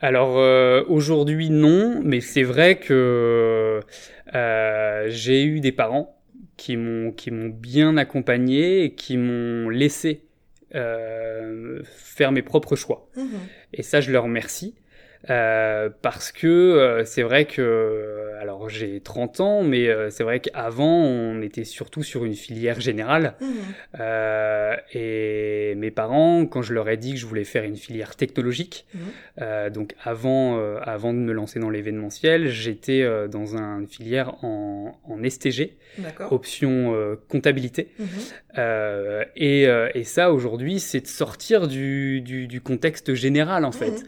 Alors 0.00 0.38
euh, 0.38 0.84
aujourd'hui 0.88 1.50
non, 1.50 2.00
mais 2.04 2.20
c'est 2.20 2.42
vrai 2.42 2.78
que 2.78 3.80
euh, 4.34 5.04
j'ai 5.08 5.44
eu 5.44 5.60
des 5.60 5.72
parents 5.72 6.16
qui 6.56 6.76
m'ont 6.76 7.12
qui 7.12 7.30
m'ont 7.30 7.48
bien 7.48 7.96
accompagné 7.96 8.84
et 8.84 8.94
qui 8.94 9.16
m'ont 9.16 9.68
laissé 9.68 10.24
euh, 10.74 11.82
faire 11.84 12.32
mes 12.32 12.42
propres 12.42 12.76
choix. 12.76 13.08
Et 13.72 13.82
ça, 13.82 14.00
je 14.00 14.12
leur 14.12 14.24
remercie. 14.24 14.74
Euh, 15.28 15.90
parce 16.00 16.32
que 16.32 16.46
euh, 16.46 17.04
c'est 17.04 17.22
vrai 17.22 17.44
que, 17.44 18.30
alors 18.40 18.70
j'ai 18.70 19.00
30 19.00 19.40
ans, 19.40 19.62
mais 19.62 19.86
euh, 19.86 20.08
c'est 20.08 20.22
vrai 20.22 20.40
qu'avant 20.40 21.04
on 21.04 21.42
était 21.42 21.64
surtout 21.64 22.02
sur 22.02 22.24
une 22.24 22.34
filière 22.34 22.80
générale. 22.80 23.34
Euh, 24.00 24.74
et 24.94 25.74
mes 25.76 25.90
parents, 25.90 26.46
quand 26.46 26.62
je 26.62 26.72
leur 26.72 26.88
ai 26.88 26.96
dit 26.96 27.12
que 27.12 27.18
je 27.18 27.26
voulais 27.26 27.44
faire 27.44 27.64
une 27.64 27.76
filière 27.76 28.16
technologique, 28.16 28.86
euh, 29.42 29.68
donc 29.68 29.94
avant, 30.02 30.58
euh, 30.58 30.78
avant 30.82 31.12
de 31.12 31.18
me 31.18 31.32
lancer 31.32 31.60
dans 31.60 31.70
l'événementiel, 31.70 32.48
j'étais 32.48 33.02
euh, 33.02 33.28
dans 33.28 33.56
un- 33.56 33.80
une 33.80 33.88
filière 33.88 34.42
en, 34.42 34.98
en 35.04 35.22
STG, 35.22 35.76
option 36.32 36.94
euh, 36.94 37.16
comptabilité. 37.28 37.88
Euh, 38.58 39.24
et, 39.36 39.66
euh, 39.68 39.88
et 39.94 40.04
ça, 40.04 40.32
aujourd'hui, 40.32 40.80
c'est 40.80 41.00
de 41.02 41.06
sortir 41.06 41.68
du, 41.68 42.20
du, 42.22 42.46
du 42.46 42.60
contexte 42.60 43.12
général, 43.14 43.64
en 43.64 43.72
fait. 43.72 44.02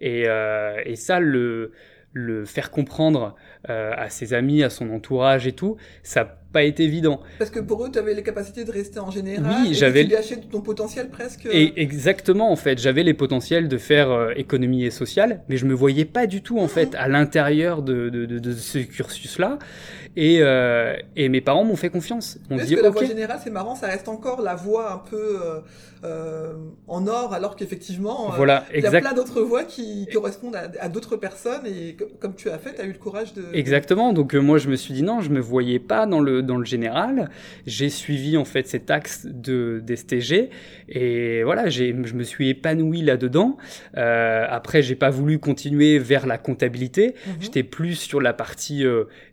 Mhm. 0.00 0.06
Et, 0.08 0.24
euh, 0.26 0.80
et 0.84 0.96
ça, 0.96 1.20
le, 1.20 1.72
le 2.12 2.44
faire 2.44 2.70
comprendre 2.70 3.34
euh, 3.68 3.92
à 3.96 4.08
ses 4.10 4.32
amis, 4.34 4.62
à 4.62 4.70
son 4.70 4.90
entourage 4.90 5.46
et 5.46 5.52
tout, 5.52 5.76
ça 6.02 6.24
n'a 6.24 6.30
pas 6.52 6.62
été 6.62 6.84
évident. 6.84 7.20
Parce 7.38 7.50
que 7.50 7.60
pour 7.60 7.84
eux, 7.84 7.90
tu 7.92 7.98
avais 7.98 8.14
les 8.14 8.22
capacités 8.22 8.64
de 8.64 8.70
rester 8.70 8.98
en 8.98 9.10
général. 9.10 9.44
Oui, 9.64 9.74
j'avais- 9.74 10.04
Tu 10.04 10.10
gâchais 10.12 10.36
ton 10.50 10.62
potentiel 10.62 11.10
presque. 11.10 11.46
Et 11.52 11.78
exactement, 11.82 12.50
en 12.50 12.56
fait, 12.56 12.78
j'avais 12.78 13.02
les 13.02 13.12
potentiels 13.12 13.68
de 13.68 13.76
faire 13.76 14.10
euh, 14.10 14.32
économie 14.36 14.84
et 14.84 14.90
sociale, 14.90 15.42
mais 15.50 15.58
je 15.58 15.66
me 15.66 15.74
voyais 15.74 16.06
pas 16.06 16.26
du 16.26 16.40
tout, 16.42 16.58
en 16.58 16.68
fait, 16.68 16.94
à 16.94 17.08
l'intérieur 17.08 17.82
de, 17.82 18.08
de, 18.08 18.24
de, 18.24 18.38
de 18.38 18.52
ce 18.52 18.78
cursus-là. 18.78 19.58
Et, 20.16 20.38
euh, 20.40 20.96
et 21.14 21.28
mes 21.28 21.40
parents 21.42 21.64
m'ont 21.64 21.76
fait 21.76 21.90
confiance. 21.90 22.38
On 22.50 22.56
dit, 22.56 22.74
que 22.74 22.80
la 22.80 22.88
ok, 22.88 22.94
voie 22.94 23.04
générale, 23.04 23.38
c'est 23.42 23.50
marrant, 23.50 23.74
ça 23.74 23.86
reste 23.88 24.08
encore 24.08 24.40
la 24.40 24.54
voie 24.54 24.90
un 24.92 24.98
peu 24.98 25.40
euh, 25.44 25.60
euh, 26.04 26.54
en 26.88 27.06
or, 27.06 27.34
alors 27.34 27.54
qu'effectivement, 27.54 28.30
voilà, 28.34 28.64
il 28.74 28.82
y 28.82 28.86
a 28.86 28.90
plein 29.00 29.12
d'autres 29.12 29.42
voies 29.42 29.64
qui 29.64 30.06
correspondent 30.12 30.56
à, 30.56 30.70
à 30.80 30.88
d'autres 30.88 31.16
personnes. 31.16 31.66
Et 31.66 31.96
co- 31.96 32.06
comme 32.18 32.34
tu 32.34 32.48
as 32.48 32.58
fait, 32.58 32.74
tu 32.74 32.80
as 32.80 32.84
eu 32.84 32.92
le 32.92 32.98
courage 32.98 33.34
de. 33.34 33.44
Exactement. 33.52 34.12
Donc 34.14 34.34
moi 34.34 34.56
je 34.58 34.68
me 34.68 34.76
suis 34.76 34.94
dit 34.94 35.02
non, 35.02 35.20
je 35.20 35.28
me 35.30 35.40
voyais 35.40 35.78
pas 35.78 36.06
dans 36.06 36.20
le 36.20 36.42
dans 36.42 36.56
le 36.56 36.64
général. 36.64 37.28
J'ai 37.66 37.90
suivi 37.90 38.36
en 38.38 38.44
fait 38.46 38.66
cet 38.68 38.90
axe 38.90 39.26
de 39.26 39.82
d'STG 39.84 40.48
et 40.88 41.42
voilà, 41.44 41.68
j'ai 41.68 41.94
je 42.04 42.14
me 42.14 42.22
suis 42.22 42.48
épanoui 42.48 43.02
là-dedans. 43.02 43.56
Euh, 43.96 44.46
après 44.48 44.80
j'ai 44.80 44.94
pas 44.96 45.10
voulu 45.10 45.38
continuer 45.38 45.98
vers 45.98 46.26
la 46.26 46.38
comptabilité. 46.38 47.14
Mhm. 47.26 47.34
J'étais 47.40 47.62
plus 47.62 47.96
sur 47.96 48.20
la 48.22 48.32
partie 48.32 48.84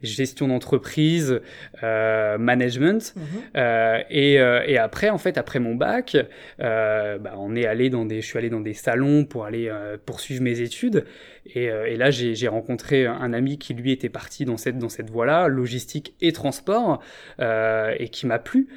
gestion 0.02 0.48
d'entreprise, 0.48 0.73
entreprises, 0.74 1.42
euh, 1.84 2.38
management. 2.38 3.14
Mhm. 3.16 3.24
Euh, 3.58 4.00
et, 4.10 4.40
euh, 4.40 4.62
et 4.66 4.78
après, 4.78 5.10
en 5.10 5.18
fait, 5.18 5.38
après 5.38 5.60
mon 5.60 5.76
bac, 5.76 6.16
bah, 6.60 7.34
on 7.38 7.56
est 7.56 7.66
allé 7.66 7.90
dans 7.90 8.06
des, 8.06 8.22
je 8.22 8.26
suis 8.28 8.38
allé 8.38 8.50
dans 8.50 8.62
des 8.62 8.74
salons 8.74 9.26
pour 9.26 9.46
aller 9.46 9.72
poursuivre 10.06 10.42
mes 10.42 10.60
études. 10.62 11.06
Et, 11.46 11.66
et 11.66 11.98
là, 11.98 12.10
j'ai 12.10 12.48
rencontré 12.48 13.06
un 13.06 13.34
ami 13.34 13.58
qui 13.58 13.74
lui 13.74 13.92
était 13.92 14.08
parti 14.10 14.46
dans 14.46 14.56
cette 14.58 14.78
dans 14.78 14.88
cette 14.90 15.10
voie-là, 15.10 15.48
logistique 15.50 16.16
et 16.22 16.32
transport, 16.32 17.02
et 17.40 18.10
qui 18.10 18.26
m'a 18.28 18.40
plu 18.40 18.68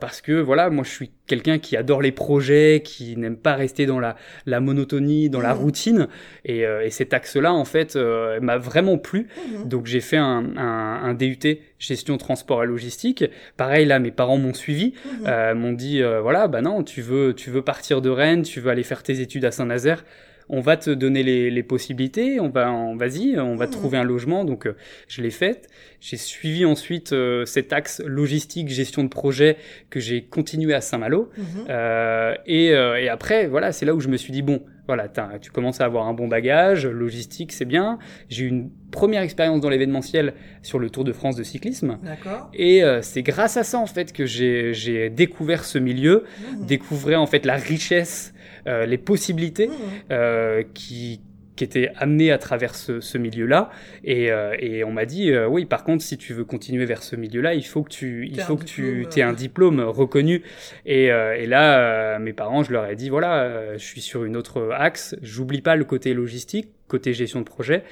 parce 0.00 0.20
que 0.20 0.32
voilà, 0.32 0.70
moi, 0.70 0.84
je 0.84 0.90
suis 0.90 1.10
quelqu'un 1.26 1.58
qui 1.58 1.76
adore 1.76 2.02
les 2.02 2.12
projets, 2.12 2.82
qui 2.84 3.16
n'aime 3.16 3.36
pas 3.36 3.54
rester 3.54 3.86
dans 3.86 4.00
la 4.00 4.16
la 4.46 4.60
monotonie, 4.60 5.30
dans 5.30 5.40
la 5.40 5.54
Mhm. 5.54 5.60
routine. 5.60 6.08
Et, 6.44 6.66
euh, 6.66 6.84
et 6.84 6.90
cet 6.90 7.14
axe-là, 7.14 7.52
en 7.52 7.64
fait, 7.64 7.96
euh, 7.96 8.38
m'a 8.40 8.58
vraiment 8.58 8.98
plu. 8.98 9.28
Mhm. 9.58 9.68
Donc 9.68 9.86
j'ai 9.86 10.00
fait 10.00 10.16
un, 10.16 10.56
un, 10.56 11.00
un 11.04 11.14
DUT 11.14 11.38
gestion 11.80 12.16
transport 12.18 12.62
et 12.62 12.66
logistique. 12.66 13.24
Pareil 13.56 13.86
là, 13.86 13.98
mes 13.98 14.12
parents 14.12 14.36
m'ont 14.38 14.54
suivi, 14.54 14.92
Mhm. 15.04 15.26
euh, 15.26 15.54
m'ont 15.56 15.72
dit 15.72 16.00
euh, 16.02 16.20
voilà 16.20 16.46
bah 16.46 16.60
non 16.62 16.84
tu 16.84 17.00
veux 17.02 17.34
tu 17.34 17.50
veux 17.50 17.62
partir 17.62 18.00
de 18.02 18.10
Rennes, 18.10 18.42
tu 18.42 18.60
veux 18.60 18.70
aller 18.70 18.84
faire 18.84 19.02
tes 19.02 19.20
études 19.20 19.44
à 19.44 19.50
Saint-Nazaire. 19.50 20.04
On 20.52 20.60
va 20.60 20.76
te 20.76 20.90
donner 20.90 21.22
les, 21.22 21.48
les 21.48 21.62
possibilités, 21.62 22.40
on 22.40 22.48
va, 22.48 22.72
en- 22.72 22.96
vas-y, 22.96 23.38
on 23.38 23.54
va 23.54 23.66
Mhm. 23.66 23.70
trouver 23.72 23.98
un 23.98 24.02
logement. 24.04 24.44
Donc, 24.44 24.66
euh, 24.66 24.74
je 25.06 25.22
l'ai 25.22 25.30
fait. 25.30 25.68
J'ai 26.00 26.16
suivi 26.16 26.64
ensuite 26.64 27.12
euh, 27.12 27.44
cet 27.46 27.72
axe 27.72 28.02
logistique, 28.04 28.68
gestion 28.68 29.04
de 29.04 29.08
projet 29.08 29.56
que 29.90 30.00
j'ai 30.00 30.22
continué 30.24 30.74
à 30.74 30.80
Saint-Malo. 30.80 31.30
Mhm. 31.38 31.44
Euh, 31.70 32.34
et, 32.46 32.72
euh, 32.72 33.00
et 33.00 33.08
après, 33.08 33.46
voilà, 33.46 33.70
c'est 33.70 33.86
là 33.86 33.94
où 33.94 34.00
je 34.00 34.08
me 34.08 34.16
suis 34.16 34.32
dit 34.32 34.42
bon, 34.42 34.60
voilà, 34.88 35.06
tu 35.40 35.52
commences 35.52 35.80
à 35.80 35.84
avoir 35.84 36.08
un 36.08 36.14
bon 36.14 36.26
bagage, 36.26 36.84
logistique, 36.84 37.52
c'est 37.52 37.64
bien. 37.64 38.00
J'ai 38.28 38.44
eu 38.46 38.48
une 38.48 38.70
première 38.90 39.22
expérience 39.22 39.60
dans 39.60 39.68
l'événementiel 39.70 40.34
sur 40.62 40.80
le 40.80 40.90
Tour 40.90 41.04
de 41.04 41.12
France 41.12 41.36
de 41.36 41.44
cyclisme. 41.44 41.98
D'accord. 42.02 42.50
Et 42.54 42.82
euh, 42.82 43.00
c'est 43.02 43.22
grâce 43.22 43.56
à 43.56 43.62
ça 43.62 43.78
en 43.78 43.86
fait 43.86 44.12
que 44.12 44.26
j'ai 44.26 45.10
découvert 45.10 45.64
ce 45.64 45.78
milieu, 45.78 46.24
Mhm. 46.58 46.66
découvrir 46.66 47.20
en 47.22 47.26
fait 47.26 47.46
la 47.46 47.54
richesse, 47.54 48.34
euh, 48.70 48.86
les 48.86 48.98
possibilités 48.98 49.66
Mhm. 49.68 49.74
euh, 50.12 50.62
qui 50.74 51.20
qui 51.56 51.64
était 51.64 51.90
amené 51.96 52.32
à 52.32 52.38
travers 52.38 52.74
ce, 52.74 53.00
ce 53.00 53.18
milieu-là. 53.18 53.68
Et, 54.02 54.32
euh, 54.32 54.54
et 54.58 54.82
on 54.82 54.92
m'a 54.92 55.04
dit, 55.04 55.30
euh, 55.30 55.46
oui, 55.46 55.66
par 55.66 55.84
contre, 55.84 56.02
si 56.02 56.16
tu 56.16 56.32
veux 56.32 56.44
continuer 56.46 56.86
vers 56.86 57.02
ce 57.02 57.16
milieu-là, 57.16 57.52
il 57.52 57.66
faut 57.66 57.82
que 57.82 57.90
tu, 57.90 58.26
il 58.32 58.40
faut 58.40 58.56
que 58.56 58.64
tu 58.64 59.06
aies 59.14 59.22
un 59.22 59.34
diplôme 59.34 59.78
reconnu. 59.80 60.42
Et, 60.86 61.06
et 61.08 61.46
là, 61.46 62.18
mes 62.18 62.32
parents, 62.32 62.62
je 62.62 62.72
leur 62.72 62.86
ai 62.86 62.96
dit, 62.96 63.10
voilà, 63.10 63.76
je 63.76 63.84
suis 63.84 64.00
sur 64.00 64.24
une 64.24 64.38
autre 64.38 64.70
axe. 64.74 65.14
J'oublie 65.20 65.60
pas 65.60 65.76
le 65.76 65.84
côté 65.84 66.14
logistique 66.14 66.68
côté 66.90 67.14
gestion 67.14 67.40
de 67.40 67.44
projet 67.44 67.84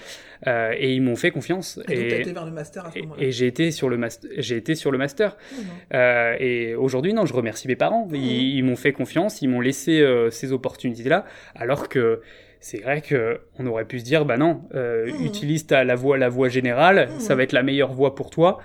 euh, 0.47 0.75
et 0.77 0.93
ils 0.93 1.01
m'ont 1.01 1.17
fait 1.17 1.31
confiance 1.31 1.81
et, 1.89 1.95
et, 1.95 2.21
été 2.21 2.33
vers 2.33 2.45
le 2.45 2.51
master 2.51 2.87
à 2.87 2.93
ce 2.93 2.99
et, 2.99 3.09
et 3.19 3.33
j'ai 3.33 3.47
été 3.47 3.71
sur 3.71 3.89
le 3.89 3.97
master 3.97 4.31
j'ai 4.37 4.57
été 4.57 4.75
sur 4.75 4.91
le 4.91 4.99
master 4.99 5.37
mmh. 5.37 5.57
euh, 5.95 6.37
et 6.39 6.75
aujourd'hui 6.75 7.15
non 7.15 7.25
je 7.25 7.33
remercie 7.33 7.69
mes 7.69 7.77
parents 7.77 8.07
mmh. 8.07 8.15
ils, 8.17 8.63
m'ont 8.63 8.77
fait 8.77 8.93
confiance 8.93 9.41
ils 9.41 9.49
m'ont 9.49 9.61
laissé 9.61 10.01
euh, 10.01 10.31
ces 10.31 10.53
opportunités 10.53 11.09
là 11.09 11.25
alors 11.55 11.89
que 11.89 12.21
c'est 12.61 12.83
vrai 12.83 13.01
que 13.01 13.41
on 13.59 13.67
aurait 13.67 13.85
pu 13.85 14.01
se 14.01 14.05
dire 14.05 14.25
bah 14.25 14.37
non 14.37 14.63
mmh. 14.75 15.25
utilise 15.25 15.67
ta 15.67 15.85
la 15.85 15.95
voie 15.95 16.19
la 16.19 16.29
voie 16.29 16.49
générale 16.49 17.09
ça 17.19 17.35
va 17.35 17.45
être 17.45 17.53
la 17.53 17.63
meilleure 17.63 17.93
voie 17.93 18.15
pour 18.15 18.31
toi 18.31 18.59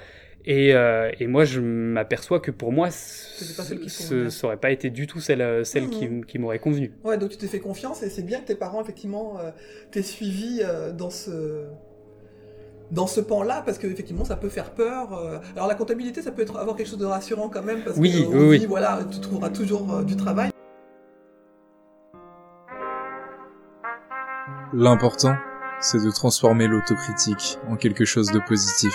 et, 0.45 0.73
euh, 0.73 1.09
et, 1.19 1.27
moi, 1.27 1.45
je 1.45 1.61
m'aperçois 1.61 2.39
que 2.39 2.51
pour 2.51 2.73
moi, 2.73 2.89
ce 2.91 4.43
n'aurait 4.43 4.57
pas 4.57 4.71
été 4.71 4.89
du 4.89 5.07
tout 5.07 5.21
celle, 5.21 5.41
euh, 5.41 5.63
celle 5.63 5.87
mmh. 5.87 6.25
qui 6.25 6.37
m'aurait 6.37 6.59
convenu. 6.59 6.91
Ouais, 7.05 7.17
donc 7.17 7.29
tu 7.29 7.37
t'es 7.37 7.47
fait 7.47 7.59
confiance 7.59 8.03
et 8.03 8.09
c'est 8.09 8.23
bien 8.23 8.41
que 8.41 8.47
tes 8.47 8.55
parents, 8.55 8.81
effectivement, 8.81 9.39
euh, 9.39 9.51
t'aient 9.91 10.01
suivi 10.01 10.61
euh, 10.61 10.91
dans 10.91 11.09
ce 11.09 11.63
dans 12.91 13.07
ce 13.07 13.21
pan-là, 13.21 13.63
parce 13.65 13.79
qu'effectivement, 13.79 14.25
ça 14.25 14.35
peut 14.35 14.49
faire 14.49 14.71
peur. 14.71 15.13
Euh. 15.13 15.39
Alors 15.55 15.67
la 15.67 15.73
comptabilité, 15.73 16.21
ça 16.21 16.31
peut 16.31 16.43
être, 16.43 16.59
avoir 16.59 16.75
quelque 16.75 16.89
chose 16.89 16.99
de 16.99 17.05
rassurant 17.05 17.49
quand 17.49 17.63
même, 17.63 17.81
parce 17.83 17.97
oui, 17.97 18.27
que 18.29 18.35
oui, 18.35 18.59
dit, 18.59 18.65
voilà, 18.67 18.99
tu 19.09 19.19
trouveras 19.19 19.49
toujours 19.49 20.03
du 20.03 20.15
travail. 20.15 20.51
L'important, 24.73 25.35
c'est 25.79 26.03
de 26.03 26.11
transformer 26.11 26.67
l'autocritique 26.67 27.57
en 27.67 27.77
quelque 27.77 28.05
chose 28.05 28.31
de 28.31 28.39
positif. 28.47 28.93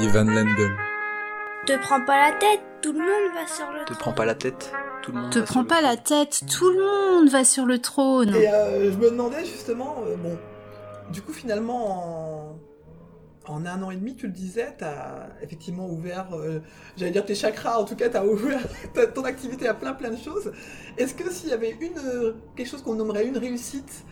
Ivan 0.00 0.24
Lendl. 0.24 0.76
Te 1.66 1.76
prends 1.82 2.00
pas 2.04 2.30
la 2.30 2.36
tête, 2.38 2.60
tout 2.82 2.92
le 2.92 2.98
monde 3.00 3.34
va 3.34 3.46
sur 3.46 3.66
le 3.72 3.80
Te 3.80 3.84
trône. 3.86 3.98
prends 3.98 4.12
pas 4.12 4.24
la 4.24 4.34
tête, 4.34 4.72
tout 5.02 5.12
le 5.12 5.20
monde 5.20 5.30
Te 5.32 5.38
va 5.40 5.44
prends 5.44 5.60
sur 5.60 5.66
pas 5.66 5.80
le 5.80 5.86
la 5.86 5.96
tête, 5.96 6.40
tout 6.48 6.70
le 6.70 6.84
monde 6.84 7.28
va 7.28 7.44
sur 7.44 7.66
le 7.66 7.78
trône. 7.78 8.34
Et 8.34 8.48
euh, 8.48 8.92
je 8.92 8.96
me 8.96 9.10
demandais 9.10 9.44
justement, 9.44 9.96
euh, 10.06 10.16
bon, 10.16 10.38
du 11.12 11.20
coup 11.22 11.32
finalement 11.32 12.58
en, 13.46 13.52
en, 13.52 13.66
un 13.66 13.82
an 13.82 13.90
et 13.90 13.96
demi, 13.96 14.14
tu 14.14 14.26
le 14.26 14.32
disais, 14.32 14.74
t'as 14.78 15.26
effectivement 15.42 15.88
ouvert, 15.88 16.28
euh, 16.32 16.60
j'allais 16.96 17.10
dire 17.10 17.24
tes 17.26 17.34
chakras, 17.34 17.78
en 17.78 17.84
tout 17.84 17.96
cas 17.96 18.08
t'as 18.08 18.24
ouvert 18.24 18.60
ton 19.14 19.24
activité 19.24 19.66
à 19.68 19.74
plein 19.74 19.92
plein 19.94 20.10
de 20.10 20.16
choses. 20.16 20.52
Est-ce 20.96 21.14
que 21.14 21.30
s'il 21.30 21.50
y 21.50 21.52
avait 21.52 21.76
une 21.80 22.34
quelque 22.56 22.68
chose 22.68 22.82
qu'on 22.82 22.94
nommerait 22.94 23.26
une 23.26 23.38
réussite 23.38 24.04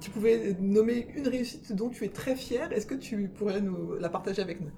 tu 0.00 0.08
pouvais 0.10 0.56
nommer 0.60 1.08
une 1.14 1.28
réussite 1.28 1.74
dont 1.74 1.90
tu 1.90 2.06
es 2.06 2.08
très 2.08 2.34
fier, 2.34 2.72
est-ce 2.72 2.86
que 2.86 2.94
tu 2.94 3.28
pourrais 3.28 3.60
nous 3.60 3.96
la 4.00 4.08
partager 4.08 4.40
avec 4.40 4.58
nous? 4.62 4.70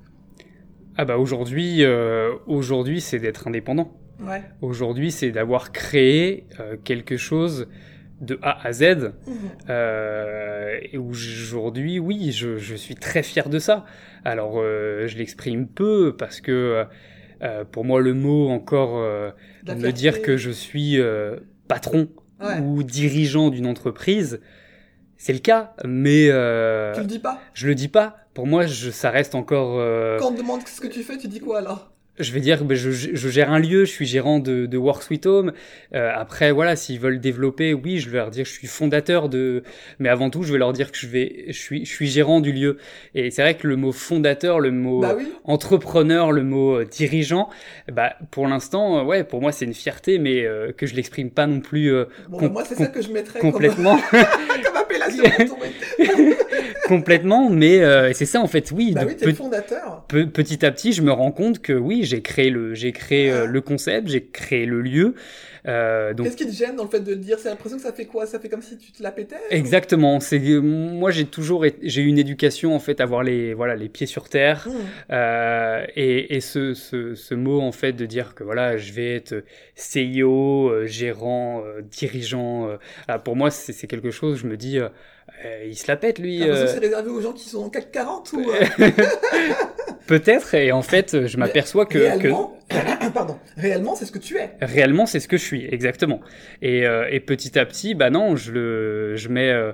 Ah 0.96 1.04
bah 1.04 1.18
aujourd'hui, 1.18 1.84
euh, 1.84 2.34
aujourd'hui 2.46 3.00
c'est 3.00 3.18
d'être 3.18 3.48
indépendant. 3.48 3.96
Ouais. 4.20 4.42
Aujourd'hui 4.60 5.10
c'est 5.10 5.30
d'avoir 5.30 5.72
créé 5.72 6.46
euh, 6.60 6.76
quelque 6.82 7.16
chose 7.16 7.68
de 8.22 8.38
A 8.40 8.66
à 8.66 8.72
Z. 8.72 8.82
Mmh. 8.82 9.32
Euh, 9.68 10.78
et 10.80 10.96
aujourd'hui, 10.96 11.98
oui, 11.98 12.32
je, 12.32 12.56
je, 12.56 12.74
suis 12.74 12.94
très 12.94 13.22
fier 13.22 13.48
de 13.48 13.58
ça. 13.58 13.84
Alors 14.24 14.54
euh, 14.56 15.06
je 15.08 15.18
l'exprime 15.18 15.66
peu 15.66 16.14
parce 16.16 16.40
que 16.40 16.86
euh, 17.42 17.64
pour 17.64 17.84
moi 17.84 18.00
le 18.00 18.14
mot 18.14 18.48
encore 18.48 19.00
me 19.66 19.90
dire 19.90 20.22
que 20.22 20.36
je 20.36 20.50
suis 20.50 20.98
patron 21.68 22.08
ouais. 22.40 22.60
ou 22.60 22.82
dirigeant 22.84 23.50
d'une 23.50 23.66
entreprise, 23.66 24.40
c'est 25.16 25.32
le 25.32 25.40
cas, 25.40 25.74
mais 25.84 26.26
tu 26.94 27.00
le 27.00 27.06
dis 27.06 27.18
pas? 27.18 27.40
Je 27.54 27.66
le 27.66 27.74
dis 27.74 27.88
pas 27.88 28.21
pour 28.34 28.46
moi, 28.46 28.66
je, 28.66 28.90
ça 28.90 29.10
reste 29.10 29.34
encore. 29.34 29.78
Euh... 29.78 30.18
Quand 30.18 30.28
on 30.28 30.32
te 30.32 30.38
demande 30.38 30.66
ce 30.66 30.80
que 30.80 30.88
tu 30.88 31.02
fais, 31.02 31.16
tu 31.18 31.28
dis 31.28 31.40
quoi 31.40 31.58
alors? 31.58 31.92
je 32.18 32.32
vais 32.32 32.40
dire, 32.40 32.64
ben, 32.64 32.76
je, 32.76 32.90
je, 32.90 33.28
gère 33.28 33.50
un 33.50 33.58
lieu, 33.58 33.86
je 33.86 33.90
suis 33.90 34.04
gérant 34.04 34.38
de, 34.38 34.66
de 34.66 34.76
Work 34.76 35.02
Sweet 35.02 35.24
Home. 35.24 35.52
Euh, 35.94 36.10
après, 36.14 36.52
voilà, 36.52 36.76
s'ils 36.76 37.00
veulent 37.00 37.20
développer, 37.20 37.72
oui, 37.72 37.98
je 37.98 38.10
vais 38.10 38.18
leur 38.18 38.30
dire 38.30 38.44
que 38.44 38.50
je 38.50 38.54
suis 38.54 38.66
fondateur 38.66 39.30
de. 39.30 39.62
Mais 39.98 40.10
avant 40.10 40.28
tout, 40.28 40.42
je 40.42 40.52
vais 40.52 40.58
leur 40.58 40.74
dire 40.74 40.92
que 40.92 40.98
je 40.98 41.06
vais, 41.06 41.44
je 41.48 41.58
suis, 41.58 41.86
je 41.86 41.90
suis 41.90 42.08
gérant 42.08 42.40
du 42.40 42.52
lieu. 42.52 42.76
Et 43.14 43.30
c'est 43.30 43.40
vrai 43.40 43.56
que 43.56 43.66
le 43.66 43.76
mot 43.76 43.92
fondateur, 43.92 44.60
le 44.60 44.70
mot 44.70 45.00
bah 45.00 45.14
oui. 45.16 45.32
entrepreneur, 45.44 46.32
le 46.32 46.44
mot 46.44 46.80
euh, 46.80 46.84
dirigeant, 46.84 47.48
bah 47.90 48.14
pour 48.30 48.46
l'instant, 48.46 48.98
euh, 48.98 49.04
ouais, 49.04 49.24
pour 49.24 49.40
moi 49.40 49.50
c'est 49.50 49.64
une 49.64 49.74
fierté, 49.74 50.18
mais 50.18 50.44
euh, 50.44 50.72
que 50.72 50.86
je 50.86 50.94
l'exprime 50.94 51.30
pas 51.30 51.46
non 51.46 51.60
plus. 51.60 51.92
bon, 52.28 52.38
bah, 52.38 52.48
moi 52.50 52.64
c'est 52.66 52.74
ça 52.74 52.86
que 52.86 53.00
je 53.00 53.10
mettrais 53.10 53.40
complètement. 53.40 53.98
Comme, 54.10 54.20
comme 54.64 54.76
appellation. 54.76 55.24
complètement, 56.86 57.50
mais 57.50 57.80
c'est 58.14 58.26
ça 58.26 58.40
en 58.40 58.46
fait, 58.46 58.70
oui. 58.72 58.92
Bah 58.92 59.02
oui, 59.06 59.16
t'es 59.16 59.26
le 59.26 59.34
fondateur. 59.34 60.04
Pe 60.08 60.24
petit 60.24 60.64
à 60.64 60.70
petit, 60.70 60.92
je 60.92 61.02
me 61.02 61.12
rends 61.12 61.32
compte 61.32 61.60
que 61.60 61.72
oui, 61.72 62.04
j'ai 62.04 62.22
créé 62.22 62.50
le, 62.50 62.74
j'ai 62.74 62.92
créé 62.92 63.30
euh, 63.30 63.46
le 63.46 63.60
concept, 63.60 64.08
j'ai 64.08 64.24
créé 64.24 64.66
le 64.66 64.80
lieu. 64.80 65.14
Euh, 65.68 66.12
donc... 66.12 66.26
Qu'est-ce 66.26 66.36
qui 66.36 66.46
te 66.46 66.52
gêne 66.52 66.74
dans 66.74 66.82
le 66.82 66.88
fait 66.88 67.00
de 67.00 67.10
le 67.10 67.16
dire 67.16 67.38
C'est 67.38 67.48
l'impression 67.48 67.76
que 67.76 67.82
ça 67.84 67.92
fait 67.92 68.06
quoi? 68.06 68.26
Ça 68.26 68.40
fait 68.40 68.48
comme 68.48 68.62
si 68.62 68.76
tu 68.76 68.90
te 68.90 69.02
la 69.02 69.12
pétais 69.12 69.36
Exactement. 69.50 70.18
C'est 70.18 70.40
moi 70.40 71.10
j'ai 71.12 71.24
toujours 71.24 71.64
j'ai 71.82 72.02
eu 72.02 72.06
une 72.06 72.18
éducation 72.18 72.74
en 72.74 72.80
fait 72.80 73.00
à 73.00 73.04
avoir 73.04 73.22
les 73.22 73.54
voilà 73.54 73.76
les 73.76 73.88
pieds 73.88 74.06
sur 74.06 74.28
terre 74.28 74.66
mmh. 74.68 74.72
euh, 75.12 75.86
et, 75.94 76.36
et 76.36 76.40
ce, 76.40 76.74
ce, 76.74 77.14
ce 77.14 77.34
mot 77.34 77.60
en 77.60 77.72
fait 77.72 77.92
de 77.92 78.06
dire 78.06 78.34
que 78.34 78.42
voilà 78.42 78.76
je 78.76 78.92
vais 78.92 79.14
être 79.14 79.44
CEO, 79.76 80.68
euh, 80.68 80.86
gérant, 80.86 81.62
euh, 81.64 81.80
dirigeant. 81.82 82.68
Euh, 82.68 83.18
pour 83.18 83.36
moi 83.36 83.50
c'est 83.50 83.86
quelque 83.86 84.10
chose. 84.10 84.38
Je 84.38 84.46
me 84.46 84.56
dis 84.56 84.78
il 85.66 85.76
se 85.76 85.86
la 85.88 85.96
pète 85.96 86.18
lui. 86.18 86.42
Euh... 86.42 86.66
c'est 86.66 86.78
réservé 86.78 87.10
aux 87.10 87.20
gens 87.20 87.32
qui 87.32 87.48
sont 87.48 87.64
en 87.64 87.70
CAC 87.70 87.90
40 87.92 88.32
ou 88.32 88.46
Peut-être, 90.06 90.54
et 90.54 90.72
en 90.72 90.82
fait, 90.82 91.26
je 91.26 91.36
m'aperçois 91.36 91.86
que, 91.86 91.98
réellement, 91.98 92.58
que... 92.68 93.08
Pardon, 93.14 93.38
réellement, 93.56 93.94
c'est 93.94 94.04
ce 94.04 94.12
que 94.12 94.18
tu 94.18 94.36
es. 94.36 94.50
Réellement, 94.60 95.06
c'est 95.06 95.20
ce 95.20 95.28
que 95.28 95.36
je 95.36 95.44
suis, 95.44 95.66
exactement. 95.72 96.20
Et, 96.60 96.86
euh, 96.86 97.08
et 97.10 97.20
petit 97.20 97.58
à 97.58 97.64
petit, 97.64 97.94
bah 97.94 98.10
non, 98.10 98.36
je 98.36 98.52
le, 98.52 99.16
je 99.16 99.28
mets, 99.28 99.50
euh, 99.50 99.72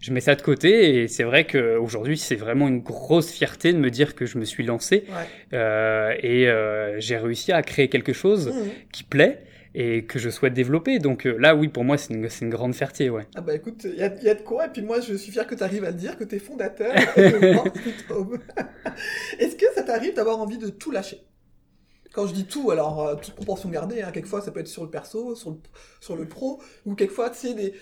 je 0.00 0.12
mets 0.12 0.20
ça 0.20 0.34
de 0.34 0.42
côté, 0.42 1.02
et 1.02 1.08
c'est 1.08 1.22
vrai 1.22 1.46
qu'aujourd'hui, 1.46 2.18
c'est 2.18 2.34
vraiment 2.34 2.68
une 2.68 2.80
grosse 2.80 3.30
fierté 3.30 3.72
de 3.72 3.78
me 3.78 3.90
dire 3.90 4.14
que 4.14 4.26
je 4.26 4.38
me 4.38 4.44
suis 4.44 4.64
lancé, 4.64 5.04
ouais. 5.08 5.58
euh, 5.58 6.12
et 6.22 7.00
j'ai 7.00 7.16
réussi 7.16 7.52
à 7.52 7.62
créer 7.62 7.88
quelque 7.88 8.12
chose 8.12 8.48
mmh. 8.48 8.68
qui 8.92 9.04
plaît, 9.04 9.38
et 9.78 10.04
que 10.04 10.18
je 10.18 10.28
souhaite 10.28 10.54
développer. 10.54 10.98
Donc 10.98 11.24
euh, 11.24 11.36
là, 11.38 11.54
oui, 11.54 11.68
pour 11.68 11.84
moi, 11.84 11.96
c'est 11.96 12.12
une, 12.12 12.28
une, 12.40 12.50
grande 12.50 12.74
fierté, 12.74 13.10
ouais. 13.10 13.28
Ah 13.36 13.40
bah 13.40 13.54
écoute, 13.54 13.84
il 13.84 13.94
y 13.94 14.02
a, 14.02 14.12
y 14.22 14.28
a, 14.28 14.34
de 14.34 14.42
quoi, 14.42 14.66
et 14.66 14.70
puis 14.70 14.82
moi, 14.82 14.98
je 14.98 15.14
suis 15.14 15.30
fier 15.30 15.46
que 15.46 15.54
tu 15.54 15.62
arrives 15.62 15.84
à 15.84 15.90
le 15.90 15.96
dire, 15.96 16.18
que 16.18 16.24
tu 16.24 16.34
es 16.34 16.40
fondateur 16.40 16.92
Est-ce 19.38 19.54
que 19.54 19.66
ça 19.76 19.84
t'arrive 19.84 20.14
d'avoir 20.14 20.40
envie 20.40 20.58
de 20.58 20.68
tout 20.68 20.90
lâcher? 20.90 21.20
Quand 22.12 22.26
je 22.26 22.34
dis 22.34 22.46
tout, 22.46 22.72
alors 22.72 23.06
euh, 23.06 23.14
toute 23.14 23.34
proportion 23.34 23.68
gardée, 23.68 24.02
hein, 24.02 24.10
quelquefois 24.10 24.40
ça 24.40 24.50
peut 24.50 24.58
être 24.58 24.66
sur 24.66 24.82
le 24.82 24.90
perso, 24.90 25.36
sur 25.36 25.52
le, 25.52 25.58
sur 26.00 26.16
le 26.16 26.26
pro, 26.26 26.60
ou 26.84 26.96
quelquefois, 26.96 27.30
tu 27.30 27.38
sais, 27.38 27.54
des... 27.54 27.72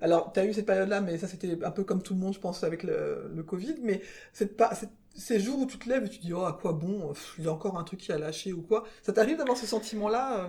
Alors, 0.00 0.32
tu 0.32 0.40
as 0.40 0.46
eu 0.46 0.54
cette 0.54 0.64
période-là, 0.64 1.02
mais 1.02 1.18
ça 1.18 1.28
c'était 1.28 1.62
un 1.62 1.70
peu 1.70 1.84
comme 1.84 2.02
tout 2.02 2.14
le 2.14 2.20
monde, 2.20 2.32
je 2.32 2.40
pense, 2.40 2.64
avec 2.64 2.82
le, 2.82 3.30
le 3.34 3.42
Covid, 3.42 3.74
mais 3.82 4.00
c'est 4.32 4.56
pas... 4.56 4.72
Ces 5.14 5.38
jours 5.38 5.58
où 5.58 5.66
tu 5.66 5.76
te 5.78 5.86
lèves 5.90 6.06
et 6.06 6.08
tu 6.08 6.20
te 6.20 6.22
dis, 6.24 6.32
oh, 6.32 6.46
à 6.46 6.54
quoi 6.58 6.72
bon, 6.72 7.12
il 7.36 7.44
y 7.44 7.46
a 7.46 7.52
encore 7.52 7.78
un 7.78 7.84
truc 7.84 8.00
qui 8.00 8.10
a 8.12 8.18
lâché 8.18 8.54
ou 8.54 8.62
quoi, 8.62 8.84
ça 9.02 9.12
t'arrive 9.12 9.36
d'avoir 9.36 9.58
ce 9.58 9.66
sentiment-là 9.66 10.38
euh... 10.38 10.46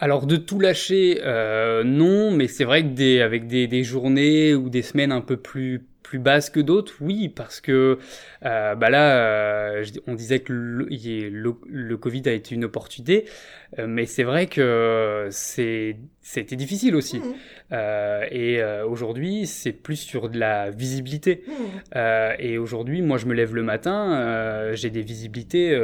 Alors 0.00 0.26
de 0.26 0.36
tout 0.36 0.60
lâcher, 0.60 1.20
euh, 1.24 1.82
non, 1.82 2.30
mais 2.30 2.46
c'est 2.46 2.64
vrai 2.64 2.82
que 2.82 2.88
des, 2.88 3.20
avec 3.20 3.48
des, 3.48 3.66
des, 3.66 3.82
journées 3.82 4.54
ou 4.54 4.70
des 4.70 4.82
semaines 4.82 5.10
un 5.10 5.20
peu 5.20 5.36
plus 5.36 5.82
plus 6.08 6.18
basses 6.18 6.48
que 6.48 6.60
d'autres, 6.60 6.94
oui, 7.02 7.28
parce 7.28 7.60
que 7.60 7.98
euh, 8.46 8.74
bah 8.74 8.88
là, 8.88 9.18
euh, 9.18 9.84
on 10.06 10.14
disait 10.14 10.40
que 10.40 10.54
le, 10.54 10.86
le, 10.88 11.54
le, 11.66 11.96
Covid 11.98 12.22
a 12.26 12.32
été 12.32 12.54
une 12.54 12.64
opportunité, 12.64 13.26
euh, 13.78 13.86
mais 13.86 14.06
c'est 14.06 14.22
vrai 14.22 14.46
que 14.46 15.28
c'est 15.30 15.96
c'était 16.22 16.56
difficile 16.56 16.94
aussi. 16.96 17.18
Mmh. 17.18 17.74
et 18.30 18.62
aujourd'hui, 18.86 19.46
c'est 19.46 19.72
plus 19.72 19.96
sur 19.96 20.30
de 20.30 20.38
la 20.38 20.70
visibilité. 20.70 21.44
Mmh. 21.46 21.98
et 22.38 22.58
aujourd'hui, 22.58 23.02
moi, 23.02 23.18
je 23.18 23.26
me 23.26 23.34
lève 23.34 23.54
le 23.54 23.62
matin, 23.62 24.72
j'ai 24.72 24.90
des 24.90 25.02
visibilités 25.02 25.78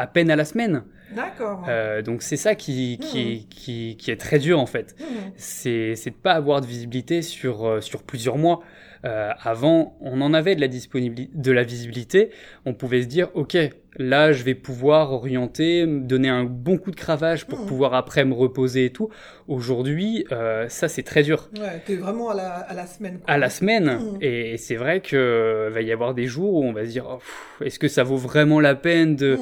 à 0.00 0.06
peine 0.06 0.30
à 0.30 0.36
la 0.36 0.44
semaine. 0.44 0.82
D'accord. 1.14 1.66
Euh, 1.68 2.02
donc 2.02 2.22
c'est 2.22 2.36
ça 2.36 2.54
qui, 2.54 2.98
qui, 3.02 3.44
mmh. 3.46 3.48
qui, 3.50 3.96
qui, 3.98 4.10
est 4.10 4.16
très 4.16 4.38
dur 4.38 4.58
en 4.58 4.66
fait. 4.66 4.94
Mmh. 4.98 5.04
C'est 5.36 5.94
de 6.06 6.10
pas 6.22 6.32
avoir 6.32 6.60
de 6.60 6.66
visibilité 6.66 7.20
sur, 7.22 7.66
euh, 7.66 7.80
sur 7.80 8.02
plusieurs 8.02 8.38
mois. 8.38 8.60
Euh, 9.04 9.30
avant, 9.42 9.96
on 10.02 10.20
en 10.20 10.34
avait 10.34 10.54
de 10.54 10.60
la 10.60 10.68
disponibilité, 10.68 11.32
de 11.34 11.52
la 11.52 11.62
visibilité. 11.64 12.30
On 12.66 12.74
pouvait 12.74 13.02
se 13.02 13.06
dire, 13.08 13.28
ok, 13.34 13.56
là 13.96 14.30
je 14.32 14.44
vais 14.44 14.54
pouvoir 14.54 15.12
orienter, 15.12 15.86
me 15.86 16.00
donner 16.00 16.28
un 16.28 16.44
bon 16.44 16.76
coup 16.78 16.90
de 16.90 16.96
cravache 16.96 17.44
pour 17.46 17.60
Mhm. 17.60 17.66
pouvoir 17.66 17.94
après 17.94 18.24
me 18.24 18.34
reposer 18.34 18.84
et 18.86 18.90
tout. 18.90 19.08
Aujourd'hui, 19.48 20.26
euh, 20.32 20.68
ça 20.68 20.88
c'est 20.88 21.02
très 21.02 21.22
dur. 21.22 21.48
Ouais, 21.58 21.82
t'es 21.86 21.96
vraiment 21.96 22.30
à 22.30 22.34
la, 22.34 22.48
à 22.56 22.74
la 22.74 22.86
semaine. 22.86 23.18
quoi. 23.18 23.34
À 23.34 23.38
la 23.38 23.50
semaine, 23.50 24.00
et 24.20 24.56
c'est 24.58 24.76
vrai 24.76 25.00
euh, 25.14 25.70
va 25.72 25.80
y 25.80 25.92
avoir 25.92 26.14
des 26.14 26.26
jours 26.26 26.54
où 26.54 26.64
on 26.64 26.72
va 26.72 26.84
se 26.84 26.90
dire, 26.90 27.06
oh, 27.10 27.64
est-ce 27.64 27.78
que 27.78 27.88
ça 27.88 28.02
vaut 28.04 28.18
vraiment 28.18 28.60
la 28.60 28.74
peine 28.74 29.16
de, 29.16 29.36
Mmh. 29.36 29.40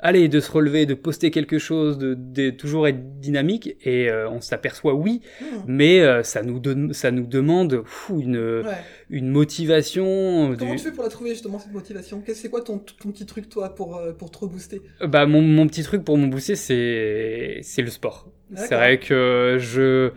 Allez, 0.00 0.28
de 0.28 0.40
se 0.40 0.50
relever, 0.52 0.86
de 0.86 0.94
poster 0.94 1.30
quelque 1.30 1.58
chose, 1.58 1.98
de, 1.98 2.14
de 2.14 2.50
toujours 2.50 2.86
être 2.86 3.18
dynamique, 3.20 3.76
et 3.84 4.08
euh, 4.10 4.28
on 4.30 4.40
s'aperçoit 4.40 4.94
oui, 4.94 5.20
Mmh. 5.40 5.44
mais 5.66 6.00
euh, 6.00 6.22
ça 6.22 6.42
nous 6.42 6.58
donne, 6.60 6.92
ça 6.92 7.10
nous 7.10 7.26
demande 7.26 7.82
une, 8.10 8.38
Ouais. 8.64 8.72
une 9.10 9.28
motivation. 9.28 10.54
Comment 10.58 10.72
du- 10.72 10.78
tu 10.78 10.84
fais 10.84 10.92
pour 10.92 11.04
la 11.04 11.10
trouver 11.10 11.30
justement 11.30 11.58
cette 11.58 11.72
motivation? 11.72 12.22
C'est 12.32 12.48
quoi 12.50 12.60
ton, 12.60 12.78
ton 12.78 13.10
petit 13.10 13.26
truc 13.26 13.48
toi 13.48 13.74
pour, 13.74 13.96
euh, 13.96 14.12
pour 14.12 14.30
te 14.30 14.38
rebooster? 14.38 14.82
Bah 15.06 15.26
mon, 15.26 15.42
mon 15.42 15.66
petit 15.66 15.82
truc 15.82 16.04
pour 16.04 16.16
me 16.18 16.26
booster, 16.28 16.54
c'est 16.56 17.82
le 17.82 17.90
sport. 17.90 18.28
C'est 18.54 18.74
vrai 18.74 18.98
que 18.98 19.56
je 19.60 20.10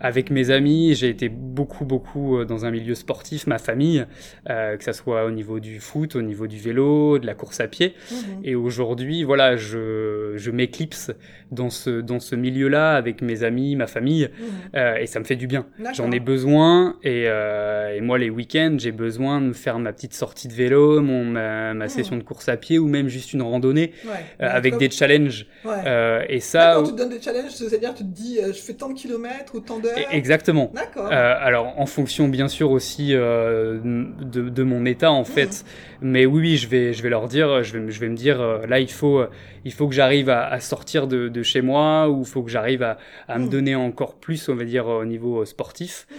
avec 0.00 0.30
mes 0.30 0.50
amis, 0.50 0.94
j'ai 0.94 1.08
été 1.08 1.28
beaucoup 1.28 1.84
beaucoup 1.84 2.38
euh, 2.38 2.44
dans 2.44 2.64
un 2.64 2.70
milieu 2.70 2.94
sportif, 2.94 3.46
ma 3.46 3.58
famille, 3.58 4.04
euh, 4.50 4.76
que 4.76 4.84
ça 4.84 4.92
soit 4.92 5.24
au 5.24 5.30
niveau 5.30 5.60
du 5.60 5.78
foot, 5.80 6.16
au 6.16 6.22
niveau 6.22 6.46
du 6.46 6.58
vélo, 6.58 7.18
de 7.18 7.26
la 7.26 7.34
course 7.34 7.60
à 7.60 7.68
pied. 7.68 7.94
Mhm. 8.10 8.16
Et 8.44 8.54
aujourd'hui, 8.54 9.22
voilà, 9.22 9.56
je, 9.56 10.32
je 10.36 10.50
m'éclipse 10.50 11.12
dans 11.52 11.70
ce, 11.70 12.00
dans 12.00 12.18
ce 12.20 12.34
milieu-là 12.34 12.96
avec 12.96 13.22
mes 13.22 13.44
amis, 13.44 13.76
ma 13.76 13.86
famille, 13.86 14.28
Mhm. 14.38 14.46
euh, 14.76 14.96
et 14.96 15.06
ça 15.06 15.20
me 15.20 15.24
fait 15.24 15.36
du 15.36 15.46
bien. 15.46 15.66
J'en 15.94 16.10
ai 16.10 16.18
besoin, 16.20 16.96
et, 17.04 17.24
euh, 17.28 17.94
et 17.94 18.00
moi, 18.00 18.18
les 18.18 18.30
week-ends, 18.30 18.74
j'ai 18.78 18.92
besoin 18.92 19.40
de 19.40 19.46
me 19.46 19.52
faire 19.52 19.78
ma 19.78 19.92
petite 19.92 20.14
sortie 20.14 20.48
de 20.48 20.52
vélo, 20.54 21.00
mon, 21.00 21.24
ma, 21.24 21.72
ma 21.74 21.84
Mhm. 21.84 21.88
session 21.88 22.16
de 22.16 22.22
course 22.24 22.48
à 22.48 22.56
pied, 22.56 22.78
ou 22.78 22.88
même 22.88 23.08
juste 23.08 23.32
une 23.32 23.42
randonnée, 23.42 23.92
Ouais. 24.04 24.10
avec 24.44 24.76
des 24.78 24.90
challenges. 24.90 25.46
Ouais. 25.64 26.26
Et 26.28 26.40
ça, 26.40 26.74
D'accord, 26.74 26.84
tu 26.88 26.92
te 26.92 26.96
donnes 26.98 27.08
des 27.10 27.22
challenges, 27.22 27.50
c'est-à-dire 27.52 27.94
tu 27.94 28.02
te 28.02 28.08
dis 28.08 28.38
je 28.44 28.52
fais 28.60 28.74
tant 28.74 28.88
de 28.88 28.94
kilomètres 28.94 29.54
ou 29.54 29.60
tant 29.60 29.78
d'heures. 29.78 29.83
E- 29.88 30.14
exactement. 30.16 30.70
D'accord. 30.74 31.06
Euh, 31.12 31.34
alors 31.38 31.78
en 31.78 31.86
fonction 31.86 32.28
bien 32.28 32.48
sûr 32.48 32.70
aussi 32.70 33.10
euh, 33.14 33.78
de, 33.82 34.48
de 34.48 34.62
mon 34.62 34.84
état 34.86 35.10
en 35.12 35.24
fait, 35.24 35.64
mais 36.00 36.26
oui, 36.26 36.40
oui 36.42 36.56
je 36.56 36.68
vais 36.68 36.92
je 36.92 37.02
vais 37.02 37.08
leur 37.10 37.28
dire, 37.28 37.62
je 37.62 37.78
vais 37.78 37.90
je 37.90 38.00
vais 38.00 38.08
me 38.08 38.16
dire 38.16 38.40
euh, 38.40 38.66
là 38.66 38.80
il 38.80 38.90
faut 38.90 39.24
il 39.64 39.72
faut 39.72 39.88
que 39.88 39.94
j'arrive 39.94 40.28
à, 40.30 40.46
à 40.46 40.60
sortir 40.60 41.06
de, 41.06 41.28
de 41.28 41.42
chez 41.42 41.60
moi 41.62 42.08
ou 42.08 42.20
il 42.22 42.26
faut 42.26 42.42
que 42.42 42.50
j'arrive 42.50 42.82
à, 42.82 42.98
à 43.28 43.38
me 43.38 43.44
Mhm. 43.44 43.50
donner 43.50 43.74
encore 43.74 44.14
plus 44.16 44.48
on 44.48 44.54
va 44.54 44.64
dire 44.64 44.86
au 44.86 45.04
niveau 45.04 45.44
sportif 45.44 46.06
Mhm. 46.10 46.16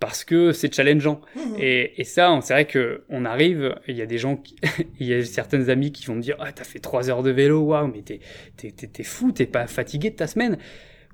parce 0.00 0.22
que 0.24 0.52
c'est 0.52 0.72
challengeant 0.72 1.20
et, 1.58 2.00
et 2.00 2.04
ça 2.04 2.38
c'est 2.40 2.52
vrai 2.52 2.66
que 2.66 3.02
on 3.08 3.24
arrive 3.24 3.74
il 3.88 3.96
y 3.96 4.02
a 4.02 4.06
des 4.06 4.18
gens 4.18 4.36
qui, 4.36 4.54
il 5.00 5.06
y 5.08 5.14
a 5.14 5.24
certaines 5.24 5.70
amies 5.70 5.90
qui 5.90 6.06
vont 6.06 6.14
me 6.14 6.20
dire 6.22 6.36
ah 6.38 6.52
t'as 6.52 6.62
fait 6.64 6.78
trois 6.78 7.10
heures 7.10 7.24
de 7.24 7.30
vélo 7.32 7.60
waouh 7.62 7.88
mais 7.88 8.02
t'es 8.02 8.20
t'es 8.56 8.70
t'es 8.70 8.86
t'es 8.86 9.02
fou 9.02 9.32
t'es 9.32 9.46
pas 9.46 9.66
fatigué 9.66 10.10
de 10.10 10.14
ta 10.16 10.28
semaine 10.28 10.56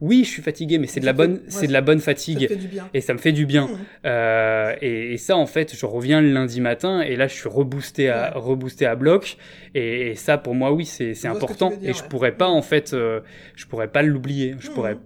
oui 0.05 0.23
je 0.25 0.31
suis 0.31 0.43
fatigué 0.43 0.79
mais 0.79 0.87
c'est 0.87 1.01
de 1.01 1.07
la 1.07 1.13
Ça 1.13 1.17
bonne 1.17 1.33
ouais, 1.33 1.41
c'est 1.49 1.67
de 1.67 1.73
la 1.73 1.81
bonne 1.81 1.99
Ça 1.99 2.05
fatigue 2.13 2.47
fait 2.49 2.57
du 2.57 2.69
bien. 2.69 2.89
et 2.95 3.01
ça 3.01 3.13
me 3.15 3.19
fait 3.19 3.33
du 3.33 3.47
bien. 3.47 3.69
Euh, 4.05 4.75
et, 4.83 5.13
et 5.15 5.17
ça, 5.17 5.37
en 5.37 5.47
fait, 5.47 5.75
je 5.75 5.87
reviens 5.87 6.21
le 6.21 6.31
lundi 6.33 6.61
matin 6.61 7.01
et 7.01 7.17
là, 7.17 7.27
je 7.27 7.35
suis 7.35 7.49
reboosté 7.49 8.09
à, 8.11 8.33
Ouais. 8.35 8.41
reboosté 8.41 8.87
à 8.87 8.95
bloc. 8.97 9.37
Et, 9.75 10.11
et 10.11 10.15
ça, 10.15 10.39
pour 10.39 10.55
moi, 10.55 10.73
oui, 10.73 10.85
c'est 10.85 11.15
ce 11.15 11.27
important. 11.27 11.71
dire, 11.71 11.79
et 11.91 11.93
je 11.95 12.03
ouais. 12.03 12.09
pourrais 12.09 12.33
pas, 12.37 12.49
en 12.49 12.63
fait, 12.63 12.93
euh, 12.93 13.21
je 13.57 13.67
pourrais 13.67 13.89
pas 13.89 14.03
l'oublier. 14.03 14.55
Je 14.59 14.69
Mhm. 14.69 14.75
pourrais, 14.75 14.97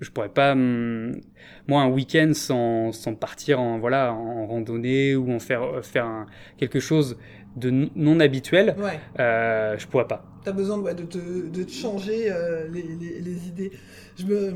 je 0.00 0.10
pourrais 0.10 0.28
pas, 0.28 0.52
hum, 0.52 1.20
moi, 1.68 1.82
un 1.82 1.88
week-end 1.88 2.30
sans, 2.34 2.92
sans 2.92 3.14
partir 3.14 3.60
en, 3.60 3.78
voilà, 3.78 4.12
en 4.12 4.46
randonnée 4.46 5.16
ou 5.16 5.32
en 5.32 5.38
faire, 5.40 5.62
faire 5.82 6.04
un- 6.06 6.26
quelque 6.58 6.80
chose 6.80 7.18
de 7.56 7.70
non 7.94 8.20
habituel, 8.20 8.74
Ouais. 8.78 8.98
euh, 9.20 9.76
je 9.78 9.86
pourrais 9.86 10.06
pas. 10.08 10.24
T'as 10.44 10.52
besoin 10.52 10.78
ouais, 10.78 10.94
de, 10.94 11.04
te, 11.04 11.18
de 11.48 11.62
te 11.62 11.70
changer 11.72 12.30
euh, 12.30 12.68
les, 12.68 12.82
les, 12.82 13.20
les 13.20 13.48
idées. 13.48 13.72
Je 14.18 14.26
me... 14.26 14.52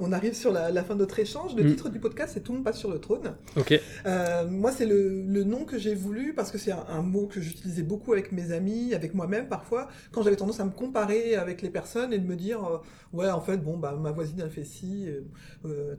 On 0.00 0.12
arrive 0.12 0.34
sur 0.34 0.52
la, 0.52 0.70
la 0.70 0.82
fin 0.82 0.94
de 0.94 0.98
notre 1.00 1.18
échange. 1.20 1.54
Le 1.54 1.62
Mm. 1.62 1.68
titre 1.70 1.88
du 1.90 2.00
podcast, 2.00 2.32
c'est 2.34 2.40
Tout 2.40 2.52
le 2.52 2.58
monde 2.58 2.64
passe 2.64 2.78
sur 2.78 2.90
le 2.90 2.98
trône. 2.98 3.34
Ok. 3.56 3.80
Euh, 4.04 4.48
moi, 4.48 4.72
c'est 4.72 4.84
le, 4.84 5.22
le 5.22 5.44
nom 5.44 5.64
que 5.64 5.78
j'ai 5.78 5.94
voulu 5.94 6.34
parce 6.34 6.50
que 6.50 6.58
c'est 6.58 6.72
un, 6.72 6.84
un 6.88 7.02
mot 7.02 7.26
que 7.26 7.40
j'utilisais 7.40 7.84
beaucoup 7.84 8.12
avec 8.12 8.32
mes 8.32 8.50
amis, 8.52 8.94
avec 8.94 9.14
moi-même 9.14 9.48
parfois, 9.48 9.88
quand 10.12 10.22
j'avais 10.22 10.36
tendance 10.36 10.58
à 10.60 10.64
me 10.64 10.72
comparer 10.72 11.36
avec 11.36 11.62
les 11.62 11.70
personnes 11.70 12.12
et 12.12 12.18
de 12.18 12.26
me 12.26 12.34
dire, 12.36 12.64
euh, 12.64 12.78
ouais, 13.16 13.30
en 13.30 13.40
fait, 13.40 13.58
bon, 13.58 13.76
bah, 13.78 13.96
ma 13.98 14.10
voisine, 14.10 14.40
elle 14.42 14.50
fait 14.50 14.64
ci, 14.64 15.06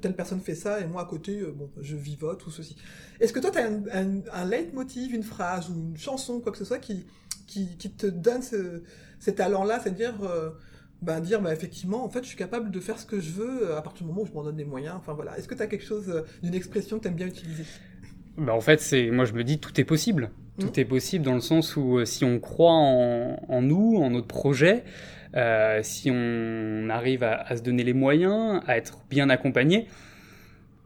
telle 0.01 0.15
personne 0.15 0.39
fait 0.41 0.55
ça, 0.55 0.81
et 0.81 0.85
moi, 0.87 1.03
à 1.03 1.05
côté, 1.05 1.41
bon, 1.55 1.69
je 1.79 1.95
vivote 1.95 2.45
ou 2.45 2.51
ceci. 2.51 2.75
Est-ce 3.19 3.31
que 3.33 3.39
toi, 3.39 3.51
tu 3.51 3.57
as 3.59 3.65
un, 3.67 3.83
un, 3.93 4.21
un 4.33 4.45
leitmotiv, 4.45 5.13
une 5.15 5.23
phrase 5.23 5.69
ou 5.69 5.73
une 5.73 5.97
chanson, 5.97 6.39
quoi 6.41 6.51
que 6.51 6.57
ce 6.57 6.65
soit, 6.65 6.79
qui, 6.79 7.05
qui, 7.47 7.77
qui 7.77 7.89
te 7.91 8.05
donne 8.07 8.41
ce, 8.41 8.83
ces 9.19 9.35
talents-là, 9.35 9.79
c'est-à-dire... 9.81 10.15
euh, 10.23 10.49
bah, 11.01 11.21
dire 11.21 11.41
bah, 11.41 11.53
effectivement 11.53 12.03
en 12.03 12.09
fait 12.09 12.23
je 12.23 12.27
suis 12.27 12.35
capable 12.37 12.71
de 12.71 12.79
faire 12.81 12.99
ce 12.99 13.05
que 13.05 13.21
je 13.21 13.31
veux 13.31 13.69
euh, 13.69 13.77
à 13.77 13.81
partir 13.81 14.03
du 14.05 14.09
moment 14.11 14.23
où 14.23 14.25
je 14.25 14.33
m'en 14.33 14.43
donne 14.43 14.57
les 14.57 14.65
moyens. 14.65 14.95
Enfin 14.97 15.13
voilà. 15.13 15.37
Est-ce 15.37 15.47
que 15.47 15.55
tu 15.55 15.61
as 15.61 15.67
quelque 15.67 15.85
chose 15.85 16.09
euh, 16.09 16.23
d'une 16.43 16.53
expression 16.53 16.97
que 16.97 17.03
tu 17.03 17.07
aimes 17.07 17.15
bien 17.15 17.27
utiliser? 17.27 17.63
Bah 18.37 18.53
en 18.53 18.59
fait, 18.59 18.81
c'est 18.81 19.09
moi 19.09 19.23
je 19.23 19.31
me 19.31 19.45
dis 19.45 19.59
tout 19.59 19.79
est 19.79 19.85
possible. 19.85 20.31
Tout 20.59 20.67
Mhm. 20.67 20.73
est 20.75 20.85
possible 20.85 21.23
dans 21.23 21.35
le 21.35 21.39
sens 21.39 21.77
où 21.77 21.99
euh, 21.99 22.03
si 22.05 22.25
on 22.25 22.37
croit 22.41 22.73
en, 22.73 23.39
en 23.47 23.61
nous, 23.61 23.95
en 23.95 24.09
notre 24.09 24.27
projet, 24.27 24.83
euh, 25.37 25.79
si 25.83 26.11
on 26.13 26.89
arrive 26.89 27.23
à, 27.23 27.35
à 27.43 27.55
se 27.55 27.61
donner 27.61 27.85
les 27.85 27.93
moyens, 27.93 28.61
à 28.67 28.75
être 28.75 28.99
bien 29.09 29.29
accompagné, 29.29 29.87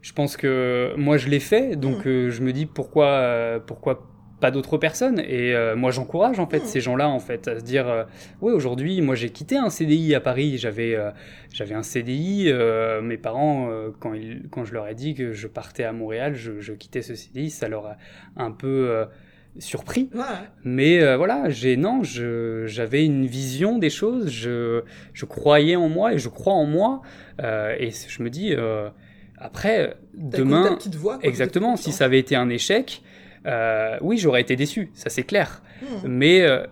je 0.00 0.12
pense 0.12 0.36
que 0.36 0.94
moi 0.96 1.16
je 1.16 1.28
l'ai 1.28 1.40
fait, 1.40 1.74
donc 1.74 2.06
euh, 2.06 2.30
je 2.30 2.40
me 2.42 2.52
dis 2.52 2.66
pourquoi 2.66 3.06
euh, 3.08 3.58
pourquoi 3.58 4.06
pas 4.40 4.50
d'autres 4.50 4.78
personnes. 4.78 5.20
Et 5.20 5.54
euh, 5.54 5.76
moi 5.76 5.90
j'encourage 5.90 6.38
en 6.38 6.46
fait 6.46 6.60
Mhm. 6.60 6.66
ces 6.66 6.80
gens-là 6.80 7.08
en 7.08 7.18
fait 7.20 7.48
à 7.48 7.58
se 7.58 7.64
dire 7.64 7.88
euh, 7.88 8.04
ouais 8.40 8.52
aujourd'hui 8.52 9.00
moi 9.00 9.14
j'ai 9.14 9.30
quitté 9.30 9.56
un 9.56 9.70
CDI 9.70 10.14
à 10.14 10.20
Paris. 10.20 10.58
J'avais 10.58 10.94
euh, 10.94 11.10
j'avais 11.52 11.74
un 11.74 11.82
CDI 11.82 12.46
euh, 12.48 13.00
mes 13.00 13.16
parents 13.16 13.70
quand 14.00 14.14
ils 14.14 14.42
quand 14.50 14.64
je 14.64 14.74
leur 14.74 14.88
ai 14.88 14.94
dit 14.94 15.14
que 15.14 15.32
je 15.32 15.46
partais 15.48 15.84
à 15.84 15.92
Montréal 15.92 16.34
je, 16.34 16.60
je 16.60 16.72
quittais 16.72 17.02
ce 17.02 17.14
CDI 17.14 17.50
ça 17.50 17.68
leur 17.68 17.86
a 17.86 17.96
un 18.36 18.50
peu 18.50 19.06
surpris. 19.58 20.10
Ouais. 20.14 20.22
Mais 20.64 21.02
euh, 21.02 21.16
voilà 21.16 21.48
j'ai 21.48 21.76
non 21.76 22.02
je 22.02 22.64
j'avais 22.66 23.04
une 23.04 23.26
vision 23.26 23.78
des 23.78 23.90
choses. 23.90 24.28
Je 24.28 24.82
je 25.12 25.24
croyais 25.24 25.76
en 25.76 25.88
moi 25.88 26.14
et 26.14 26.18
je 26.18 26.28
crois 26.28 26.54
en 26.54 26.66
moi. 26.66 27.02
Euh, 27.42 27.74
et 27.78 27.90
je 27.90 28.22
me 28.22 28.30
dis 28.30 28.52
euh, 28.52 28.88
après 29.38 29.96
demain 30.14 30.78
voix, 30.92 31.18
quoi, 31.18 31.26
exactement 31.28 31.76
si 31.76 31.92
ça 31.92 32.04
avait 32.04 32.18
été 32.18 32.36
un 32.36 32.48
échec 32.48 33.02
euh, 33.46 33.98
oui 34.00 34.18
j'aurais 34.18 34.40
été 34.40 34.56
déçu 34.56 34.90
ça 34.94 35.10
c'est 35.10 35.24
clair 35.24 35.62
confiance. 35.82 36.04
mais 36.06 36.42
euh, 36.42 36.64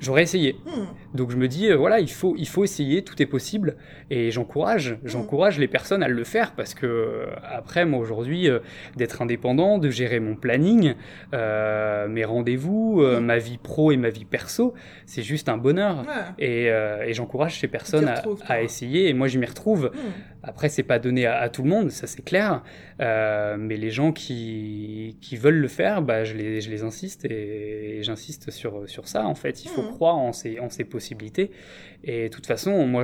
j'aurais 0.00 0.22
essayé 0.22 0.56
Hmm, 0.64 0.80
hmm. 0.82 0.86
donc 1.14 1.30
je 1.30 1.36
me 1.36 1.48
dis, 1.48 1.68
euh, 1.70 1.76
voilà, 1.76 1.98
il 2.00 2.10
faut, 2.10 2.34
il 2.38 2.46
faut 2.46 2.62
essayer, 2.62 3.02
tout 3.02 3.20
est 3.20 3.26
possible. 3.26 3.76
Et 4.10 4.30
j'encourage, 4.30 4.96
j'encourage 5.04 5.58
les 5.58 5.66
personnes 5.68 6.02
à 6.02 6.08
le 6.08 6.22
faire 6.24 6.52
parce 6.52 6.72
que 6.74 7.26
après, 7.42 7.84
moi 7.84 7.98
aujourd'hui, 7.98 8.48
d'être 8.96 9.22
indépendant, 9.22 9.78
de 9.78 9.90
gérer 9.90 10.20
mon 10.20 10.36
planning, 10.36 10.94
mes 11.32 12.24
rendez-vous, 12.24 13.02
ma 13.20 13.38
vie 13.38 13.58
pro 13.58 13.90
et 13.92 13.96
ma 13.96 14.10
vie 14.10 14.24
perso, 14.24 14.74
c'est 15.04 15.22
juste 15.22 15.48
un 15.48 15.56
bonheur. 15.56 16.04
Ouais. 16.06 16.44
Et, 16.46 16.64
et 17.08 17.12
j'encourage 17.12 17.58
ces 17.58 17.68
personnes 17.68 18.08
à, 18.08 18.22
à 18.46 18.62
essayer. 18.62 19.08
Et 19.08 19.14
moi, 19.14 19.26
je 19.28 19.38
m'y 19.38 19.46
retrouve. 19.46 19.90
Après, 20.48 20.68
c'est 20.68 20.82
pas 20.82 20.98
donné 20.98 21.26
à, 21.26 21.36
à 21.38 21.48
tout 21.48 21.62
le 21.62 21.68
monde, 21.68 21.90
ça 21.90 22.06
c'est 22.06 22.22
clair. 22.24 22.62
Euh, 23.00 23.56
mais 23.58 23.76
les 23.76 23.90
gens 23.90 24.12
qui, 24.12 25.18
qui 25.20 25.36
veulent 25.36 25.58
le 25.60 25.68
faire, 25.68 26.02
bah, 26.02 26.24
je, 26.24 26.34
les, 26.34 26.60
je 26.60 26.70
les 26.70 26.82
insiste 26.82 27.24
et, 27.26 27.98
j'insiste 28.02 28.50
sur, 28.50 28.88
sur 28.88 29.06
ça. 29.08 29.26
En 29.26 29.34
fait, 29.34 29.64
il 29.64 29.68
faut 29.68 29.82
Mhm. 29.82 29.90
croire 29.90 30.16
en 30.16 30.32
ses, 30.32 30.58
en 30.60 30.68
ses 30.70 30.84
possibilités. 30.84 31.50
Et 32.04 32.28
de 32.28 32.34
toute 32.34 32.46
façon, 32.46 32.86
moi, 32.86 33.02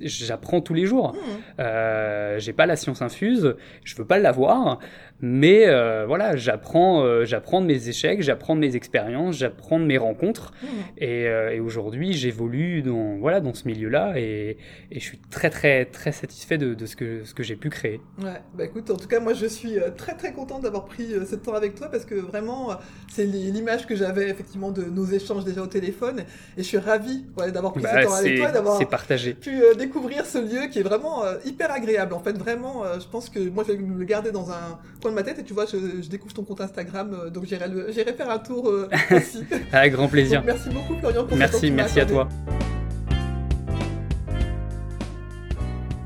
j'apprends 0.00 0.60
tous 0.60 0.74
les 0.74 0.86
jours. 0.86 1.12
Hmm. 1.14 1.60
Euh, 1.60 2.38
J'ai 2.38 2.52
pas 2.52 2.66
la 2.66 2.76
science 2.76 3.02
infuse, 3.02 3.54
je 3.84 3.96
veux 3.96 4.04
pas 4.04 4.18
l'avoir, 4.18 4.78
mais 5.20 5.66
euh, 5.68 6.06
voilà, 6.06 6.36
j'apprends, 6.36 7.04
euh, 7.04 7.24
j'apprends 7.24 7.60
de 7.60 7.66
mes 7.66 7.88
échecs, 7.88 8.22
j'apprends 8.22 8.54
de 8.56 8.60
mes 8.60 8.74
expériences, 8.76 9.36
j'apprends 9.36 9.78
de 9.78 9.84
mes 9.84 9.98
rencontres. 9.98 10.52
Et, 10.98 11.26
euh, 11.26 11.50
et 11.52 11.60
aujourd'hui, 11.60 12.12
j'évolue 12.12 12.82
dans 12.82 13.16
voilà 13.18 13.40
dans 13.40 13.54
ce 13.54 13.68
milieu-là 13.68 14.14
et, 14.16 14.56
et 14.90 14.98
je 14.98 15.04
suis 15.04 15.18
très 15.30 15.50
très 15.50 15.84
très 15.84 16.12
satisfait 16.12 16.58
de, 16.58 16.74
de 16.74 16.86
ce 16.86 16.96
que 16.96 17.24
ce 17.24 17.34
que 17.34 17.42
j'ai 17.42 17.56
pu 17.56 17.68
créer. 17.70 18.00
Ouais, 18.22 18.40
bah 18.54 18.64
écoute, 18.64 18.90
en 18.90 18.96
tout 18.96 19.08
cas, 19.08 19.20
moi 19.20 19.34
je 19.34 19.46
suis 19.46 19.74
très 19.96 20.14
très 20.16 20.32
contente 20.32 20.62
d'avoir 20.62 20.86
pris 20.86 21.12
ce 21.28 21.36
temps 21.36 21.54
avec 21.54 21.74
toi 21.74 21.88
parce 21.90 22.04
que 22.04 22.14
vraiment, 22.14 22.70
c'est 23.12 23.24
li- 23.26 23.50
l'image 23.52 23.86
que 23.86 23.94
j'avais 23.94 24.28
effectivement 24.30 24.70
de 24.72 24.84
nos 24.84 25.04
échanges 25.04 25.44
déjà 25.44 25.62
au 25.62 25.66
téléphone 25.66 26.20
et 26.56 26.62
je 26.62 26.68
suis 26.68 26.78
ravie 26.78 27.26
ouais, 27.38 27.52
d'avoir 27.52 27.72
pris 27.72 27.82
Bah, 27.82 27.99
temps 28.04 28.14
avec 28.14 28.32
c'est 28.32 28.38
toi 28.38 28.48
et 28.48 28.52
d'avoir 28.52 28.78
c'est 28.78 28.86
partagé. 28.86 29.34
pu 29.34 29.62
euh, 29.62 29.74
découvrir 29.74 30.26
ce 30.26 30.38
lieu 30.38 30.68
qui 30.68 30.78
est 30.78 30.82
vraiment 30.82 31.24
euh, 31.24 31.36
hyper 31.44 31.70
agréable. 31.72 32.14
En 32.14 32.20
fait, 32.20 32.36
vraiment, 32.36 32.84
euh, 32.84 32.98
je 33.00 33.06
pense 33.06 33.28
que 33.28 33.38
moi 33.48 33.64
je 33.66 33.72
vais 33.72 33.78
me 33.78 33.98
le 33.98 34.04
garder 34.04 34.32
dans 34.32 34.50
un 34.50 34.78
coin 35.00 35.10
de 35.10 35.16
ma 35.16 35.22
tête 35.22 35.38
et 35.38 35.44
tu 35.44 35.54
vois, 35.54 35.66
je, 35.66 36.02
je 36.02 36.08
découvre 36.08 36.34
ton 36.34 36.44
compte 36.44 36.60
Instagram, 36.60 37.14
euh, 37.14 37.30
donc 37.30 37.44
j'irai 37.46 38.12
faire 38.12 38.30
un 38.30 38.38
tour 38.38 38.68
euh, 38.68 38.88
aussi. 39.16 39.44
Avec 39.72 39.92
grand 39.92 40.08
plaisir. 40.08 40.40
Donc, 40.40 40.46
merci 40.46 40.68
beaucoup 40.70 40.94
Florian 40.98 41.26
pour 41.26 41.36
Merci, 41.36 41.70
merci 41.70 42.00
à 42.00 42.06
toi. 42.06 42.28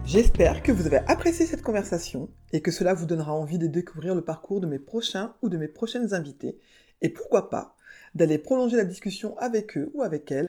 J'espère 0.05 0.63
que 0.63 0.71
vous 0.71 0.87
avez 0.87 1.01
apprécié 1.09 1.45
cette 1.45 1.63
conversation 1.63 2.29
et 2.53 2.61
que 2.61 2.71
cela 2.71 2.95
vous 2.95 3.05
donnera 3.05 3.33
envie 3.33 3.59
de 3.59 3.67
découvrir 3.67 4.15
le 4.15 4.21
parcours 4.21 4.61
de 4.61 4.67
mes 4.67 4.79
prochains 4.79 5.35
ou 5.43 5.49
de 5.49 5.57
mes 5.57 5.67
prochaines 5.67 6.15
invités 6.15 6.57
et 7.03 7.09
pourquoi 7.09 7.51
pas 7.51 7.75
d'aller 8.15 8.39
prolonger 8.39 8.77
la 8.77 8.85
discussion 8.85 9.37
avec 9.39 9.77
eux 9.77 9.91
ou 9.95 10.03
avec 10.03 10.31
elles. 10.31 10.49